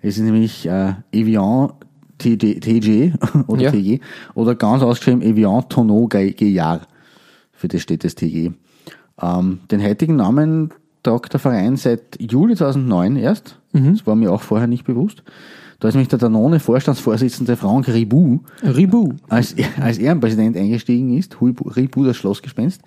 Es 0.02 0.18
ist 0.18 0.24
nämlich 0.24 0.66
äh, 0.66 0.94
Evian 1.12 1.74
TG, 2.20 2.62
TG 2.62 3.12
oder 3.48 3.64
Ja. 3.64 3.72
TG 3.72 4.00
oder 4.34 4.56
ganz 4.56 4.82
ausgeschrieben 4.82 5.22
Evian 5.22 5.68
Tonneau 5.68 6.08
Gaillard. 6.08 6.88
Für 7.52 7.68
das 7.68 7.82
steht 7.82 8.06
das 8.06 8.16
TG. 8.16 8.52
Ähm, 9.22 9.60
den 9.72 9.84
heutigen 9.84 10.16
Namen 10.16 10.72
tragt 11.04 11.34
der 11.34 11.40
Verein 11.40 11.78
seit 11.78 12.20
Juli 12.20 12.56
2009 12.56 13.16
erst. 13.16 13.60
Mhm. 13.74 13.94
Das 13.94 14.08
war 14.08 14.16
mir 14.16 14.32
auch 14.32 14.42
vorher 14.42 14.68
nicht 14.68 14.86
bewusst. 14.86 15.24
Da 15.80 15.88
ist 15.88 15.94
nämlich 15.94 16.10
der 16.10 16.20
Danone-Vorstandsvorsitzende 16.20 17.56
Franck 17.56 17.88
Ribou 17.88 18.42
Ribu. 18.64 19.14
als, 19.30 19.56
als 19.82 19.98
Ehrenpräsident 19.98 20.58
eingestiegen 20.58 21.18
ist, 21.18 21.38
Ribu, 21.42 22.04
das 22.04 22.18
Schlossgespenst. 22.18 22.82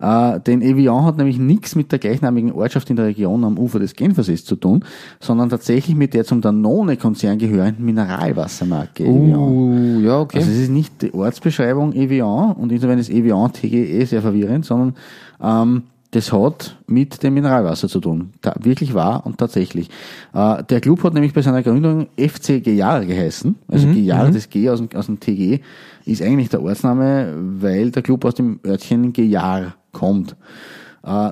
Äh, 0.00 0.40
denn 0.40 0.62
Evian 0.62 1.04
hat 1.04 1.18
nämlich 1.18 1.38
nichts 1.38 1.76
mit 1.76 1.92
der 1.92 1.98
gleichnamigen 1.98 2.52
Ortschaft 2.52 2.88
in 2.90 2.96
der 2.96 3.06
Region 3.06 3.44
am 3.44 3.58
Ufer 3.58 3.78
des 3.78 3.94
Genfersees 3.94 4.44
zu 4.44 4.56
tun, 4.56 4.84
sondern 5.20 5.50
tatsächlich 5.50 5.94
mit 5.94 6.14
der 6.14 6.24
zum 6.24 6.40
Danone-Konzern 6.40 7.38
gehörenden 7.38 7.84
Mineralwassermarke 7.84 9.04
Evian. 9.04 9.38
Uh, 9.38 10.00
ja, 10.00 10.20
okay. 10.20 10.38
Also 10.38 10.50
es 10.50 10.58
ist 10.58 10.70
nicht 10.70 11.02
die 11.02 11.12
Ortsbeschreibung 11.12 11.92
Evian 11.92 12.52
und 12.52 12.72
insofern 12.72 12.98
ist 12.98 13.10
Evian 13.10 13.52
TGE 13.52 14.06
sehr 14.06 14.22
verwirrend, 14.22 14.64
sondern 14.64 14.94
ähm, 15.42 15.82
das 16.12 16.32
hat 16.32 16.76
mit 16.86 17.22
dem 17.22 17.34
Mineralwasser 17.34 17.88
zu 17.88 18.00
tun. 18.00 18.32
Ta 18.40 18.54
wirklich 18.60 18.94
wahr 18.94 19.24
und 19.24 19.38
tatsächlich. 19.38 19.90
Äh, 20.34 20.64
der 20.64 20.80
Club 20.80 21.04
hat 21.04 21.14
nämlich 21.14 21.32
bei 21.32 21.42
seiner 21.42 21.62
Gründung 21.62 22.08
FC 22.16 22.62
Gejare 22.62 23.06
geheißen. 23.06 23.54
Also 23.68 23.86
Mhm, 23.86 23.94
Gejare, 23.94 24.32
das 24.32 24.48
G 24.48 24.68
aus 24.68 24.80
dem, 24.80 24.88
aus 24.94 25.06
dem 25.06 25.20
TG, 25.20 25.60
ist 26.06 26.22
eigentlich 26.22 26.48
der 26.48 26.62
Ortsname, 26.62 27.34
weil 27.60 27.90
der 27.90 28.02
Club 28.02 28.24
aus 28.24 28.34
dem 28.34 28.58
Örtchen 28.66 29.12
Gejar 29.12 29.74
kommt. 29.92 30.36
Äh, 31.02 31.30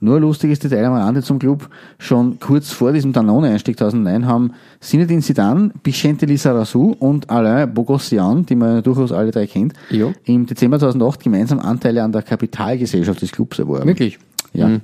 nur 0.00 0.16
ein 0.16 0.22
lustiges 0.22 0.58
Detail 0.58 0.86
am 0.86 0.94
Rande 0.94 1.22
zum 1.22 1.38
Club. 1.38 1.68
Schon 1.98 2.40
kurz 2.40 2.70
vor 2.72 2.92
diesem 2.92 3.12
Danone-Einstieg 3.12 3.76
2009 3.76 4.26
haben 4.26 4.52
Zinedine 4.80 5.20
Zidane, 5.20 5.70
Bichente 5.82 6.24
Lizarazu 6.24 6.96
und 6.98 7.28
Alain 7.28 7.72
Bogossian, 7.74 8.46
die 8.46 8.54
man 8.54 8.82
durchaus 8.82 9.12
alle 9.12 9.30
drei 9.30 9.46
kennt, 9.46 9.74
Ja. 9.90 10.12
im 10.24 10.46
Dezember 10.46 10.78
2008 10.78 11.20
gemeinsam 11.24 11.58
Anteile 11.58 12.02
an 12.02 12.12
der 12.12 12.22
Kapitalgesellschaft 12.22 13.20
des 13.20 13.32
Clubs 13.32 13.58
erworben. 13.58 13.86
Wirklich? 13.86 14.18
Ja. 14.54 14.80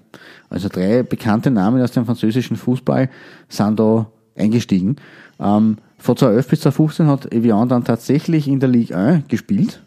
Also 0.50 0.68
drei 0.68 1.02
bekannte 1.02 1.50
Namen 1.50 1.80
aus 1.82 1.92
dem 1.92 2.04
französischen 2.04 2.56
Fußball 2.56 3.08
sind 3.48 3.80
da 3.80 4.06
eingestiegen. 4.36 4.96
Ähm, 5.40 5.76
von 5.98 6.16
2011 6.16 6.48
bis 6.48 6.60
2015 6.60 7.06
hat 7.06 7.32
Evian 7.32 7.68
dann 7.68 7.84
tatsächlich 7.84 8.46
in 8.46 8.60
der 8.60 8.68
Ligue 8.68 8.96
1 8.96 9.28
gespielt. 9.28 9.82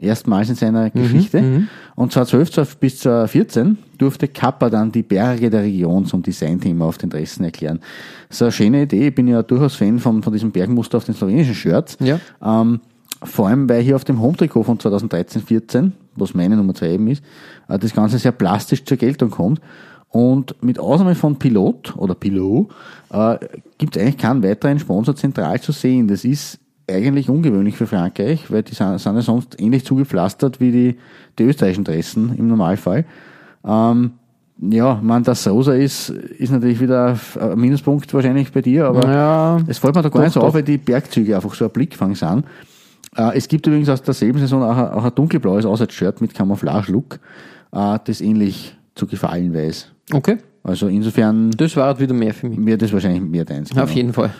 Erstmals 0.00 0.48
in 0.48 0.54
seiner 0.54 0.90
Geschichte. 0.90 1.66
Und 1.96 2.12
2012 2.12 2.76
bis 2.76 3.00
2014 3.00 3.78
durfte 3.98 4.28
Kappa 4.28 4.70
dann 4.70 4.92
die 4.92 5.02
Berge 5.02 5.50
der 5.50 5.62
Region 5.62 6.06
zum 6.06 6.22
Designthema 6.22 6.84
auf 6.84 6.98
den 6.98 7.10
Dressen 7.10 7.44
erklären. 7.44 7.80
So 8.30 8.44
eine 8.44 8.52
schöne 8.52 8.82
Idee. 8.82 9.08
Ich 9.08 9.14
bin 9.14 9.26
ja 9.26 9.42
durchaus 9.42 9.74
Fan 9.74 9.98
von, 9.98 10.22
von 10.22 10.32
diesem 10.32 10.52
Bergmuster 10.52 10.98
auf 10.98 11.04
den 11.04 11.14
slowenischen 11.14 11.54
Shirts. 11.54 11.96
Ja. 12.00 12.20
Ähm, 12.42 12.80
vor 13.22 13.48
allem, 13.48 13.68
weil 13.68 13.82
hier 13.82 13.96
auf 13.96 14.04
dem 14.04 14.20
Home-Trikot 14.20 14.62
von 14.62 14.78
2013-14, 14.78 15.90
was 16.14 16.34
meine 16.34 16.56
Nummer 16.56 16.74
2 16.74 16.90
eben 16.90 17.08
ist, 17.08 17.24
äh, 17.68 17.78
das 17.78 17.92
Ganze 17.92 18.18
sehr 18.18 18.32
plastisch 18.32 18.84
zur 18.84 18.96
Geltung 18.96 19.30
kommt. 19.30 19.60
Und 20.10 20.62
mit 20.62 20.78
Ausnahme 20.78 21.14
von 21.14 21.36
Pilot 21.36 21.96
oder 21.96 22.14
Pilot 22.14 22.70
äh, 23.10 23.36
gibt 23.76 23.96
es 23.96 24.02
eigentlich 24.02 24.16
keinen 24.16 24.42
weiteren 24.42 24.78
Sponsor 24.78 25.14
zentral 25.14 25.60
zu 25.60 25.72
sehen. 25.72 26.08
Das 26.08 26.24
ist 26.24 26.58
eigentlich 26.90 27.28
ungewöhnlich 27.28 27.76
für 27.76 27.86
Frankreich, 27.86 28.50
weil 28.50 28.62
die 28.62 28.74
sind, 28.74 28.98
sind 28.98 29.14
ja 29.14 29.22
sonst 29.22 29.60
ähnlich 29.60 29.84
zugepflastert 29.84 30.60
wie 30.60 30.72
die, 30.72 30.98
die 31.38 31.44
österreichischen 31.44 31.84
Dressen 31.84 32.36
im 32.36 32.48
Normalfall. 32.48 33.04
Ähm, 33.64 34.12
ja, 34.60 34.98
man, 35.02 35.22
dass 35.22 35.46
Rosa 35.46 35.74
ist, 35.74 36.10
ist 36.10 36.50
natürlich 36.50 36.80
wieder 36.80 37.16
ein 37.40 37.58
Minuspunkt 37.58 38.12
wahrscheinlich 38.12 38.52
bei 38.52 38.60
dir, 38.60 38.86
aber 38.86 39.08
Ja, 39.08 39.60
es 39.68 39.78
fällt 39.78 39.94
mir 39.94 40.02
da 40.02 40.08
gar 40.08 40.18
doch, 40.18 40.24
nicht 40.24 40.34
so 40.34 40.40
auf, 40.40 40.54
weil 40.54 40.64
die 40.64 40.78
Bergzüge 40.78 41.36
einfach 41.36 41.54
so 41.54 41.66
ein 41.66 41.70
Blickfang 41.70 42.14
sind. 42.14 42.44
Äh, 43.16 43.36
es 43.36 43.46
gibt 43.46 43.66
übrigens 43.66 43.88
aus 43.88 44.02
derselben 44.02 44.38
Saison 44.38 44.62
auch 44.62 44.76
ein, 44.76 44.90
auch 44.90 45.04
ein 45.04 45.14
dunkelblaues 45.14 45.64
Auswärtsshirt 45.64 46.20
mit 46.20 46.34
Camouflage-Look, 46.34 47.20
äh, 47.72 47.98
das 48.04 48.20
ähnlich 48.20 48.76
zu 48.94 49.06
gefallen 49.06 49.54
weiß. 49.54 49.92
Okay. 50.12 50.38
Also 50.62 50.88
insofern 50.88 51.50
Das 51.52 51.76
war 51.76 51.86
halt 51.86 52.00
wieder 52.00 52.14
mehr 52.14 52.34
für 52.34 52.48
mich. 52.48 52.64
wird 52.64 52.82
das 52.82 52.92
wahrscheinlich 52.92 53.22
mehr 53.22 53.44
deins. 53.44 53.76
Auf 53.76 53.90
jeden 53.90 54.12
Fall. 54.12 54.30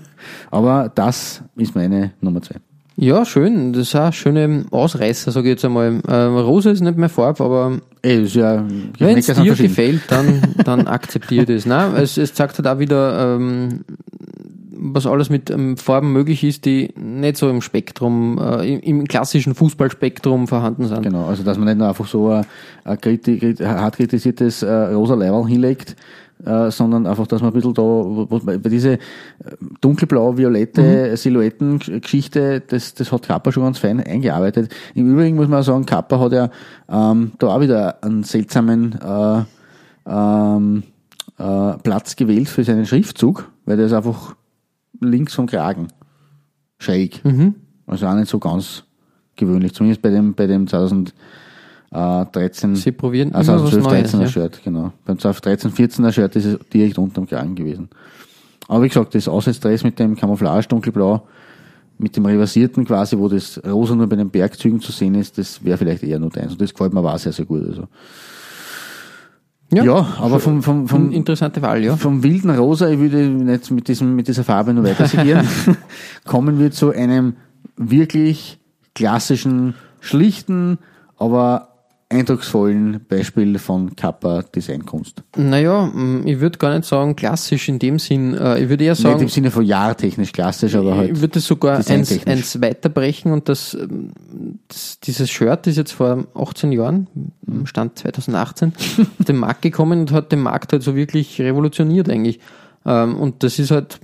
Aber 0.50 0.90
das 0.94 1.42
ist 1.56 1.74
meine 1.74 2.12
Nummer 2.20 2.42
zwei. 2.42 2.56
Ja, 2.96 3.24
schön. 3.24 3.72
Das 3.72 3.82
ist 3.82 3.96
auch 3.96 4.12
schöne 4.12 4.66
Ausreißer, 4.70 5.30
sage 5.32 5.48
ich 5.48 5.52
jetzt 5.52 5.64
einmal. 5.64 6.02
Ähm, 6.06 6.36
Rosa 6.36 6.70
ist 6.70 6.82
nicht 6.82 6.98
mehr 6.98 7.08
Farbe, 7.08 7.42
aber 7.42 7.78
Ey, 8.02 8.24
ist 8.24 8.34
ja, 8.34 8.62
wenn 8.98 9.16
es 9.16 9.24
dir 9.26 9.54
gefällt, 9.54 10.02
dann, 10.08 10.42
dann 10.64 10.86
akzeptiere 10.86 11.46
das. 11.46 11.64
Nein, 11.64 11.94
es, 11.96 12.18
es 12.18 12.34
zeigt 12.34 12.58
halt 12.58 12.66
auch 12.68 12.78
wieder, 12.78 13.36
ähm, 13.36 13.84
was 14.82 15.06
alles 15.06 15.28
mit 15.28 15.50
ähm, 15.50 15.76
Farben 15.76 16.12
möglich 16.12 16.42
ist, 16.42 16.64
die 16.64 16.92
nicht 16.96 17.36
so 17.36 17.50
im 17.50 17.60
Spektrum, 17.60 18.38
äh, 18.38 18.66
im, 18.66 18.80
im 18.80 19.06
klassischen 19.06 19.54
Fußballspektrum 19.54 20.48
vorhanden 20.48 20.86
sind. 20.86 21.02
Genau, 21.02 21.26
also 21.26 21.42
dass 21.42 21.58
man 21.58 21.66
nicht 21.68 21.78
nur 21.78 21.88
einfach 21.88 22.06
so 22.06 22.30
ein, 22.30 22.46
ein 22.84 23.00
kriti, 23.00 23.56
hart 23.60 23.96
kritisiertes 23.96 24.62
äh, 24.62 24.70
rosa 24.70 25.14
Leiberl 25.14 25.46
hinlegt, 25.46 25.96
äh, 26.44 26.70
sondern 26.70 27.06
einfach, 27.06 27.26
dass 27.26 27.42
man 27.42 27.50
ein 27.50 27.54
bisschen 27.54 27.74
da, 27.74 27.82
wo, 27.82 28.26
wo, 28.30 28.40
weil 28.42 28.58
diese 28.58 28.94
äh, 28.94 28.98
dunkelblau-violette 29.82 31.14
Silhouettengeschichte, 31.16 32.62
das, 32.66 32.94
das 32.94 33.12
hat 33.12 33.28
Kappa 33.28 33.52
schon 33.52 33.64
ganz 33.64 33.78
fein 33.78 34.00
eingearbeitet. 34.00 34.72
Im 34.94 35.12
Übrigen 35.12 35.36
muss 35.36 35.48
man 35.48 35.62
sagen, 35.62 35.84
Kappa 35.84 36.18
hat 36.18 36.32
ja 36.32 36.50
ähm, 36.88 37.32
da 37.38 37.48
auch 37.48 37.60
wieder 37.60 38.02
einen 38.02 38.22
seltsamen 38.22 38.98
äh, 39.02 39.42
ähm, 40.06 40.84
äh, 41.38 41.72
Platz 41.82 42.16
gewählt 42.16 42.48
für 42.48 42.64
seinen 42.64 42.86
Schriftzug, 42.86 43.50
weil 43.66 43.76
der 43.76 43.86
ist 43.86 43.92
einfach 43.92 44.34
links 45.00 45.34
vom 45.34 45.46
Kragen 45.46 45.88
schräg. 46.78 47.22
Also 47.86 48.06
auch 48.06 48.14
nicht 48.14 48.28
so 48.28 48.38
ganz 48.38 48.84
gewöhnlich, 49.36 49.74
zumindest 49.74 50.02
bei 50.02 50.10
dem, 50.10 50.34
bei 50.34 50.46
dem 50.46 50.66
2013, 50.66 52.76
Sie 52.76 52.92
probieren 52.92 53.34
also 53.34 53.52
immer 53.52 53.64
was 53.64 53.70
12, 53.70 53.84
Neues. 53.84 54.14
13er 54.14 54.20
Ja. 54.20 54.28
Shirt, 54.28 54.60
genau. 54.62 54.92
Beim 55.04 55.18
2013, 55.18 55.72
14er 55.72 56.12
Shirt 56.12 56.36
ist 56.36 56.44
es 56.44 56.58
direkt 56.72 56.98
unterm 56.98 57.26
Kragen 57.26 57.54
gewesen. 57.54 57.88
Aber 58.68 58.84
wie 58.84 58.88
gesagt, 58.88 59.14
das 59.14 59.26
Auswärtsdress 59.26 59.82
mit 59.82 59.98
dem 59.98 60.14
Camouflage 60.14 60.68
dunkelblau 60.68 61.26
mit 62.00 62.16
dem 62.16 62.24
Reversierten 62.24 62.86
quasi, 62.86 63.18
wo 63.18 63.28
das 63.28 63.60
Rosa 63.64 63.94
nur 63.94 64.06
bei 64.06 64.16
den 64.16 64.30
Bergzügen 64.30 64.80
zu 64.80 64.90
sehen 64.90 65.14
ist, 65.14 65.36
das 65.36 65.62
wäre 65.62 65.76
vielleicht 65.76 66.02
eher 66.02 66.18
nur 66.18 66.30
deins. 66.30 66.52
Und 66.52 66.60
das 66.60 66.72
gefällt 66.72 66.94
mir 66.94 67.00
auch 67.00 67.18
sehr, 67.18 67.32
sehr 67.32 67.44
gut. 67.44 67.64
Also. 67.66 67.88
Ja, 69.72 70.16
aber 70.18 70.40
vom, 70.40 70.62
vom, 70.62 70.88
vom, 70.88 71.12
Interessante 71.12 71.62
Wahl, 71.62 71.84
ja. 71.84 71.96
vom 71.96 72.22
wilden 72.22 72.50
Rosa, 72.50 72.88
ich 72.88 72.98
würde 72.98 73.28
nicht 73.28 73.70
mit, 73.70 73.86
diesem, 73.86 74.16
mit 74.16 74.26
dieser 74.26 74.42
Farbe 74.42 74.74
nur 74.74 74.84
weiter 74.84 75.06
seguieren, 75.06 75.46
kommen 76.24 76.58
wir 76.58 76.72
zu 76.72 76.90
einem 76.90 77.36
wirklich 77.76 78.58
klassischen, 78.94 79.74
schlichten, 80.00 80.78
aber 81.16 81.69
eindrucksvollen 82.10 83.00
Beispiel 83.08 83.58
von 83.58 83.94
Kappa 83.94 84.42
Designkunst. 84.42 85.22
Naja, 85.36 85.90
ich 86.24 86.40
würde 86.40 86.58
gar 86.58 86.74
nicht 86.76 86.84
sagen 86.84 87.14
klassisch 87.16 87.68
in 87.68 87.78
dem 87.78 87.98
Sinn. 87.98 88.34
Äh, 88.34 88.62
Ich 88.64 88.68
würde 88.68 88.84
eher 88.84 88.92
Nicht 88.92 89.02
sagen, 89.02 89.20
im 89.20 89.28
Sinne 89.28 89.50
von 89.52 89.64
jahrtechnisch 89.64 90.32
klassisch, 90.32 90.74
aber 90.74 90.96
halt. 90.96 91.12
ich 91.12 91.20
würde 91.20 91.38
es 91.38 91.46
sogar 91.46 91.78
eins, 91.88 92.26
eins 92.26 92.60
weiterbrechen 92.60 93.32
und 93.32 93.48
das, 93.48 93.74
ähm, 93.74 94.10
das, 94.68 94.98
dieses 95.00 95.30
Shirt 95.30 95.66
ist 95.68 95.76
jetzt 95.76 95.92
vor 95.92 96.24
18 96.34 96.72
Jahren, 96.72 97.06
Mhm. 97.46 97.66
Stand 97.66 97.98
2018, 97.98 98.72
auf 99.18 99.24
den 99.26 99.36
Markt 99.36 99.62
gekommen 99.62 100.00
und 100.00 100.12
hat 100.12 100.30
den 100.32 100.40
Markt 100.40 100.72
halt 100.72 100.82
so 100.82 100.94
wirklich 100.94 101.40
revolutioniert 101.40 102.08
eigentlich. 102.08 102.40
Ähm, 102.86 103.16
Und 103.16 103.42
das 103.42 103.58
ist 103.58 103.70
halt 103.70 104.00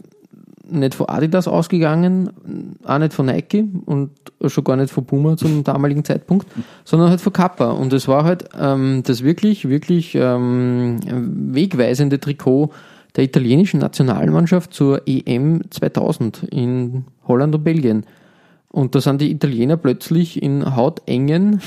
nicht 0.68 0.94
von 0.94 1.09
Adidas 1.09 1.48
ausgegangen, 1.48 2.76
auch 2.85 2.98
nicht 2.98 3.12
von 3.12 3.26
Nike 3.26 3.64
und 3.87 4.11
schon 4.46 4.64
gar 4.64 4.76
nicht 4.76 4.92
von 4.92 5.05
Puma 5.05 5.37
zum 5.37 5.64
damaligen 5.64 6.05
Zeitpunkt, 6.05 6.46
sondern 6.85 7.11
halt 7.11 7.20
von 7.20 7.33
Kappa. 7.33 7.70
Und 7.70 7.92
es 7.92 8.09
war 8.09 8.24
halt 8.24 8.48
ähm, 8.59 9.02
das 9.05 9.22
wirklich, 9.22 9.68
wirklich 9.68 10.14
ähm, 10.14 10.98
wegweisende 11.55 12.20
Trikot 12.20 12.70
der 13.16 13.24
italienischen 13.24 13.81
Nationalmannschaft 13.81 14.74
zur 14.74 15.02
EM 15.07 15.62
2000 15.70 16.44
in 16.50 17.05
Holland 17.26 17.55
und 17.55 17.64
Belgien. 17.64 18.05
Und 18.68 18.94
da 18.94 19.00
sind 19.00 19.20
die 19.20 19.31
Italiener 19.31 19.76
plötzlich 19.76 20.42
in 20.42 20.76
hautengen 20.76 21.61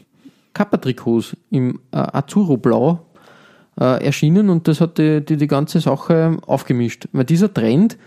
Kappa-Trikots 0.54 1.36
im 1.50 1.80
äh, 1.92 1.98
Azzurro-Blau 1.98 3.06
äh, 3.78 4.04
erschienen 4.04 4.48
und 4.48 4.68
das 4.68 4.80
hat 4.80 4.98
die, 4.98 5.24
die, 5.24 5.36
die 5.36 5.46
ganze 5.46 5.80
Sache 5.80 6.38
aufgemischt. 6.46 7.08
Weil 7.12 7.24
dieser 7.24 7.52
Trend, 7.52 7.98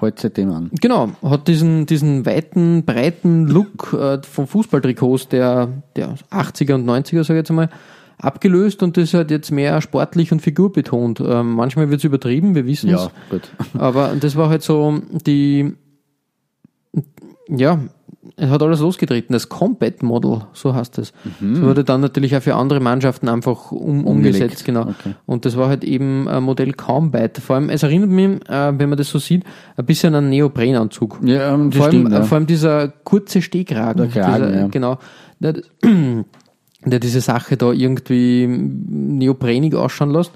Halt 0.00 0.20
seitdem 0.20 0.52
an. 0.52 0.70
Genau, 0.80 1.10
hat 1.22 1.48
diesen, 1.48 1.86
diesen 1.86 2.24
weiten, 2.24 2.84
breiten 2.84 3.48
Look 3.48 3.92
äh, 3.92 4.22
von 4.22 4.46
Fußballtrikots 4.46 5.28
der, 5.28 5.68
der 5.96 6.14
80er 6.30 6.74
und 6.74 6.88
90er, 6.88 7.24
sage 7.24 7.40
ich 7.40 7.42
jetzt 7.42 7.50
mal, 7.50 7.68
abgelöst 8.18 8.82
und 8.82 8.96
das 8.96 9.04
ist 9.04 9.14
halt 9.14 9.30
jetzt 9.30 9.50
mehr 9.50 9.80
sportlich 9.80 10.32
und 10.32 10.40
figurbetont. 10.40 11.20
Ähm, 11.20 11.54
manchmal 11.54 11.90
wird 11.90 11.98
es 11.98 12.04
übertrieben, 12.04 12.54
wir 12.54 12.66
wissen 12.66 12.90
es. 12.90 13.02
Ja, 13.02 13.10
gut. 13.30 13.50
Aber 13.78 14.14
das 14.18 14.36
war 14.36 14.48
halt 14.48 14.62
so 14.62 15.00
die, 15.26 15.74
ja, 17.48 17.80
es 18.36 18.50
hat 18.50 18.62
alles 18.62 18.80
losgetreten. 18.80 19.32
Das 19.32 19.48
Combat 19.48 20.02
Model, 20.02 20.42
so 20.52 20.74
heißt 20.74 20.98
es. 20.98 21.12
Das 21.40 21.62
wurde 21.62 21.84
dann 21.84 22.00
natürlich 22.00 22.36
auch 22.36 22.42
für 22.42 22.56
andere 22.56 22.80
Mannschaften 22.80 23.28
einfach 23.28 23.70
um, 23.70 24.04
umgesetzt, 24.04 24.64
genau. 24.64 24.82
Okay. 24.82 25.14
Und 25.24 25.44
das 25.44 25.56
war 25.56 25.68
halt 25.68 25.84
eben 25.84 26.28
ein 26.28 26.42
Modell 26.42 26.72
Combat. 26.72 27.38
Vor 27.38 27.56
allem, 27.56 27.70
es 27.70 27.82
erinnert 27.84 28.10
mich, 28.10 28.48
äh, 28.48 28.78
wenn 28.78 28.88
man 28.88 28.98
das 28.98 29.08
so 29.10 29.18
sieht, 29.18 29.44
ein 29.76 29.86
bisschen 29.86 30.14
an 30.14 30.24
einen 30.24 30.30
Neoprenanzug. 30.30 31.20
Ja, 31.22 31.54
ähm, 31.54 31.70
das 31.70 31.78
vor, 31.78 31.86
allem, 31.86 32.00
stimmt, 32.00 32.12
ja. 32.12 32.22
vor 32.24 32.36
allem 32.36 32.46
dieser 32.46 32.88
kurze 32.88 33.40
Stehkragen. 33.40 34.10
Der 34.10 34.22
Kragen, 34.22 34.46
dieser, 34.48 34.60
ja. 34.60 34.66
Genau. 34.66 34.98
Der, 35.38 35.54
der 36.84 36.98
diese 36.98 37.20
Sache 37.20 37.56
da 37.56 37.72
irgendwie 37.72 38.46
neoprenig 38.48 39.74
ausschauen 39.76 40.10
lässt. 40.10 40.32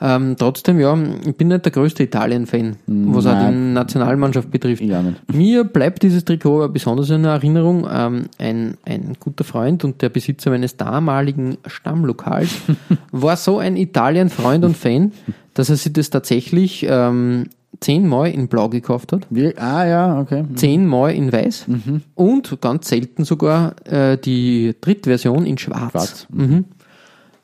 Ähm, 0.00 0.36
trotzdem, 0.38 0.78
ja, 0.78 0.96
ich 1.26 1.36
bin 1.36 1.48
nicht 1.48 1.64
der 1.64 1.72
größte 1.72 2.04
Italien-Fan, 2.04 2.76
was 2.86 3.26
auch 3.26 3.32
Nein. 3.32 3.52
die 3.52 3.72
Nationalmannschaft 3.74 4.50
betrifft. 4.50 4.82
Auch 4.82 5.02
nicht. 5.02 5.16
Mir 5.34 5.64
bleibt 5.64 6.02
dieses 6.04 6.24
Trikot 6.24 6.56
aber 6.62 6.68
besonders 6.68 7.10
in 7.10 7.24
Erinnerung. 7.24 7.86
Ähm, 7.90 8.26
ein, 8.38 8.76
ein 8.84 9.16
guter 9.18 9.42
Freund 9.44 9.84
und 9.84 10.00
der 10.00 10.08
Besitzer 10.10 10.50
meines 10.50 10.76
damaligen 10.76 11.58
Stammlokals 11.66 12.50
war 13.12 13.36
so 13.36 13.58
ein 13.58 13.76
Italien-Freund 13.76 14.64
und 14.64 14.76
Fan, 14.76 15.12
dass 15.54 15.68
er 15.70 15.76
sich 15.76 15.92
das 15.92 16.10
tatsächlich 16.10 16.86
ähm, 16.88 17.46
zehnmal 17.80 18.30
in 18.30 18.46
Blau 18.48 18.68
gekauft 18.68 19.12
hat, 19.12 19.26
Wir, 19.30 19.54
ah, 19.60 19.84
ja, 19.86 20.20
okay. 20.20 20.44
zehnmal 20.54 21.12
in 21.14 21.32
Weiß 21.32 21.66
Mhm. 21.68 22.02
und 22.14 22.60
ganz 22.60 22.88
selten 22.88 23.24
sogar 23.24 23.74
äh, 23.84 24.16
die 24.16 24.74
Drittversion 24.80 25.44
in 25.44 25.58
Schwarz. 25.58 25.90
Schwarz. 25.90 26.26
Mhm. 26.32 26.64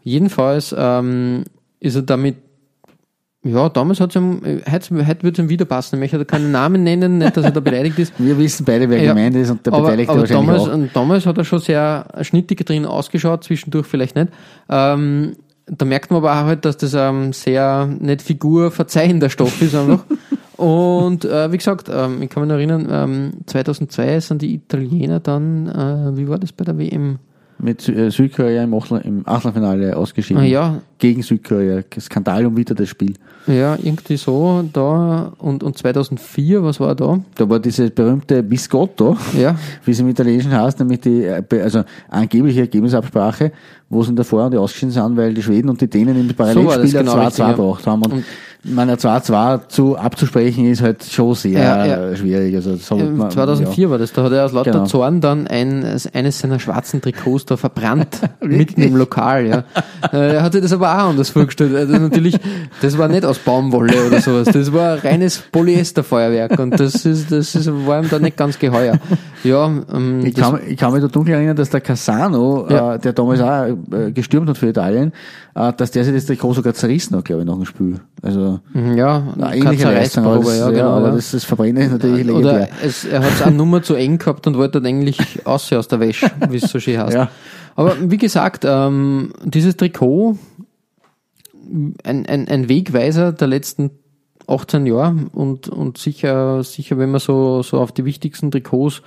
Jedenfalls 0.03 0.75
ähm, 0.77 1.45
ist 1.81 1.97
er 1.97 2.03
damit 2.03 2.37
ja, 3.45 3.69
damals 3.69 4.01
hat 4.01 4.11
es 4.11 4.17
ihm, 4.17 4.41
äh, 4.45 4.61
heute, 4.71 5.07
heute 5.07 5.23
würde 5.23 5.33
es 5.33 5.39
ihm 5.39 5.49
wieder 5.49 5.65
passen. 5.67 5.97
Ich 5.97 6.01
möchte 6.01 6.25
keinen 6.25 6.51
Namen 6.51 6.83
nennen, 6.83 7.19
nicht, 7.19 7.37
dass 7.37 7.45
er 7.45 7.51
da 7.51 7.61
beleidigt 7.61 7.99
ist. 7.99 8.15
Wir 8.19 8.37
wissen 8.39 8.65
beide, 8.65 8.89
wer 8.89 9.03
Ja. 9.03 9.13
gemeint 9.13 9.37
ist 9.37 9.51
und 9.51 9.65
der 9.65 9.73
aber, 9.73 9.83
Beteiligte 9.83 10.13
aber 10.13 10.21
wahrscheinlich 10.23 10.47
damals, 10.47 10.69
auch. 10.69 10.75
und 10.75 10.97
damals 10.97 11.27
hat 11.27 11.39
er 11.39 11.45
schon 11.45 11.59
sehr 11.61 12.07
schnittig 12.23 12.65
drin 12.65 12.87
ausgeschaut, 12.87 13.45
zwischendurch 13.45 13.87
vielleicht 13.87 14.17
nicht. 14.17 14.29
Ähm, 14.69 15.37
da 15.67 15.85
merkt 15.85 16.11
man 16.11 16.19
aber 16.19 16.33
auch 16.33 16.47
halt, 16.47 16.65
dass 16.65 16.77
das 16.77 16.95
ähm, 16.95 17.33
sehr 17.33 17.87
nicht 17.87 18.23
figurverzeihender 18.23 19.31
Stoff 19.31 19.61
ist 19.63 19.75
einfach. 19.75 20.05
Und 20.57 21.25
äh, 21.25 21.51
wie 21.51 21.57
gesagt, 21.57 21.91
ähm, 21.93 22.23
ich 22.23 22.31
kann 22.31 22.43
mich 22.43 22.49
noch 22.49 22.57
erinnern, 22.57 22.87
ähm, 22.91 23.33
2002 23.47 24.21
sind 24.21 24.41
die 24.43 24.55
Italiener 24.55 25.19
dann, 25.21 25.67
äh, 25.67 26.17
wie 26.17 26.29
war 26.29 26.39
das 26.39 26.53
bei 26.53 26.65
der 26.65 26.79
WM? 26.79 27.19
Mit 27.59 27.89
äh, 27.89 28.11
Südkorea 28.11 28.63
im, 28.63 28.73
Achtel, 28.75 29.01
im 29.05 29.27
Achtelfinale 29.27 29.97
ausgeschieden. 29.97 30.43
Ah, 30.43 30.47
ja. 30.47 30.81
Gegen 31.05 31.23
Südkorea. 31.23 31.83
Skandal 32.01 32.47
um 32.47 32.57
wieder 32.57 32.75
das 32.75 32.89
Spiel. 32.89 33.13
Ja, 33.47 33.77
irgendwie 33.83 34.17
so 34.17 34.65
da 34.73 35.33
und, 35.39 35.63
und 35.63 35.77
2004, 35.77 36.65
was 36.65 36.81
war 36.81 36.95
da? 36.95 37.19
Da 37.35 37.49
war 37.51 37.59
dieses 37.61 37.91
berühmte 37.91 38.43
Biscotto, 38.43 39.17
Ja, 39.39 39.55
wie 39.85 39.91
es 39.91 40.01
im 40.01 40.09
Italienischen 40.09 40.53
heißt, 40.59 40.79
nämlich 40.79 41.01
die 41.01 41.25
äh, 41.25 41.43
also 41.63 41.83
angebliche 42.09 42.61
Ergebnisabsprache, 42.61 43.53
wo 43.91 44.03
sie 44.03 44.11
in 44.11 44.17
der 44.17 44.25
Vorrunde 44.25 44.59
ausgeschieden 44.59 44.93
sind, 44.93 45.17
weil 45.19 45.35
die 45.35 45.43
Schweden 45.43 45.69
und 45.69 45.79
die 45.81 45.89
Dänen 45.91 46.19
im 46.19 46.35
Parallelspiel 46.35 46.91
genau, 47.01 47.13
ein 47.17 47.19
2-2 47.19 47.25
richtig, 47.27 47.39
ja. 47.39 47.53
gebracht 47.53 47.87
haben. 47.87 48.03
Und, 48.07 48.13
Und- 48.13 48.25
man 48.67 48.89
ein 48.89 48.97
2-2 48.97 49.69
zu 49.69 49.95
abzusprechen 49.99 50.65
ist 50.65 50.81
halt 50.81 51.05
schon 51.05 51.35
sehr 51.35 51.63
Ja, 51.63 51.85
ja. 51.85 52.17
schwierig. 52.17 52.55
Also 52.55 52.77
so 52.77 52.97
Ähm, 52.99 53.19
man- 53.19 53.31
2004 53.31 53.91
war 53.91 53.99
das, 53.99 54.11
da 54.15 54.23
hat 54.23 54.33
er 54.33 54.47
aus 54.47 54.53
lauter 54.53 54.71
Genau. 54.71 54.87
Zorn 54.87 55.21
dann 55.21 55.47
ein, 55.47 55.85
eines 56.15 56.39
seiner 56.39 56.59
schwarzen 56.59 57.03
Trikots 57.03 57.45
da 57.45 57.59
verbrannt, 57.59 58.21
mitten 58.41 58.81
im 58.81 58.97
Lokal, 58.97 59.47
ja. 59.47 59.65
Äh, 60.13 60.35
Er 60.37 60.43
hatte 60.43 60.63
das 60.63 60.73
aber 60.73 60.89
auch 61.03 61.11
anders 61.11 61.31
vorgestellt. 61.31 61.75
Also 61.75 61.93
natürlich, 61.95 62.37
das 62.83 62.97
war 62.99 63.09
nicht 63.09 63.25
aus 63.25 63.39
Baumwolle 63.39 64.07
oder 64.07 64.21
sowas, 64.21 64.49
das 64.53 64.73
war 64.73 65.03
reines 65.05 65.39
Polyesterfeuerwerk 65.53 66.59
und 66.59 66.79
das 66.79 67.05
ist, 67.05 67.31
das 67.33 67.55
ist, 67.55 67.71
war 67.87 68.03
ihm 68.03 68.09
da 68.11 68.19
nicht 68.19 68.37
ganz 68.37 68.59
geheuer. 68.59 68.99
Ja, 69.43 69.67
ähm, 69.93 70.25
Ich 70.25 70.35
das, 70.35 70.51
kann, 70.51 70.61
ich 70.69 70.77
kann 70.77 70.93
mich 70.93 71.03
da 71.03 71.09
dunkel 71.09 71.35
erinnern, 71.35 71.57
dass 71.57 71.71
der 71.71 71.81
Casano, 71.81 72.67
Ja. 72.71 72.95
äh, 72.95 72.99
der 72.99 73.13
damals 73.13 73.41
auch 73.41 73.65
äh, 73.93 74.11
gestürmt 74.13 74.49
hat 74.49 74.57
für 74.59 74.69
Italien, 74.69 75.13
äh, 75.55 75.73
dass 75.77 75.91
der 75.91 76.05
sich 76.05 76.15
das 76.15 76.27
Trikot 76.27 76.55
sogar 76.55 76.75
zerrissen 76.75 77.17
hat, 77.17 77.25
glaube 77.25 77.43
ich, 77.43 77.47
nach 77.49 77.55
dem 77.55 77.65
Spiel. 77.67 78.01
Also 78.23 78.61
ja, 78.75 79.17
eine 79.37 79.43
keine 79.43 79.57
ähnliche 79.57 79.85
Leistung, 79.85 80.25
aber, 80.25 80.39
das, 80.39 80.59
ja, 80.59 80.65
ja, 80.67 80.71
genau. 80.71 80.91
aber 80.97 81.09
ja. 81.09 81.15
das, 81.15 81.31
das 81.33 81.45
Verbrennen 81.45 81.83
ist 81.83 81.93
natürlich 81.93 82.27
Oder 82.29 82.53
legendär. 82.53 82.69
es, 82.83 83.05
er 83.05 83.21
hat 83.21 83.33
es 83.35 83.43
auch 83.43 83.51
Nummer 83.51 83.83
zu 83.83 83.95
eng 83.95 84.17
gehabt 84.19 84.47
und 84.47 84.57
wollte 84.57 84.81
dann 84.81 84.87
eigentlich 84.87 85.47
aussehen 85.47 85.79
aus 85.79 85.89
der 85.89 86.01
Wäsche, 86.01 86.31
wie 86.49 86.57
es 86.57 86.71
so 86.71 86.79
schön 86.81 86.99
heißt. 86.99 87.13
Ja. 87.15 87.29
Aber 87.77 87.97
wie 88.01 88.17
gesagt, 88.17 88.65
ähm, 88.67 89.33
dieses 89.45 89.77
Trikot, 89.77 90.39
ein, 92.03 92.27
ein, 92.27 92.49
ein 92.49 92.69
Wegweiser 92.69 93.33
der 93.33 93.49
letzten 93.49 93.91
18 94.47 94.87
Jahre 94.87 95.17
und, 95.33 95.69
und 95.69 95.99
sicher, 95.99 96.63
sicher, 96.63 96.99
wenn 96.99 97.11
man 97.11 97.21
so, 97.21 97.63
so 97.63 97.79
auf 97.79 97.93
die 97.93 98.05
wichtigsten 98.05 98.51
Trikots 98.51 99.03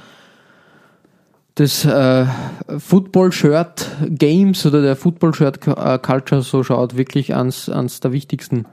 des 1.57 1.85
äh, 1.85 2.25
Football-Shirt 2.77 3.87
Games 4.09 4.65
oder 4.65 4.81
der 4.81 4.95
Football-Shirt 4.95 5.67
äh, 5.67 5.99
Culture 5.99 6.41
so 6.41 6.63
schaut, 6.63 6.97
wirklich 6.97 7.35
ans, 7.35 7.69
ans 7.69 7.99
der 7.99 8.11
wichtigsten. 8.11 8.65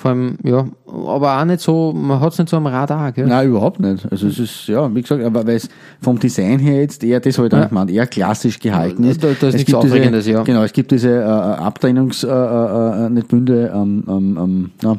Vor 0.00 0.12
allem, 0.12 0.38
ja, 0.44 0.66
aber 0.86 1.38
auch 1.38 1.44
nicht 1.44 1.60
so, 1.60 1.92
man 1.92 2.20
hat 2.20 2.32
es 2.32 2.38
nicht 2.38 2.48
so 2.48 2.56
am 2.56 2.66
Radar, 2.66 3.12
gell? 3.12 3.26
Nein, 3.26 3.48
überhaupt 3.50 3.80
nicht. 3.80 4.10
Also 4.10 4.28
es 4.28 4.38
ist, 4.38 4.66
ja, 4.66 4.88
wie 4.94 5.02
gesagt, 5.02 5.22
aber 5.22 5.46
weil 5.46 5.56
es 5.56 5.68
vom 6.00 6.18
Design 6.18 6.58
her 6.58 6.80
jetzt 6.80 7.04
eher, 7.04 7.20
das 7.20 7.36
ich 7.36 7.52
Ja. 7.52 7.58
ja. 7.58 7.66
gemeint, 7.66 7.90
eher 7.90 8.06
klassisch 8.06 8.58
gehalten 8.58 9.04
ist. 9.04 9.22
Da- 9.22 9.26
da 9.28 9.32
ist 9.34 9.42
es 9.42 9.52
nichts 9.56 9.66
gibt 9.66 9.76
Aufregendes, 9.76 10.24
diese, 10.24 10.38
ja. 10.38 10.42
Genau, 10.42 10.62
es 10.62 10.72
gibt 10.72 10.90
diese 10.90 11.16
äh, 11.16 11.22
Abtrennungs, 11.24 12.24
äh, 12.24 12.28
äh, 12.30 13.06
äh, 13.06 13.10
nicht 13.10 13.28
Bünde, 13.28 13.70
ähm, 13.74 14.02
ähm, 14.08 14.38
ähm, 14.40 14.70
na, 14.82 14.96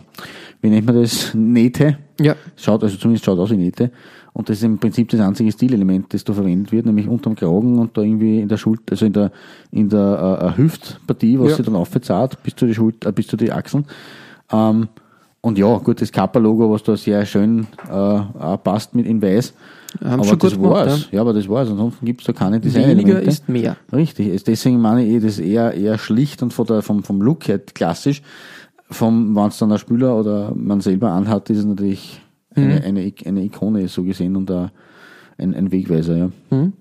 wie 0.62 0.70
nennt 0.70 0.86
man 0.86 1.02
das? 1.02 1.34
Nähte. 1.34 1.98
Ja. 2.20 2.36
Schaut, 2.56 2.84
also 2.84 2.96
zumindest 2.96 3.26
schaut 3.26 3.40
aus 3.40 3.50
wie 3.50 3.58
Nähte. 3.58 3.90
Und 4.34 4.50
das 4.50 4.58
ist 4.58 4.64
im 4.64 4.78
Prinzip 4.78 5.10
das 5.10 5.20
einzige 5.20 5.52
Stilelement, 5.52 6.14
das 6.14 6.24
da 6.24 6.32
verwendet 6.34 6.72
wird, 6.72 6.86
nämlich 6.86 7.08
unterm 7.08 7.34
Kragen 7.36 7.80
und 7.80 7.98
da 7.98 8.02
irgendwie 8.02 8.40
in 8.40 8.48
der 8.50 8.58
Schulter, 8.58 8.84
also 8.92 9.08
in 9.08 9.14
der, 9.14 9.32
in 9.72 9.90
der 9.90 10.40
äh, 10.42 10.46
äh, 10.46 10.58
Hüftpartie, 10.58 11.40
was 11.40 11.50
Ja. 11.50 11.56
sie 11.58 11.64
dann 11.64 11.76
aufzahlt, 11.76 12.38
bis 12.44 12.56
zu 12.56 12.68
die 12.68 12.76
Schulter, 12.76 13.10
äh, 13.10 13.12
bis 13.12 13.26
zu 13.26 13.36
die 13.36 13.52
Achseln. 13.52 13.86
Ähm, 14.52 14.88
und 15.42 15.58
ja, 15.58 15.78
gut, 15.78 16.02
das 16.02 16.12
Kappa-Logo, 16.12 16.72
was 16.72 16.84
da 16.84 16.96
sehr 16.96 17.26
schön 17.26 17.66
äh, 17.90 18.58
passt 18.58 18.94
mit 18.94 19.08
in 19.08 19.22
Weiß. 19.22 19.54
Haben 20.04 20.22
aber 20.22 20.36
das 20.38 20.52
gut 20.54 20.62
gemacht, 20.62 20.88
war's. 20.88 21.08
Ja. 21.12 21.22
aber 21.22 21.34
das 21.34 21.50
war's. 21.50 21.70
Ansonsten 21.70 22.06
gibt's 22.06 22.26
da 22.26 22.34
keine 22.34 22.64
Weniger 22.64 22.80
Design-Elemente. 22.80 23.30
ist 23.30 23.50
mehr. 23.50 23.76
Richtig. 23.92 24.44
Deswegen 24.44 24.80
meine 24.80 25.04
ich, 25.04 25.22
das 25.22 25.40
eher, 25.40 25.74
eher 25.74 25.98
schlicht 25.98 26.44
und 26.44 26.54
von 26.54 26.66
der, 26.68 26.82
vom, 26.82 27.04
vom 27.04 27.22
Look 27.22 27.48
her 27.48 27.60
klassisch. 27.60 28.22
Vom, 28.90 29.36
wenn 29.36 29.48
es 29.48 29.58
dann 29.58 29.72
ein 29.72 29.80
Spieler 29.80 30.16
oder 30.18 30.52
man 30.56 30.82
selber 30.82 31.12
anhat, 31.12 31.50
ist 31.50 31.60
es 31.60 31.66
natürlich 31.66 32.22
eine, 32.56 32.84
eine, 32.84 33.14
eine 33.26 33.44
Ikone 33.44 33.88
so 33.88 34.04
gesehen 34.04 34.36
und 34.36 34.52
ein, 34.52 34.70
ein, 35.38 35.72
Wegweiser, 35.72 36.18
ja. 36.18 36.30
Aber 36.52 36.72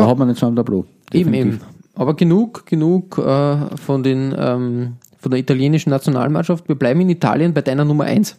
Ja. 0.00 0.06
hat 0.06 0.18
man 0.18 0.28
nicht 0.28 0.38
so 0.38 0.46
am 0.46 0.54
Tableau. 0.54 0.84
Eben, 1.12 1.32
Definitiv. 1.32 1.54
eben. 1.54 1.60
Aber 1.94 2.14
genug, 2.14 2.66
genug 2.66 3.18
äh, 3.18 3.76
von 3.76 4.02
den 4.02 4.34
ähm, 4.38 4.92
von 5.20 5.30
der 5.30 5.40
italienischen 5.40 5.90
Nationalmannschaft. 5.90 6.66
Wir 6.68 6.74
bleiben 6.74 7.00
in 7.00 7.10
Italien 7.10 7.54
bei 7.54 7.62
deiner 7.62 7.84
Nummer 7.84 8.04
eins. 8.04 8.36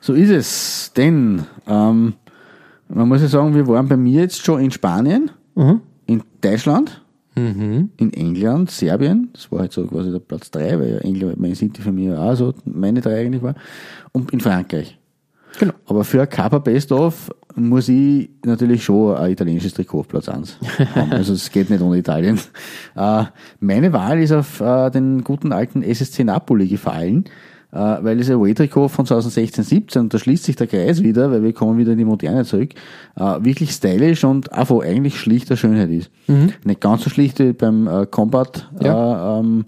So 0.00 0.12
ist 0.12 0.30
es, 0.30 0.92
denn 0.96 1.44
ähm, 1.66 2.14
man 2.88 3.08
muss 3.08 3.22
ja 3.22 3.28
sagen, 3.28 3.54
wir 3.54 3.66
waren 3.66 3.88
bei 3.88 3.96
mir 3.96 4.22
jetzt 4.22 4.44
schon 4.44 4.60
in 4.60 4.70
Spanien, 4.70 5.30
in 6.06 6.22
Deutschland, 6.40 7.02
in 7.34 7.90
England, 7.98 8.70
Serbien, 8.70 9.30
das 9.32 9.50
war 9.50 9.60
halt 9.60 9.72
so 9.72 9.86
quasi 9.86 10.10
der 10.10 10.20
Platz 10.20 10.50
drei, 10.50 10.78
weil 10.78 10.90
ja 10.90 10.98
England, 10.98 11.38
Man 11.40 11.54
City 11.54 11.82
für 11.82 11.92
mich 11.92 12.10
auch 12.12 12.34
so 12.34 12.54
meine 12.64 13.00
drei 13.00 13.20
eigentlich 13.20 13.42
war, 13.42 13.54
und 14.12 14.32
in 14.32 14.40
Frankreich. 14.40 14.98
Genau. 15.58 15.72
Aber 15.86 16.04
für 16.04 16.22
ein 16.22 16.28
Kappa 16.28 16.58
Best 16.58 16.92
of 16.92 17.30
muss 17.56 17.88
ich 17.88 18.30
natürlich 18.44 18.84
schon 18.84 19.16
ein 19.16 19.32
italienisches 19.32 19.74
Trikot 19.74 20.00
auf 20.00 20.08
Platz 20.08 20.28
1 20.28 20.58
haben. 20.94 21.12
Also 21.12 21.32
es 21.32 21.50
geht 21.50 21.70
nicht 21.70 21.82
ohne 21.82 21.98
Italien. 21.98 22.38
Äh, 22.96 23.24
meine 23.60 23.92
Wahl 23.92 24.20
ist 24.22 24.32
auf 24.32 24.60
äh, 24.60 24.88
den 24.90 25.22
guten 25.22 25.52
alten 25.52 25.82
SSC 25.82 26.24
Napoli 26.24 26.66
gefallen, 26.66 27.24
äh, 27.72 27.76
weil 27.76 28.16
das 28.16 28.30
Away-Trikot 28.30 28.88
von 28.88 29.04
2016-17, 29.04 29.98
und 29.98 30.14
da 30.14 30.18
schließt 30.18 30.44
sich 30.44 30.56
der 30.56 30.66
Kreis 30.66 31.02
wieder, 31.02 31.30
weil 31.30 31.42
wir 31.42 31.52
kommen 31.52 31.76
wieder 31.78 31.92
in 31.92 31.98
die 31.98 32.06
Moderne 32.06 32.44
zurück, 32.46 32.70
wirklich 33.16 33.72
stylisch 33.72 34.24
und 34.24 34.50
einfach 34.52 34.80
eigentlich 34.80 35.18
schlichter 35.20 35.56
Schönheit 35.58 35.90
ist. 35.90 36.10
Nicht 36.64 36.80
ganz 36.80 37.04
so 37.04 37.10
schlicht 37.10 37.38
wie 37.38 37.52
beim 37.52 38.06
Combat 38.10 38.70
Ja. 38.82 39.36
äh, 39.36 39.40
ähm, 39.40 39.64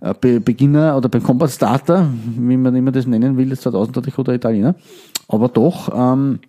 äh, 0.00 0.12
Be 0.20 0.40
Beginner 0.40 0.96
oder 0.98 1.08
beim 1.08 1.22
Combat 1.22 1.50
Starter, 1.50 2.06
wie 2.36 2.58
man 2.58 2.74
immer 2.76 2.92
das 2.92 3.06
nennen 3.06 3.38
will, 3.38 3.48
das 3.48 3.64
2000er 3.64 4.02
Trikot 4.02 4.24
der 4.24 4.34
Italiener. 4.34 4.74
Aber 5.28 5.48
doch, 5.48 5.88
ähm, 5.96 6.40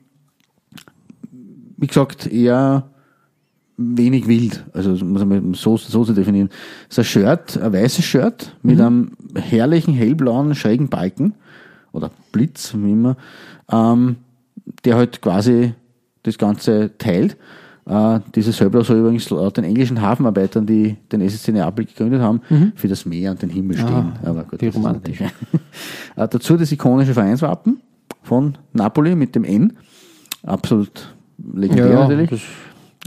wie 1.85 1.87
gesagt, 1.87 2.25
eher 2.25 2.89
wenig 3.77 4.27
wild. 4.27 4.65
Also 4.73 4.93
das 4.93 5.03
muss 5.03 5.23
man 5.23 5.53
so, 5.53 5.77
so 5.77 6.03
zu 6.03 6.13
definieren. 6.13 6.49
Es 6.89 6.97
ist 6.97 6.99
ein 6.99 7.05
Shirt, 7.05 7.61
ein 7.61 7.73
weißes 7.73 8.03
Shirt 8.03 8.55
mit 8.63 8.81
einem 8.81 9.11
herrlichen 9.35 9.93
hellblauen 9.93 10.55
schrägen 10.55 10.89
Balken 10.89 11.35
oder 11.91 12.09
Blitz, 12.31 12.73
wie 12.75 12.91
immer, 12.91 13.17
ähm, 13.71 14.15
der 14.83 14.95
halt 14.95 15.21
quasi 15.21 15.73
das 16.23 16.39
Ganze 16.39 16.97
teilt. 16.97 17.37
Äh, 17.85 18.19
dieses 18.33 18.59
Hellblau 18.59 18.81
soll 18.81 18.97
übrigens 18.97 19.29
laut 19.29 19.57
den 19.57 19.63
englischen 19.63 20.01
Hafenarbeitern, 20.01 20.65
die 20.65 20.97
den 21.11 21.21
SSC 21.21 21.51
Neapel 21.51 21.85
gegründet 21.85 22.19
haben, 22.19 22.41
für 22.73 22.87
das 22.87 23.05
Meer 23.05 23.29
und 23.29 23.43
den 23.43 23.51
Himmel 23.51 23.77
stehen. 23.77 24.13
Aber 24.23 24.43
gut, 24.45 24.59
wie 24.61 24.65
das 24.65 24.75
ist 24.75 24.81
romantisch. 24.81 25.21
äh, 25.21 25.27
dazu 26.15 26.57
das 26.57 26.71
ikonische 26.71 27.13
Vereinswappen 27.13 27.79
von 28.23 28.57
Napoli 28.73 29.13
mit 29.13 29.35
dem 29.35 29.43
N. 29.43 29.73
Absolut 30.41 31.14
legendär 31.37 31.99
natürlich. 31.99 32.29
das, 32.29 32.41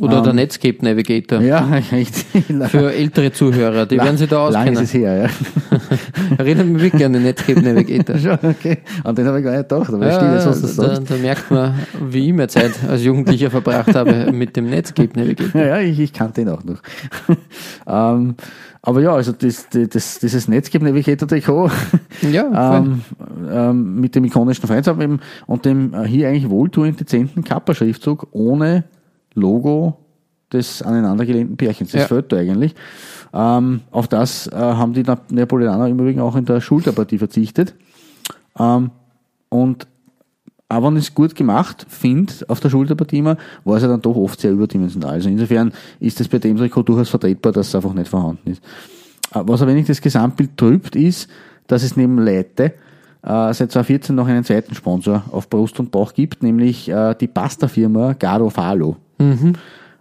oder 0.00 0.22
der 0.22 0.32
Netscape 0.32 0.78
Navigator. 0.82 1.40
Ja, 1.40 1.58
richtig. 1.92 2.44
Für 2.68 2.92
ältere 2.92 3.32
Zuhörer, 3.32 3.84
die 3.84 3.96
werden 3.96 4.16
sich 4.16 4.28
da 4.28 4.48
Lang 4.48 4.72
ist 4.72 4.78
auskennen. 4.78 4.84
es 4.84 4.94
her, 4.94 5.16
ja. 5.24 6.38
Erinnert 6.38 6.66
mich 6.68 6.82
wirklich 6.82 7.04
an 7.04 7.14
den 7.14 7.24
Netscape 7.24 7.60
Navigator. 7.60 8.16
Schon, 8.18 8.38
okay. 8.42 8.78
An 9.02 9.16
den 9.16 9.26
habe 9.26 9.38
ich 9.38 9.44
gar 9.44 9.56
nicht 9.56 9.68
gedacht, 9.68 9.92
aber 9.92 10.06
Ja, 10.06 10.40
stimmt, 10.40 10.62
du 10.62 10.66
es 10.66 10.76
da, 10.76 11.00
da 11.00 11.14
merkt 11.20 11.50
man, 11.50 11.74
wie 12.00 12.28
ich 12.28 12.32
mehr 12.32 12.48
Zeit 12.48 12.72
als 12.88 13.02
Jugendlicher 13.02 13.50
verbracht 13.50 13.92
habe 13.94 14.30
mit 14.30 14.56
dem 14.56 14.70
Netscape 14.70 15.18
Navigator. 15.18 15.60
Ja, 15.60 15.66
ja, 15.66 15.80
ich, 15.80 15.98
ich 15.98 16.12
kannte 16.12 16.42
ihn 16.42 16.48
auch 16.48 16.62
noch. 16.62 16.78
ähm, 17.88 18.36
aber 18.82 19.00
ja, 19.02 19.12
also 19.12 19.32
das, 19.32 19.66
das, 19.70 20.18
dieses 20.20 20.48
Netscape 20.48 20.84
Navigator 20.84 21.26
Trikot 21.28 21.70
Ja, 22.30 22.76
ähm, 22.78 23.02
ähm, 23.50 24.00
mit 24.00 24.14
dem 24.14 24.24
ikonischen 24.24 24.66
Vereinswappen 24.66 25.02
eben 25.02 25.20
und 25.46 25.64
dem 25.64 25.94
äh, 25.94 26.04
hier 26.06 26.28
eigentlich 26.28 26.48
wohltuend 26.48 27.00
dezenten 27.00 27.42
Kappa-Schriftzug 27.44 28.28
ohne 28.32 28.84
Logo 29.34 29.98
des 30.52 30.80
aneinandergelehnten 30.82 31.56
Pärchens. 31.56 31.92
Das 31.92 32.02
Ja. 32.02 32.06
fehlt 32.08 32.32
da 32.32 32.36
eigentlich. 32.38 32.74
Ähm, 33.34 33.80
auf 33.90 34.08
das 34.08 34.46
äh, 34.46 34.56
haben 34.56 34.94
die 34.94 35.02
Nap- 35.02 35.30
Neapolitaner 35.30 35.88
im 35.88 35.98
Übrigen 35.98 36.20
auch 36.20 36.36
in 36.36 36.44
der 36.46 36.60
Schulterpartie 36.60 37.18
verzichtet. 37.18 37.74
Ähm, 38.58 38.90
und 39.50 39.86
aber 40.68 40.88
wenn 40.88 40.96
es 40.96 41.14
gut 41.14 41.34
gemacht 41.34 41.86
finde, 41.88 42.32
auf 42.48 42.60
der 42.60 42.68
Schulterpartie 42.70 43.18
immer, 43.18 43.36
war 43.64 43.76
es 43.76 43.82
ja 43.82 43.88
dann 43.88 44.02
doch 44.02 44.16
oft 44.16 44.40
sehr 44.40 44.52
überdimensional. 44.52 45.12
Also 45.12 45.28
insofern 45.28 45.72
ist 46.00 46.20
es 46.20 46.28
bei 46.28 46.38
dem 46.38 46.56
Trikot 46.56 46.82
durchaus 46.82 47.08
vertretbar, 47.08 47.52
dass 47.52 47.68
es 47.68 47.74
einfach 47.74 47.94
nicht 47.94 48.08
vorhanden 48.08 48.50
ist. 48.50 48.62
Äh, 49.34 49.40
Was 49.44 49.62
ein 49.62 49.68
wenig 49.68 49.86
das 49.86 50.00
Gesamtbild 50.00 50.56
trübt, 50.56 50.94
ist, 50.96 51.28
dass 51.66 51.82
es 51.82 51.96
neben 51.96 52.18
Leite 52.18 52.74
äh, 53.22 53.52
seit 53.52 53.72
2014 53.72 54.14
noch 54.14 54.26
einen 54.28 54.44
zweiten 54.44 54.74
Sponsor 54.74 55.24
auf 55.32 55.48
Brust 55.48 55.80
und 55.80 55.90
Bauch 55.90 56.12
gibt, 56.14 56.42
nämlich 56.42 56.88
äh, 56.88 57.14
die 57.14 57.28
Pasta-Firma 57.28 58.12
Garofalo. 58.14 58.96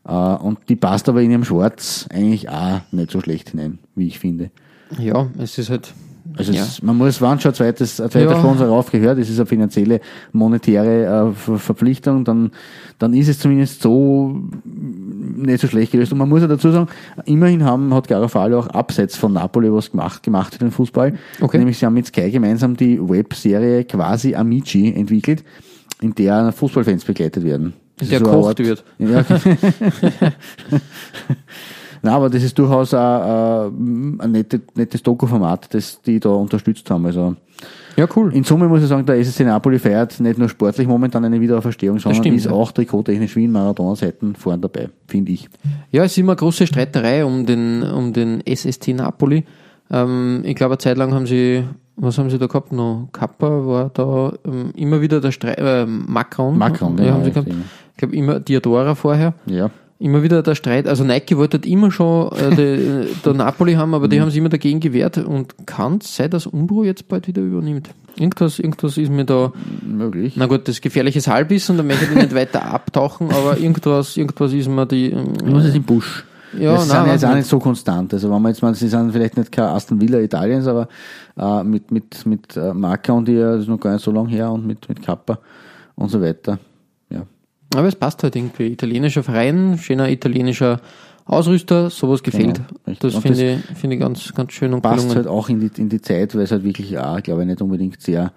Äh, 0.05 0.11
und 0.11 0.59
die 0.69 0.75
passt 0.75 1.07
aber 1.09 1.21
in 1.21 1.31
ihrem 1.31 1.43
Schwarz 1.45 2.07
eigentlich 2.11 2.49
auch 2.49 2.81
nicht 2.91 3.11
so 3.11 3.19
schlecht 3.21 3.49
hinein, 3.51 3.79
wie 3.95 4.07
ich 4.07 4.19
finde. 4.19 4.51
ja, 4.99 5.27
es 5.39 5.57
ist 5.57 5.69
halt. 5.69 5.93
Also 6.37 6.51
ja. 6.51 6.61
es, 6.61 6.83
man 6.83 6.97
muss, 6.97 7.21
wenn 7.21 7.39
schon 7.39 7.51
ein, 7.51 7.55
zweites, 7.55 7.99
ein 7.99 8.11
zweiter 8.11 8.31
Ja. 8.31 8.39
Sponsor 8.39 8.67
raufgehört, 8.67 9.17
es 9.17 9.29
ist 9.29 9.39
eine 9.39 9.47
finanzielle, 9.47 10.01
monetäre 10.31 11.29
äh, 11.29 11.33
Ver 11.33 11.57
Verpflichtung, 11.57 12.23
dann, 12.23 12.51
dann 12.99 13.13
ist 13.13 13.27
es 13.27 13.39
zumindest 13.39 13.81
so 13.81 14.39
nicht 14.63 15.59
so 15.59 15.67
schlecht 15.67 15.91
gelöst. 15.91 16.11
Und 16.11 16.19
man 16.19 16.29
muss 16.29 16.41
ja 16.41 16.47
dazu 16.47 16.71
sagen, 16.71 16.87
immerhin 17.25 17.63
haben, 17.63 17.93
hat 17.93 18.07
Garofalo 18.07 18.59
auch 18.59 18.67
abseits 18.67 19.17
von 19.17 19.33
Napoli 19.33 19.73
was 19.73 19.91
gemacht, 19.91 20.23
gemacht 20.23 20.53
für 20.53 20.59
den 20.59 20.71
Fußball. 20.71 21.15
Okay. 21.41 21.57
Nämlich 21.57 21.79
sie 21.79 21.85
haben 21.85 21.95
mit 21.95 22.07
Sky 22.07 22.29
gemeinsam 22.29 22.77
die 22.77 22.99
Webserie 22.99 23.83
quasi 23.85 24.35
Amici 24.35 24.93
entwickelt, 24.95 25.43
in 26.01 26.13
der 26.13 26.51
Fußballfans 26.51 27.05
begleitet 27.05 27.43
werden. 27.43 27.73
Das 27.97 28.09
Der 28.09 28.19
so 28.19 28.25
gekocht 28.25 28.59
wird. 28.59 28.83
Ja. 28.99 29.25
Na, 32.07 32.15
aber 32.15 32.29
das 32.29 32.41
ist 32.41 32.57
durchaus 32.57 32.93
ein, 32.93 33.01
ein, 33.01 34.21
ein 34.21 34.31
nette, 34.31 34.61
nettes 34.75 35.03
Doku-Format, 35.03 35.73
das 35.73 36.01
die 36.01 36.21
da 36.21 36.29
unterstützt 36.29 36.89
haben. 36.89 37.05
Also 37.05 37.35
Ja, 37.97 38.07
cool. 38.15 38.33
in 38.33 38.45
Summe 38.45 38.69
muss 38.69 38.81
ich 38.81 38.87
sagen, 38.87 39.05
der 39.05 39.19
SSC 39.19 39.43
Napoli 39.43 39.77
feiert 39.77 40.17
nicht 40.21 40.39
nur 40.39 40.47
sportlich 40.47 40.87
momentan 40.87 41.25
eine 41.25 41.41
Wiederauferstehung, 41.41 41.99
sondern 41.99 42.23
stimmt, 42.23 42.37
ist 42.37 42.45
ja. 42.45 42.51
auch 42.51 42.71
trikottechnisch 42.71 43.35
wie 43.35 43.43
in 43.43 43.51
Marathonseiten 43.51 44.35
vorn 44.35 44.61
dabei, 44.61 44.89
finde 45.05 45.33
ich. 45.33 45.49
Ja, 45.91 46.05
es 46.05 46.13
ist 46.13 46.19
immer 46.19 46.31
eine 46.31 46.37
große 46.37 46.65
Streiterei 46.65 47.25
um 47.25 47.45
den, 47.45 47.83
um 47.83 48.13
den 48.13 48.41
SST 48.47 48.87
Napoli. 48.95 49.43
Ähm, 49.91 50.43
ich 50.45 50.55
glaube, 50.55 50.75
eine 50.75 50.77
Zeit 50.77 50.95
lang 50.95 51.13
haben 51.13 51.27
sie, 51.27 51.65
was 51.97 52.17
haben 52.17 52.29
sie 52.29 52.37
da 52.37 52.47
gehabt 52.47 52.71
noch? 52.71 53.09
Kappa 53.11 53.49
war 53.67 53.89
da 53.93 54.31
ähm, 54.45 54.71
immer 54.77 55.01
wieder 55.01 55.19
der 55.19 55.31
Streit, 55.33 55.57
äh, 55.57 55.85
Macron. 55.85 56.57
Macron, 56.57 56.97
ja, 56.99 57.03
genau, 57.03 57.15
haben 57.15 57.23
sie 57.25 57.31
gehabt. 57.31 57.49
Ich 57.49 57.97
glaube, 57.97 58.15
immer 58.15 58.39
Diadora 58.39 58.95
vorher. 58.95 59.33
Ja. 59.45 59.71
Immer 59.99 60.21
wieder 60.21 60.43
der 60.43 60.53
Streit. 60.53 60.87
Also 60.87 61.03
Nike 61.03 61.37
wollte 61.37 61.57
halt 61.57 61.65
immer 61.65 61.89
schon 61.91 62.31
äh, 62.33 62.55
die, 62.55 63.07
der 63.25 63.33
Napoli 63.33 63.73
haben, 63.73 63.93
aber 63.95 64.05
Mhm. 64.05 64.09
die 64.11 64.21
haben 64.21 64.29
sich 64.29 64.37
immer 64.37 64.49
dagegen 64.49 64.79
gewehrt 64.79 65.17
und 65.17 65.55
kann 65.65 65.97
es 66.01 66.15
sein, 66.15 66.29
dass 66.29 66.45
Umbro 66.45 66.83
jetzt 66.83 67.07
bald 67.07 67.27
wieder 67.27 67.41
übernimmt. 67.41 67.89
Irgendwas, 68.15 68.59
irgendwas 68.59 68.97
ist 68.97 69.09
mir 69.11 69.25
da, 69.25 69.51
Möglich. 69.81 70.33
na 70.37 70.45
gut, 70.45 70.67
das 70.67 70.81
gefährliches 70.81 71.27
Halbwissen, 71.27 71.77
da 71.77 71.83
möchte 71.83 72.05
ich 72.05 72.11
nicht 72.15 72.33
weiter 72.35 72.63
abtauchen, 72.65 73.29
aber 73.31 73.57
irgendwas, 73.57 74.17
irgendwas 74.17 74.53
ist 74.53 74.67
mir 74.69 74.85
die, 74.85 75.11
ähm, 75.11 75.33
Nur 75.45 75.63
ist 75.63 75.75
im 75.75 75.83
Busch. 75.83 76.25
Ja, 76.57 76.73
das 76.75 76.87
nein, 76.87 77.03
sind 77.03 77.11
jetzt 77.13 77.25
auch 77.25 77.35
nicht. 77.35 77.47
so 77.47 77.59
konstant. 77.59 78.13
Also 78.13 78.31
wenn 78.31 78.41
man 78.41 78.51
jetzt 78.51 78.61
mal, 78.61 78.73
sie 78.73 78.87
sind 78.87 79.11
vielleicht 79.11 79.35
nicht 79.37 79.51
kein 79.51 79.65
Aston 79.65 79.99
Villa 79.99 80.19
Italiens, 80.19 80.65
aber 80.67 80.87
äh, 81.37 81.63
mit, 81.63 81.91
mit, 81.91 82.25
mit 82.25 82.55
äh, 82.55 82.73
Marca 82.73 83.13
und 83.13 83.27
ihr, 83.29 83.51
das 83.53 83.61
ist 83.63 83.67
noch 83.67 83.79
gar 83.79 83.93
nicht 83.93 84.03
so 84.03 84.11
lang 84.11 84.27
her 84.27 84.51
und 84.51 84.65
mit, 84.65 84.87
mit 84.89 85.01
Kappa 85.03 85.39
und 85.95 86.09
so 86.09 86.21
weiter. 86.21 86.57
Aber 87.75 87.87
es 87.87 87.95
passt 87.95 88.23
halt 88.23 88.35
irgendwie. 88.35 88.67
Italienischer 88.67 89.23
Verein, 89.23 89.77
schöner 89.77 90.09
italienischer 90.09 90.79
Ausrüster, 91.25 91.89
sowas 91.89 92.23
gefällt. 92.23 92.61
Genau, 92.85 92.97
das 92.99 93.15
finde 93.17 93.59
ich, 93.69 93.77
finde 93.77 93.95
ich 93.95 94.01
ganz, 94.01 94.33
ganz 94.33 94.53
schön 94.53 94.73
und 94.73 94.81
passt 94.81 94.99
gelungen. 94.99 95.15
halt 95.15 95.27
auch 95.27 95.49
in 95.49 95.59
die, 95.59 95.81
in 95.81 95.89
die 95.89 96.01
Zeit, 96.01 96.33
weil 96.35 96.43
es 96.43 96.51
halt 96.51 96.63
wirklich 96.63 96.97
auch, 96.97 97.21
glaube 97.21 97.41
ich, 97.41 97.47
nicht 97.47 97.61
unbedingt 97.61 98.01
sehr 98.01 98.31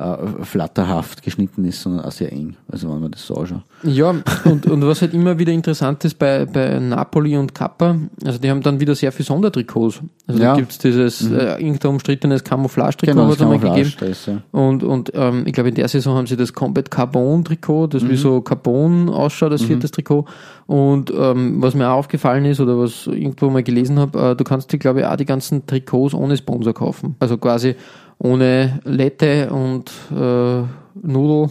äh, 0.00 0.44
flatterhaft 0.44 1.22
geschnitten 1.22 1.64
ist, 1.64 1.82
sondern 1.82 2.04
auch 2.04 2.10
sehr 2.12 2.32
eng. 2.32 2.56
Also 2.70 2.88
wenn 2.92 3.00
man 3.00 3.10
das 3.10 3.26
so 3.26 3.34
anschaut. 3.34 3.62
Ja, 3.82 4.14
und, 4.44 4.66
und 4.66 4.86
was 4.86 5.02
halt 5.02 5.12
immer 5.14 5.38
wieder 5.38 5.52
interessant 5.52 6.04
ist 6.04 6.18
bei, 6.18 6.46
bei 6.46 6.78
Napoli 6.78 7.36
und 7.36 7.54
Kappa, 7.54 7.96
also 8.24 8.38
die 8.38 8.50
haben 8.50 8.62
dann 8.62 8.80
wieder 8.80 8.94
sehr 8.94 9.12
viel 9.12 9.24
Sondertrikots. 9.26 10.00
Also 10.26 10.40
Ja. 10.42 10.52
Mhm. 10.52 10.54
da 10.54 10.60
gibt's 10.60 10.78
dieses 10.78 11.30
äh, 11.30 11.60
irgendein 11.60 11.90
umstrittenes 11.90 12.44
Camouflage-Trikot, 12.44 13.12
Genau, 13.12 13.26
das 13.28 13.36
es 13.36 13.42
einmal 13.42 13.58
Camouflage, 13.58 13.90
gegeben. 13.90 14.10
ist, 14.12 14.26
ja. 14.26 14.42
Und, 14.52 14.82
und 14.82 15.12
ähm, 15.14 15.42
ich 15.46 15.52
glaube, 15.52 15.68
in 15.68 15.74
der 15.74 15.88
Saison 15.88 16.16
haben 16.16 16.26
sie 16.26 16.36
das 16.36 16.52
Combat 16.52 16.90
Carbon 16.90 17.44
Trikot, 17.44 17.88
das 17.88 18.02
Mhm. 18.02 18.10
wie 18.10 18.16
so 18.16 18.40
Carbon 18.40 19.08
ausschaut, 19.08 19.52
als 19.52 19.62
viertes 19.62 19.90
Trikot. 19.90 20.24
Und 20.66 21.12
ähm, 21.16 21.60
was 21.60 21.74
mir 21.74 21.88
auch 21.90 21.96
aufgefallen 21.98 22.44
ist 22.44 22.60
oder 22.60 22.78
was 22.78 23.06
irgendwo 23.08 23.50
mal 23.50 23.62
gelesen 23.62 23.98
habe, 23.98 24.18
äh, 24.30 24.36
du 24.36 24.44
kannst 24.44 24.72
dir, 24.72 24.78
glaube 24.78 25.00
ich, 25.00 25.06
auch 25.06 25.16
die 25.16 25.24
ganzen 25.24 25.66
Trikots 25.66 26.14
ohne 26.14 26.36
Sponsor 26.36 26.72
kaufen. 26.72 27.16
Also 27.18 27.36
quasi 27.38 27.74
ohne 28.22 28.80
Lette 28.84 29.50
und 29.50 29.90
äh, 30.10 30.62
Nudel. 31.02 31.50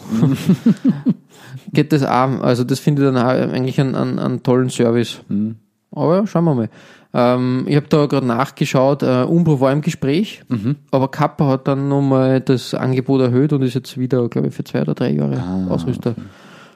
Geht 1.74 1.91
das 1.91 2.03
auch. 2.03 2.41
Also 2.41 2.63
das 2.63 2.80
finde 2.80 3.03
ich 3.03 3.07
dann 3.07 3.17
auch 3.17 3.30
eigentlich 3.30 3.80
einen, 3.82 3.95
einen, 3.95 4.20
einen 4.20 4.43
tollen 4.43 4.70
Service. 4.70 5.22
Mhm. 5.28 5.55
Aber 5.91 6.17
ja, 6.17 6.28
schauen 6.28 6.45
wir 6.45 6.55
mal. 6.55 6.70
Ähm, 7.11 7.65
ich 7.67 7.76
habe 7.76 7.88
da 7.89 8.05
gerade 8.05 8.28
nachgeschaut, 8.28 9.01
äh, 9.01 9.24
Umbro 9.24 9.59
war 9.59 9.72
im 9.72 9.82
Gespräch, 9.82 10.43
aber 10.91 11.09
Kappa 11.09 11.47
hat 11.47 11.67
dann 11.67 11.89
nochmal 11.89 12.39
das 12.39 12.76
Angebot 12.76 13.22
erhöht 13.22 13.51
und 13.51 13.63
ist 13.63 13.74
jetzt 13.74 13.97
wieder, 13.97 14.30
glaube 14.30 14.49
ich, 14.49 14.53
für 14.53 14.63
zwei 14.63 14.84
oder 14.84 14.93
drei 14.93 15.09
Jahre 15.09 15.43
Ausrüster. 15.72 16.13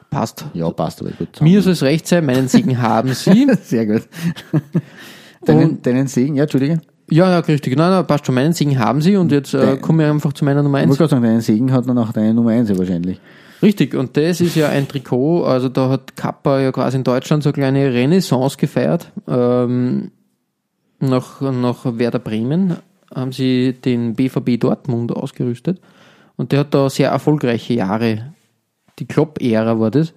Passt. 0.09 0.45
Ja, 0.53 0.69
passt 0.71 1.01
aber 1.01 1.11
gut. 1.11 1.39
Mir 1.41 1.61
soll 1.61 1.73
es 1.73 1.83
recht 1.83 2.07
sein, 2.07 2.25
meinen 2.25 2.47
Segen 2.47 2.81
haben 2.81 3.13
Sie. 3.13 3.47
Sehr 3.63 3.85
gut. 3.85 4.07
deinen, 5.45 5.81
deinen 5.81 6.07
Segen, 6.07 6.35
ja, 6.35 6.43
Entschuldige. 6.43 6.81
Ja, 7.13 7.29
ja, 7.29 7.39
richtig. 7.39 7.77
Nein, 7.77 7.91
nein, 7.91 8.07
passt 8.07 8.25
schon. 8.25 8.33
Meinen 8.33 8.53
Segen 8.53 8.79
haben 8.79 8.99
Sie 9.01 9.15
und 9.17 9.31
jetzt 9.31 9.53
äh, 9.53 9.59
Dein- 9.59 9.81
komme 9.81 10.03
ich 10.03 10.09
einfach 10.09 10.33
zu 10.33 10.45
meiner 10.45 10.63
Nummer 10.63 10.79
Ich 10.79 10.83
eins. 10.83 10.89
wollte 10.91 10.99
gerade 11.01 11.09
sagen, 11.11 11.23
deinen 11.23 11.41
Segen 11.41 11.71
hat 11.71 11.87
dann 11.87 11.97
auch 11.99 12.11
deine 12.11 12.33
Nummer 12.33 12.51
1 12.51 12.75
wahrscheinlich. 12.77 13.19
Richtig, 13.61 13.93
und 13.93 14.17
das 14.17 14.41
ist 14.41 14.55
ja 14.55 14.69
ein 14.69 14.87
Trikot, 14.87 15.43
also 15.45 15.69
da 15.69 15.89
hat 15.89 16.15
Kappa 16.17 16.59
ja 16.59 16.71
quasi 16.71 16.97
in 16.97 17.03
Deutschland 17.03 17.43
so 17.43 17.49
eine 17.49 17.53
kleine 17.53 17.93
Renaissance 17.93 18.57
gefeiert. 18.57 19.11
Ähm, 19.27 20.11
nach, 20.99 21.39
nach 21.39 21.85
Werder 21.97 22.19
Bremen 22.19 22.77
haben 23.13 23.31
sie 23.31 23.73
den 23.73 24.15
BVB 24.15 24.59
Dortmund 24.59 25.11
ausgerüstet 25.15 25.79
und 26.35 26.51
der 26.51 26.61
hat 26.61 26.73
da 26.73 26.89
sehr 26.89 27.09
erfolgreiche 27.11 27.73
Jahre, 27.75 28.33
die 28.99 29.05
Klopp-Ära 29.05 29.79
war 29.79 29.91
das, 29.91 30.13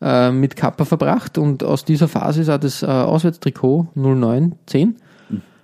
äh, 0.00 0.30
mit 0.30 0.54
Kappa 0.56 0.84
verbracht 0.84 1.38
und 1.38 1.64
aus 1.64 1.84
dieser 1.84 2.06
Phase 2.08 2.42
ist 2.42 2.48
auch 2.50 2.58
das 2.60 2.82
äh, 2.82 2.86
Auswärtstrikot 2.86 3.88
0910 3.94 4.90
und 4.90 4.96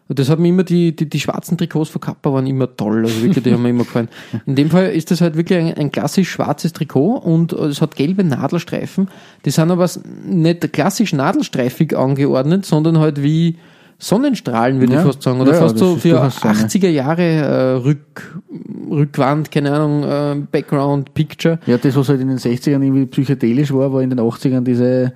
das 0.09 0.29
hat 0.31 0.39
mir 0.39 0.49
immer, 0.49 0.63
die, 0.63 0.95
die, 0.95 1.09
die 1.09 1.19
schwarzen 1.21 1.59
Trikots 1.59 1.91
von 1.91 2.01
Kappa 2.01 2.33
waren 2.33 2.47
immer 2.47 2.75
toll, 2.77 3.05
also 3.05 3.23
wirklich, 3.23 3.43
die 3.43 3.53
haben 3.53 3.63
mir 3.63 3.71
immer 3.71 3.85
gefallen. 3.85 4.09
In 4.47 4.55
dem 4.55 4.71
Fall 4.71 4.91
ist 4.91 5.11
das 5.11 5.21
halt 5.21 5.37
wirklich 5.37 5.59
ein, 5.59 5.75
ein 5.75 5.91
klassisch 5.93 6.31
schwarzes 6.31 6.73
Trikot 6.73 7.17
und 7.17 7.53
es 7.53 7.81
hat 7.81 7.97
gelbe 7.97 8.23
Nadelstreifen. 8.23 9.09
Die 9.45 9.51
sind 9.51 9.71
aber 9.71 9.89
nicht 10.25 10.73
klassisch 10.73 11.13
nadelstreifig 11.13 11.97
angeordnet, 11.97 12.65
sondern 12.67 12.99
halt 12.99 13.23
wie 13.23 13.57
Sonnenstrahlen, 13.99 14.79
würde 14.79 14.93
Ja. 14.93 15.01
ich 15.01 15.07
fast 15.07 15.23
sagen. 15.23 15.41
Oder 15.41 15.55
Ja, 15.55 15.59
fast 15.61 15.79
so 15.79 15.97
für 15.97 16.11
durchaus 16.11 16.37
Sonne. 16.41 16.55
80er 16.55 16.89
Jahre 16.91 17.23
äh, 17.23 17.71
Rück, 17.77 18.39
Rückwand, 18.91 19.51
keine 19.51 19.73
Ahnung, 19.73 20.05
äh, 20.05 20.37
Background, 20.53 21.15
Picture. 21.15 21.59
Ja, 21.67 21.79
das, 21.79 21.97
was 21.97 22.09
halt 22.11 22.21
in 22.21 22.29
den 22.29 22.39
60ern 22.39 22.83
irgendwie 22.83 23.07
psychedelisch 23.07 23.73
war, 23.73 23.93
war 23.93 24.03
in 24.03 24.11
den 24.11 24.21
80ern 24.21 24.61
diese, 24.63 25.13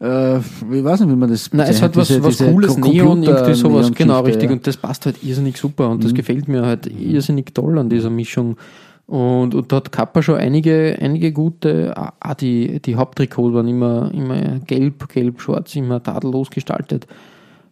äh, 0.00 0.38
ich 0.38 0.44
weiß 0.84 1.00
nicht, 1.00 1.10
wie 1.10 1.16
man 1.16 1.28
das 1.28 1.52
Nein, 1.52 1.68
es 1.70 1.82
hat 1.82 1.96
was, 1.96 2.08
diese- 2.08 2.22
was 2.22 2.36
diese 2.38 2.50
cooles 2.52 2.74
Co- 2.74 2.80
Neon, 2.90 3.22
irgendwie 3.22 3.54
sowas, 3.54 3.86
Computer- 3.86 3.94
genau, 4.04 4.20
richtig. 4.20 4.48
ja. 4.50 4.56
Und 4.56 4.66
das 4.66 4.76
passt 4.76 5.06
halt 5.06 5.22
irrsinnig 5.22 5.56
super 5.56 5.88
und 5.90 5.98
Mhm. 5.98 6.02
das 6.02 6.14
gefällt 6.14 6.48
mir 6.48 6.62
halt 6.64 6.86
irrsinnig 6.86 7.54
toll 7.54 7.78
an 7.78 7.88
dieser 7.88 8.10
Mischung. 8.10 8.56
Und, 9.06 9.56
und 9.56 9.72
da 9.72 9.76
hat 9.76 9.90
Kappa 9.90 10.22
schon 10.22 10.36
einige, 10.36 10.96
einige 11.00 11.32
gute, 11.32 11.92
ah, 11.96 12.34
die, 12.34 12.80
die 12.80 12.94
Haupttrikots 12.94 13.52
waren 13.54 13.66
immer, 13.66 14.10
immer 14.14 14.60
gelb, 14.66 15.08
gelb, 15.08 15.40
schwarz, 15.40 15.74
immer 15.74 16.00
tadellos 16.00 16.48
gestaltet. 16.50 17.08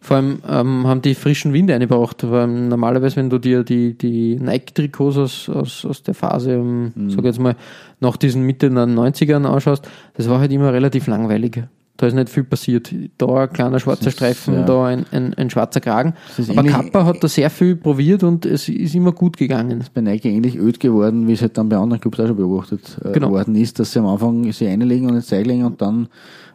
Vor 0.01 0.17
allem 0.17 0.39
ähm, 0.49 0.85
haben 0.87 1.01
die 1.01 1.13
frischen 1.13 1.51
Winde 1.53 1.73
eingebracht, 1.73 2.29
weil 2.29 2.47
normalerweise, 2.47 3.15
wenn 3.17 3.29
du 3.29 3.37
dir 3.37 3.63
die, 3.63 3.97
die 3.97 4.35
Nike-Trikots 4.37 5.17
aus, 5.17 5.49
aus, 5.49 5.85
aus 5.85 6.03
der 6.03 6.13
Phase, 6.13 6.53
ähm, 6.53 6.91
Mhm. 6.95 7.09
sag 7.09 7.23
jetzt 7.25 7.39
mal, 7.39 7.55
nach 8.01 8.15
diesen 8.17 8.43
Mitte 8.43 8.69
der 8.69 8.85
90ern 8.85 9.45
anschaust, 9.45 9.87
das 10.15 10.29
war 10.29 10.39
halt 10.39 10.51
immer 10.51 10.71
relativ 10.73 11.07
langweilig. 11.07 11.63
Da 11.99 12.07
ist 12.07 12.13
nicht 12.13 12.29
viel 12.29 12.45
passiert. 12.45 12.95
Da 13.17 13.43
ein 13.43 13.51
kleiner 13.51 13.77
schwarzer 13.77 14.05
Das 14.05 14.13
ist, 14.13 14.19
Streifen, 14.19 14.53
ja. 14.53 14.63
da 14.63 14.85
ein, 14.85 15.05
ein, 15.11 15.33
ein 15.33 15.49
schwarzer 15.49 15.81
Kragen. 15.81 16.13
Das 16.29 16.39
ist 16.39 16.49
Aber 16.49 16.63
Kappa 16.63 17.03
hat 17.03 17.21
da 17.21 17.27
sehr 17.27 17.49
viel 17.49 17.75
probiert 17.75 18.23
und 18.23 18.45
es 18.45 18.69
ist 18.69 18.95
immer 18.95 19.11
gut 19.11 19.35
gegangen. 19.35 19.83
bei 19.93 19.99
Nike 19.99 20.29
ähnlich 20.29 20.55
öd 20.57 20.79
geworden, 20.79 21.27
wie 21.27 21.33
es 21.33 21.41
halt 21.41 21.57
dann 21.57 21.67
bei 21.67 21.75
anderen 21.75 21.99
Clubs 21.99 22.17
auch 22.21 22.27
schon 22.27 22.37
beobachtet 22.37 22.97
äh, 23.03 23.11
Genau. 23.11 23.31
worden 23.31 23.53
ist, 23.55 23.79
dass 23.79 23.91
sie 23.91 23.99
am 23.99 24.05
Anfang 24.05 24.49
sie 24.53 24.65
einlegen 24.67 25.09
und 25.09 25.15
ins 25.17 25.27
Zeug 25.27 25.45
legen 25.45 25.65
und 25.65 25.81
dann 25.81 26.07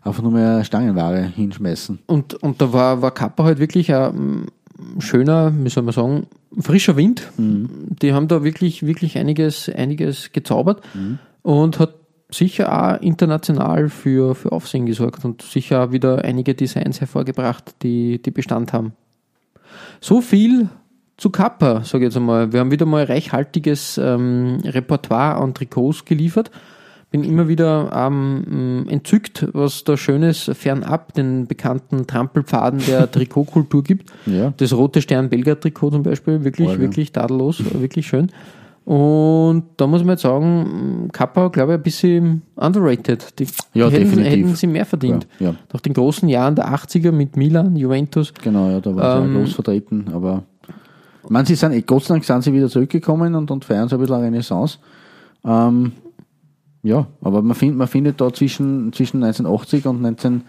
einfach 0.03 0.23
nur 0.23 0.33
mehr 0.33 0.65
Stangenware 0.65 1.21
hinschmeißen. 1.23 1.99
Und, 2.07 2.35
und 2.43 2.63
da 2.63 2.73
war, 2.73 3.03
war 3.03 3.11
Kappa 3.11 3.45
halt 3.45 3.59
wirklich 3.59 3.95
ein 3.95 4.47
mm, 4.97 5.01
schöner, 5.01 5.53
wie 5.55 5.69
soll 5.69 5.83
man 5.83 5.93
sagen, 5.93 6.27
frischer 6.59 6.97
Wind. 6.97 7.31
Die 7.37 8.13
haben 8.15 8.29
da 8.29 8.43
wirklich, 8.45 8.87
wirklich 8.87 9.19
einiges, 9.19 9.69
einiges 9.69 10.33
gezaubert 10.33 10.81
und 11.43 11.79
hat 11.79 11.97
sicher 12.35 12.73
auch 12.73 13.01
international 13.01 13.89
für, 13.89 14.35
für 14.35 14.53
Aufsehen 14.53 14.87
gesorgt 14.87 15.25
und 15.25 15.43
sicher 15.43 15.85
auch 15.85 15.93
wieder 15.93 16.25
einige 16.25 16.55
Designs 16.55 17.01
hervorgebracht, 17.01 17.75
die, 17.83 18.21
die 18.21 18.31
Bestand 18.31 18.73
haben. 18.73 18.93
So 20.01 20.21
viel 20.21 20.69
zu 21.17 21.31
Kappa, 21.31 21.85
sage 21.85 22.05
ich 22.05 22.09
jetzt 22.09 22.17
einmal. 22.17 22.53
Wir 22.53 22.61
haben 22.61 22.71
wieder 22.71 22.87
mal 22.87 23.05
reichhaltiges 23.05 23.99
ähm, 23.99 24.59
Repertoire 24.65 25.37
an 25.37 25.55
Trikots 25.55 26.05
geliefert. 26.05 26.51
Bin 27.11 27.23
immer 27.23 27.47
wieder 27.47 27.93
ähm, 27.95 28.87
entzückt, 28.89 29.47
was 29.53 29.85
da 29.85 29.97
Schönes 29.97 30.51
fernab 30.53 31.15
den 31.15 31.47
bekannten 31.47 32.09
Trampelpfaden 32.09 32.81
der 32.89 33.09
Trikotkultur 33.13 33.85
gibt. 33.85 34.11
Ja. 34.27 34.53
Das 34.57 34.73
rote 34.73 35.01
Stern 35.01 35.29
Belgrad 35.29 35.61
Trikot 35.61 35.91
zum 35.91 36.03
Beispiel, 36.03 36.43
wirklich, 36.43 36.67
Voll, 36.67 36.77
ja. 36.77 36.81
wirklich 36.83 37.13
tadellos, 37.13 37.63
wirklich 37.73 38.09
schön. 38.09 38.33
Und 38.85 39.65
da 39.79 39.87
muss 39.87 40.03
man 40.03 40.11
jetzt 40.11 40.23
sagen, 40.23 41.09
Kappa, 41.13 41.49
glaube 41.49 41.73
ich, 41.73 41.79
ein 41.79 41.83
bisschen 41.83 42.43
underrated. 42.57 43.39
Die, 43.39 43.47
Ja, 43.73 43.89
die 43.89 43.95
hätten, 43.97 44.19
hätten 44.19 44.55
sie 44.55 44.67
mehr 44.67 44.85
verdient. 44.85 45.27
Ja, 45.39 45.49
ja. 45.51 45.55
Nach 45.73 45.81
den 45.81 45.95
großen 45.95 46.29
Jahren 46.29 46.55
der 46.55 46.69
80er 46.69 47.11
mit 47.11 47.37
Milan, 47.37 47.77
Juventus. 47.77 48.33
Genau, 48.43 48.69
ja, 48.69 48.81
da 48.81 48.95
waren 48.95 49.23
sie 49.23 49.29
Ähm, 49.29 49.35
ja 49.35 49.41
groß 49.41 49.55
vertreten, 49.55 50.07
aber 50.13 50.43
man, 51.31 51.47
sie 51.47 51.55
sind, 51.55 51.73
eh, 51.73 51.81
Gott 51.81 52.05
sei 52.05 52.15
Dank 52.15 52.25
sind 52.25 52.43
sie 52.45 52.53
wieder 52.53 52.69
zurückgekommen 52.69 53.35
und, 53.35 53.51
und 53.51 53.65
feiern 53.65 53.89
so 53.89 53.97
ein 53.97 54.01
bisschen 54.01 54.17
eine 54.17 54.27
Renaissance. 54.27 54.79
Ähm, 55.47 55.93
ja, 56.83 57.07
aber 57.23 57.41
man, 57.41 57.55
find, 57.57 57.79
man 57.79 57.89
findet 57.89 58.21
da 58.21 58.31
zwischen, 58.35 58.93
zwischen 58.93 59.23
1980 59.25 59.87
und 59.87 60.03
19, 60.03 60.43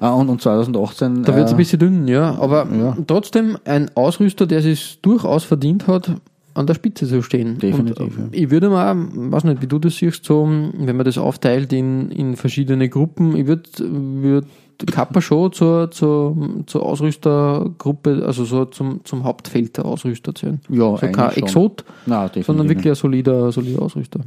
äh, 0.00 0.08
und, 0.08 0.28
und 0.28 0.42
2018 0.42 1.22
Da 1.22 1.36
wird 1.36 1.46
es 1.46 1.52
äh, 1.52 1.54
ein 1.54 1.56
bisschen 1.58 1.78
dünn, 1.78 2.08
ja. 2.08 2.36
Aber 2.40 2.66
Ja. 2.76 2.96
trotzdem 3.06 3.56
ein 3.64 3.88
Ausrüster, 3.94 4.46
der 4.48 4.62
sich 4.62 4.98
durchaus 5.00 5.44
verdient 5.44 5.86
hat, 5.86 6.10
an 6.58 6.66
der 6.66 6.74
Spitze 6.74 7.06
zu 7.06 7.22
stehen. 7.22 7.58
Definitiv, 7.58 8.18
Und, 8.18 8.34
äh, 8.34 8.36
Ich 8.36 8.50
würde 8.50 8.68
mal, 8.68 8.94
weiß 8.96 9.44
nicht, 9.44 9.62
wie 9.62 9.66
du 9.66 9.78
das 9.78 9.96
siehst, 9.96 10.24
so, 10.24 10.46
wenn 10.46 10.96
man 10.96 11.04
das 11.06 11.16
aufteilt 11.18 11.72
in, 11.72 12.10
in 12.10 12.36
verschiedene 12.36 12.88
Gruppen, 12.88 13.36
ich 13.36 13.46
würde 13.46 13.62
würd 13.78 14.46
Kappa 14.92 15.20
schon 15.20 15.52
zur, 15.52 15.90
zur, 15.90 16.36
zur 16.66 16.82
Ausrüstergruppe, 16.84 18.22
also 18.24 18.44
so 18.44 18.64
zum, 18.66 19.00
zum 19.04 19.24
Hauptfeld 19.24 19.76
der 19.76 19.84
Ausrüster 19.84 20.34
zählen. 20.34 20.60
Ja, 20.68 20.78
so 20.78 20.96
eigentlich 20.98 21.12
kein 21.16 21.30
schon. 21.32 21.42
Exot, 21.44 21.84
Nein, 22.06 22.30
sondern 22.44 22.68
wirklich 22.68 22.88
ein 22.92 22.94
solider, 22.94 23.50
solider 23.52 23.82
Ausrüster. 23.82 24.20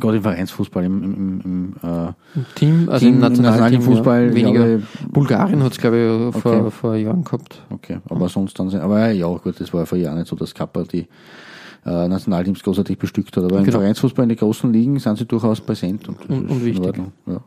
Gerade 0.00 0.16
im 0.16 0.22
Vereinsfußball, 0.22 0.84
im, 0.84 1.02
im, 1.04 1.40
im, 1.44 1.74
äh, 1.82 2.06
Im 2.34 2.46
Team, 2.54 2.88
also 2.88 3.04
Team, 3.04 3.14
im 3.16 3.20
nationalen 3.20 3.82
Fußball, 3.82 4.28
ja, 4.28 4.34
weniger. 4.34 4.52
glaube 4.64 4.82
Bulgarien 5.12 5.62
hat 5.62 5.72
es, 5.72 5.78
glaube 5.78 6.30
ich, 6.34 6.40
vor, 6.40 6.52
Okay. 6.52 6.70
vor 6.70 6.96
Jahren 6.96 7.24
gehabt. 7.24 7.60
Okay, 7.70 7.98
aber 8.08 8.28
sonst 8.28 8.58
dann, 8.58 8.70
sind- 8.70 8.80
aber 8.80 9.10
ja, 9.10 9.26
gut, 9.28 9.60
das 9.60 9.72
war 9.74 9.80
ja 9.80 9.86
vor 9.86 9.98
Jahren 9.98 10.16
nicht 10.18 10.28
so, 10.28 10.36
dass 10.36 10.54
Kappa 10.54 10.84
die 10.84 11.06
äh, 11.84 12.08
Nationalteams 12.08 12.62
großartig 12.62 12.98
bestückt 12.98 13.36
hat. 13.36 13.44
Aber 13.44 13.58
im 13.58 13.64
Genau. 13.64 13.78
Vereinsfußball 13.78 14.22
in 14.24 14.30
den 14.30 14.38
großen 14.38 14.72
Ligen 14.72 14.98
sind 14.98 15.18
sie 15.18 15.26
durchaus 15.26 15.60
präsent 15.60 16.08
und, 16.08 16.28
Und- 16.28 16.50
und 16.50 16.64
wichtig. 16.64 16.94
Ja. 17.26 17.44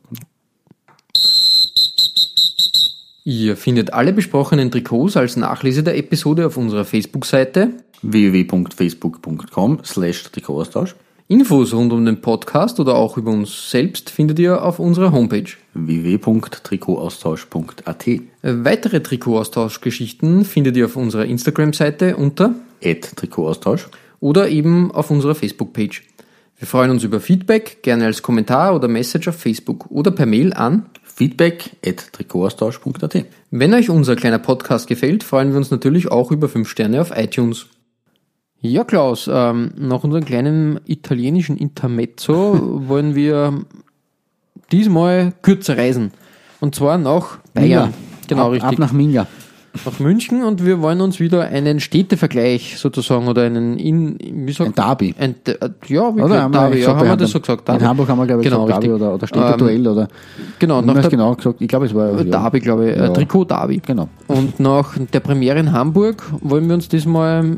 Ihr 3.23 3.57
findet 3.57 3.91
alle 3.93 4.13
besprochenen 4.13 4.69
Trikots 4.69 5.17
als 5.17 5.35
Nachlese 5.35 5.81
der 5.83 5.97
Episode 5.97 6.45
auf 6.45 6.57
unserer 6.57 6.85
Facebook-Seite. 6.85 7.71
www.facebook.com 8.03 9.79
slash 9.83 10.23
Trikotaustausch 10.31 10.95
Infos 11.27 11.73
rund 11.73 11.91
um 11.91 12.05
den 12.05 12.21
Podcast 12.21 12.79
oder 12.79 12.93
auch 12.93 13.17
über 13.17 13.31
uns 13.31 13.71
selbst 13.71 14.11
findet 14.11 14.37
ihr 14.37 14.63
auf 14.63 14.77
unserer 14.77 15.11
Homepage. 15.11 15.49
www.trikotaustausch.at 15.73 18.05
Weitere 18.43 18.99
Trikotaustauschgeschichten 19.01 20.45
findet 20.45 20.77
ihr 20.77 20.85
auf 20.85 20.95
unserer 20.95 21.25
Instagram-Seite 21.25 22.15
unter 22.17 22.53
at 22.83 23.01
Trikotaustausch 23.15 23.87
oder 24.19 24.49
eben 24.49 24.91
auf 24.91 25.11
unserer 25.11 25.35
Facebook-Page. 25.35 26.03
Wir 26.57 26.67
freuen 26.67 26.91
uns 26.91 27.03
über 27.03 27.19
Feedback, 27.19 27.83
gerne 27.83 28.05
als 28.05 28.21
Kommentar 28.21 28.75
oder 28.75 28.87
Message 28.87 29.27
auf 29.27 29.35
Facebook 29.35 29.87
oder 29.91 30.11
per 30.11 30.25
Mail 30.25 30.53
an. 30.53 30.85
feedback 31.03 31.71
at 31.85 32.13
Trikotaustausch.at 32.13 33.25
Wenn 33.51 33.73
euch 33.73 33.89
unser 33.89 34.15
kleiner 34.15 34.39
Podcast 34.39 34.87
gefällt, 34.87 35.23
freuen 35.23 35.51
wir 35.51 35.57
uns 35.57 35.71
natürlich 35.71 36.11
auch 36.11 36.31
über 36.31 36.47
5 36.47 36.67
Sterne 36.69 37.01
auf 37.01 37.11
iTunes. 37.15 37.67
Ja, 38.61 38.83
Klaus, 38.83 39.29
ähm, 39.31 39.71
nach 39.77 40.03
unserem 40.03 40.23
kleinen 40.25 40.79
italienischen 40.85 41.57
Intermezzo 41.57 42.57
wollen 42.87 43.15
wir 43.15 43.65
diesmal 44.71 45.33
kürzer 45.41 45.77
reisen. 45.77 46.11
Und 46.61 46.73
zwar 46.73 46.97
nach 46.97 47.37
Bayern. 47.53 47.93
Genau, 48.27 48.47
ab, 48.47 48.51
richtig. 48.53 48.71
Ab 48.71 48.79
nach 48.79 48.91
Minga. 48.93 49.27
Nach 49.85 49.99
München 49.99 50.43
und 50.43 50.65
wir 50.65 50.81
wollen 50.81 51.01
uns 51.01 51.19
wieder 51.19 51.43
einen 51.43 51.79
Städtevergleich 51.79 52.77
sozusagen 52.77 53.27
oder 53.27 53.43
einen 53.43 53.77
in, 53.77 54.17
wie 54.19 54.51
sagt 54.51 54.69
Ein 54.69 54.73
Derby. 54.75 55.15
Ein, 55.17 55.35
äh, 55.45 55.69
ja, 55.87 56.03
wirklich 56.05 56.25
Oder? 56.25 56.41
Haben 56.43 56.53
wir 56.53 56.59
Derby, 56.61 56.81
ja, 56.81 56.95
haben 56.95 57.07
wir 57.07 57.15
das 57.17 57.31
so 57.31 57.39
gesagt? 57.39 57.67
In 57.69 57.81
Hamburg 57.87 58.09
haben 58.09 58.19
wir, 58.19 58.25
glaube 58.25 58.41
ich, 58.41 58.49
genau, 58.49 58.65
gesagt 58.65 58.83
Derby 58.83 58.95
oder, 58.95 59.13
oder 59.15 59.27
Städteduell 59.27 59.87
oder 59.87 60.07
Genau, 60.59 60.81
wie 60.81 60.85
nach 60.87 61.01
der 61.01 61.09
genau 61.09 61.35
gesagt? 61.35 61.61
Ich 61.61 61.67
glaube, 61.67 61.85
es 61.85 61.93
war 61.93 62.17
ja, 62.17 62.23
Derby, 62.23 62.59
glaube 62.59 62.89
ich, 62.89 62.97
äh, 62.97 63.01
Ja. 63.01 63.09
Trikot-Derby. 63.09 63.81
Genau. 63.85 64.09
Und 64.27 64.59
nach 64.59 64.95
der 65.13 65.19
Premiere 65.19 65.59
in 65.59 65.71
Hamburg 65.71 66.23
wollen 66.41 66.67
wir 66.67 66.75
uns 66.75 66.87
diesmal 66.89 67.57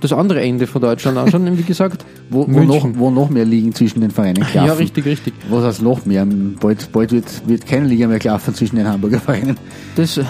das 0.00 0.12
andere 0.12 0.40
Ende 0.40 0.66
von 0.66 0.80
Deutschland 0.80 1.18
anschauen, 1.18 1.44
nämlich 1.44 1.64
wie 1.64 1.68
gesagt, 1.68 2.04
Wo, 2.30 2.46
wo, 2.48 2.60
noch, 2.60 2.88
wo 2.94 3.10
noch 3.10 3.30
mehr 3.30 3.44
Ligen 3.44 3.74
zwischen 3.74 4.00
den 4.00 4.10
Vereinen 4.10 4.42
klaffen. 4.44 4.66
Ja, 4.66 4.72
richtig, 4.74 5.04
richtig. 5.04 5.34
Was 5.48 5.64
heißt 5.64 5.82
noch 5.82 6.06
mehr? 6.06 6.26
Bald, 6.60 6.90
bald 6.92 7.12
wird, 7.12 7.26
wird 7.46 7.66
keine 7.66 7.86
Liga 7.86 8.06
mehr 8.08 8.18
klaffen 8.18 8.54
zwischen 8.54 8.76
den 8.76 8.88
Hamburger 8.88 9.20
Vereinen. 9.20 9.56
Das, 9.96 10.16
ja, 10.16 10.24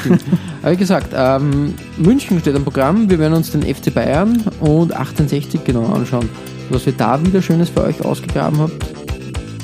stimmt. 0.00 0.24
Aber 0.62 0.72
wie 0.72 0.76
gesagt, 0.76 1.08
ähm, 1.14 1.74
München 1.96 2.40
steht 2.40 2.56
am 2.56 2.64
Programm. 2.64 3.08
Wir 3.08 3.18
werden 3.18 3.34
uns 3.34 3.50
den 3.50 3.62
FC 3.62 3.92
Bayern 3.92 4.42
und 4.60 4.92
1860 4.92 5.64
genau 5.64 5.86
anschauen. 5.86 6.28
Was 6.70 6.86
wir 6.86 6.92
da 6.92 7.24
wieder 7.24 7.42
Schönes 7.42 7.68
für 7.68 7.82
euch 7.84 8.04
ausgegraben 8.04 8.58
habt, 8.58 8.72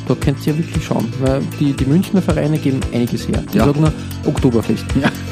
da 0.09 0.15
könnt 0.15 0.45
ihr 0.47 0.57
wirklich 0.59 0.85
schauen. 0.85 1.07
Weil 1.21 1.41
die, 1.61 1.73
die 1.73 1.85
Münchner 1.85 2.23
Vereine 2.23 2.59
geben 2.59 2.81
einiges 2.93 3.29
her. 3.29 3.43
Ich 3.49 3.55
Ja. 3.55 3.67
sag 3.67 3.79
nur 3.79 3.93
Oktoberfest. 4.27 4.85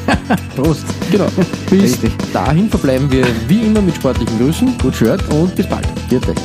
Prost. 0.55 0.85
Genau. 1.11 1.27
Bis 1.69 1.83
Richtig. 1.83 2.11
dahin 2.31 2.69
verbleiben 2.69 3.11
wir 3.11 3.25
wie 3.47 3.61
immer 3.61 3.81
mit 3.81 3.95
sportlichen 3.95 4.37
Grüßen. 4.39 4.77
Gut 4.77 4.95
Shirt. 4.95 5.21
Und 5.29 5.55
bis 5.55 5.67
bald. 5.67 5.87
Viert 6.09 6.27
euch. 6.27 6.35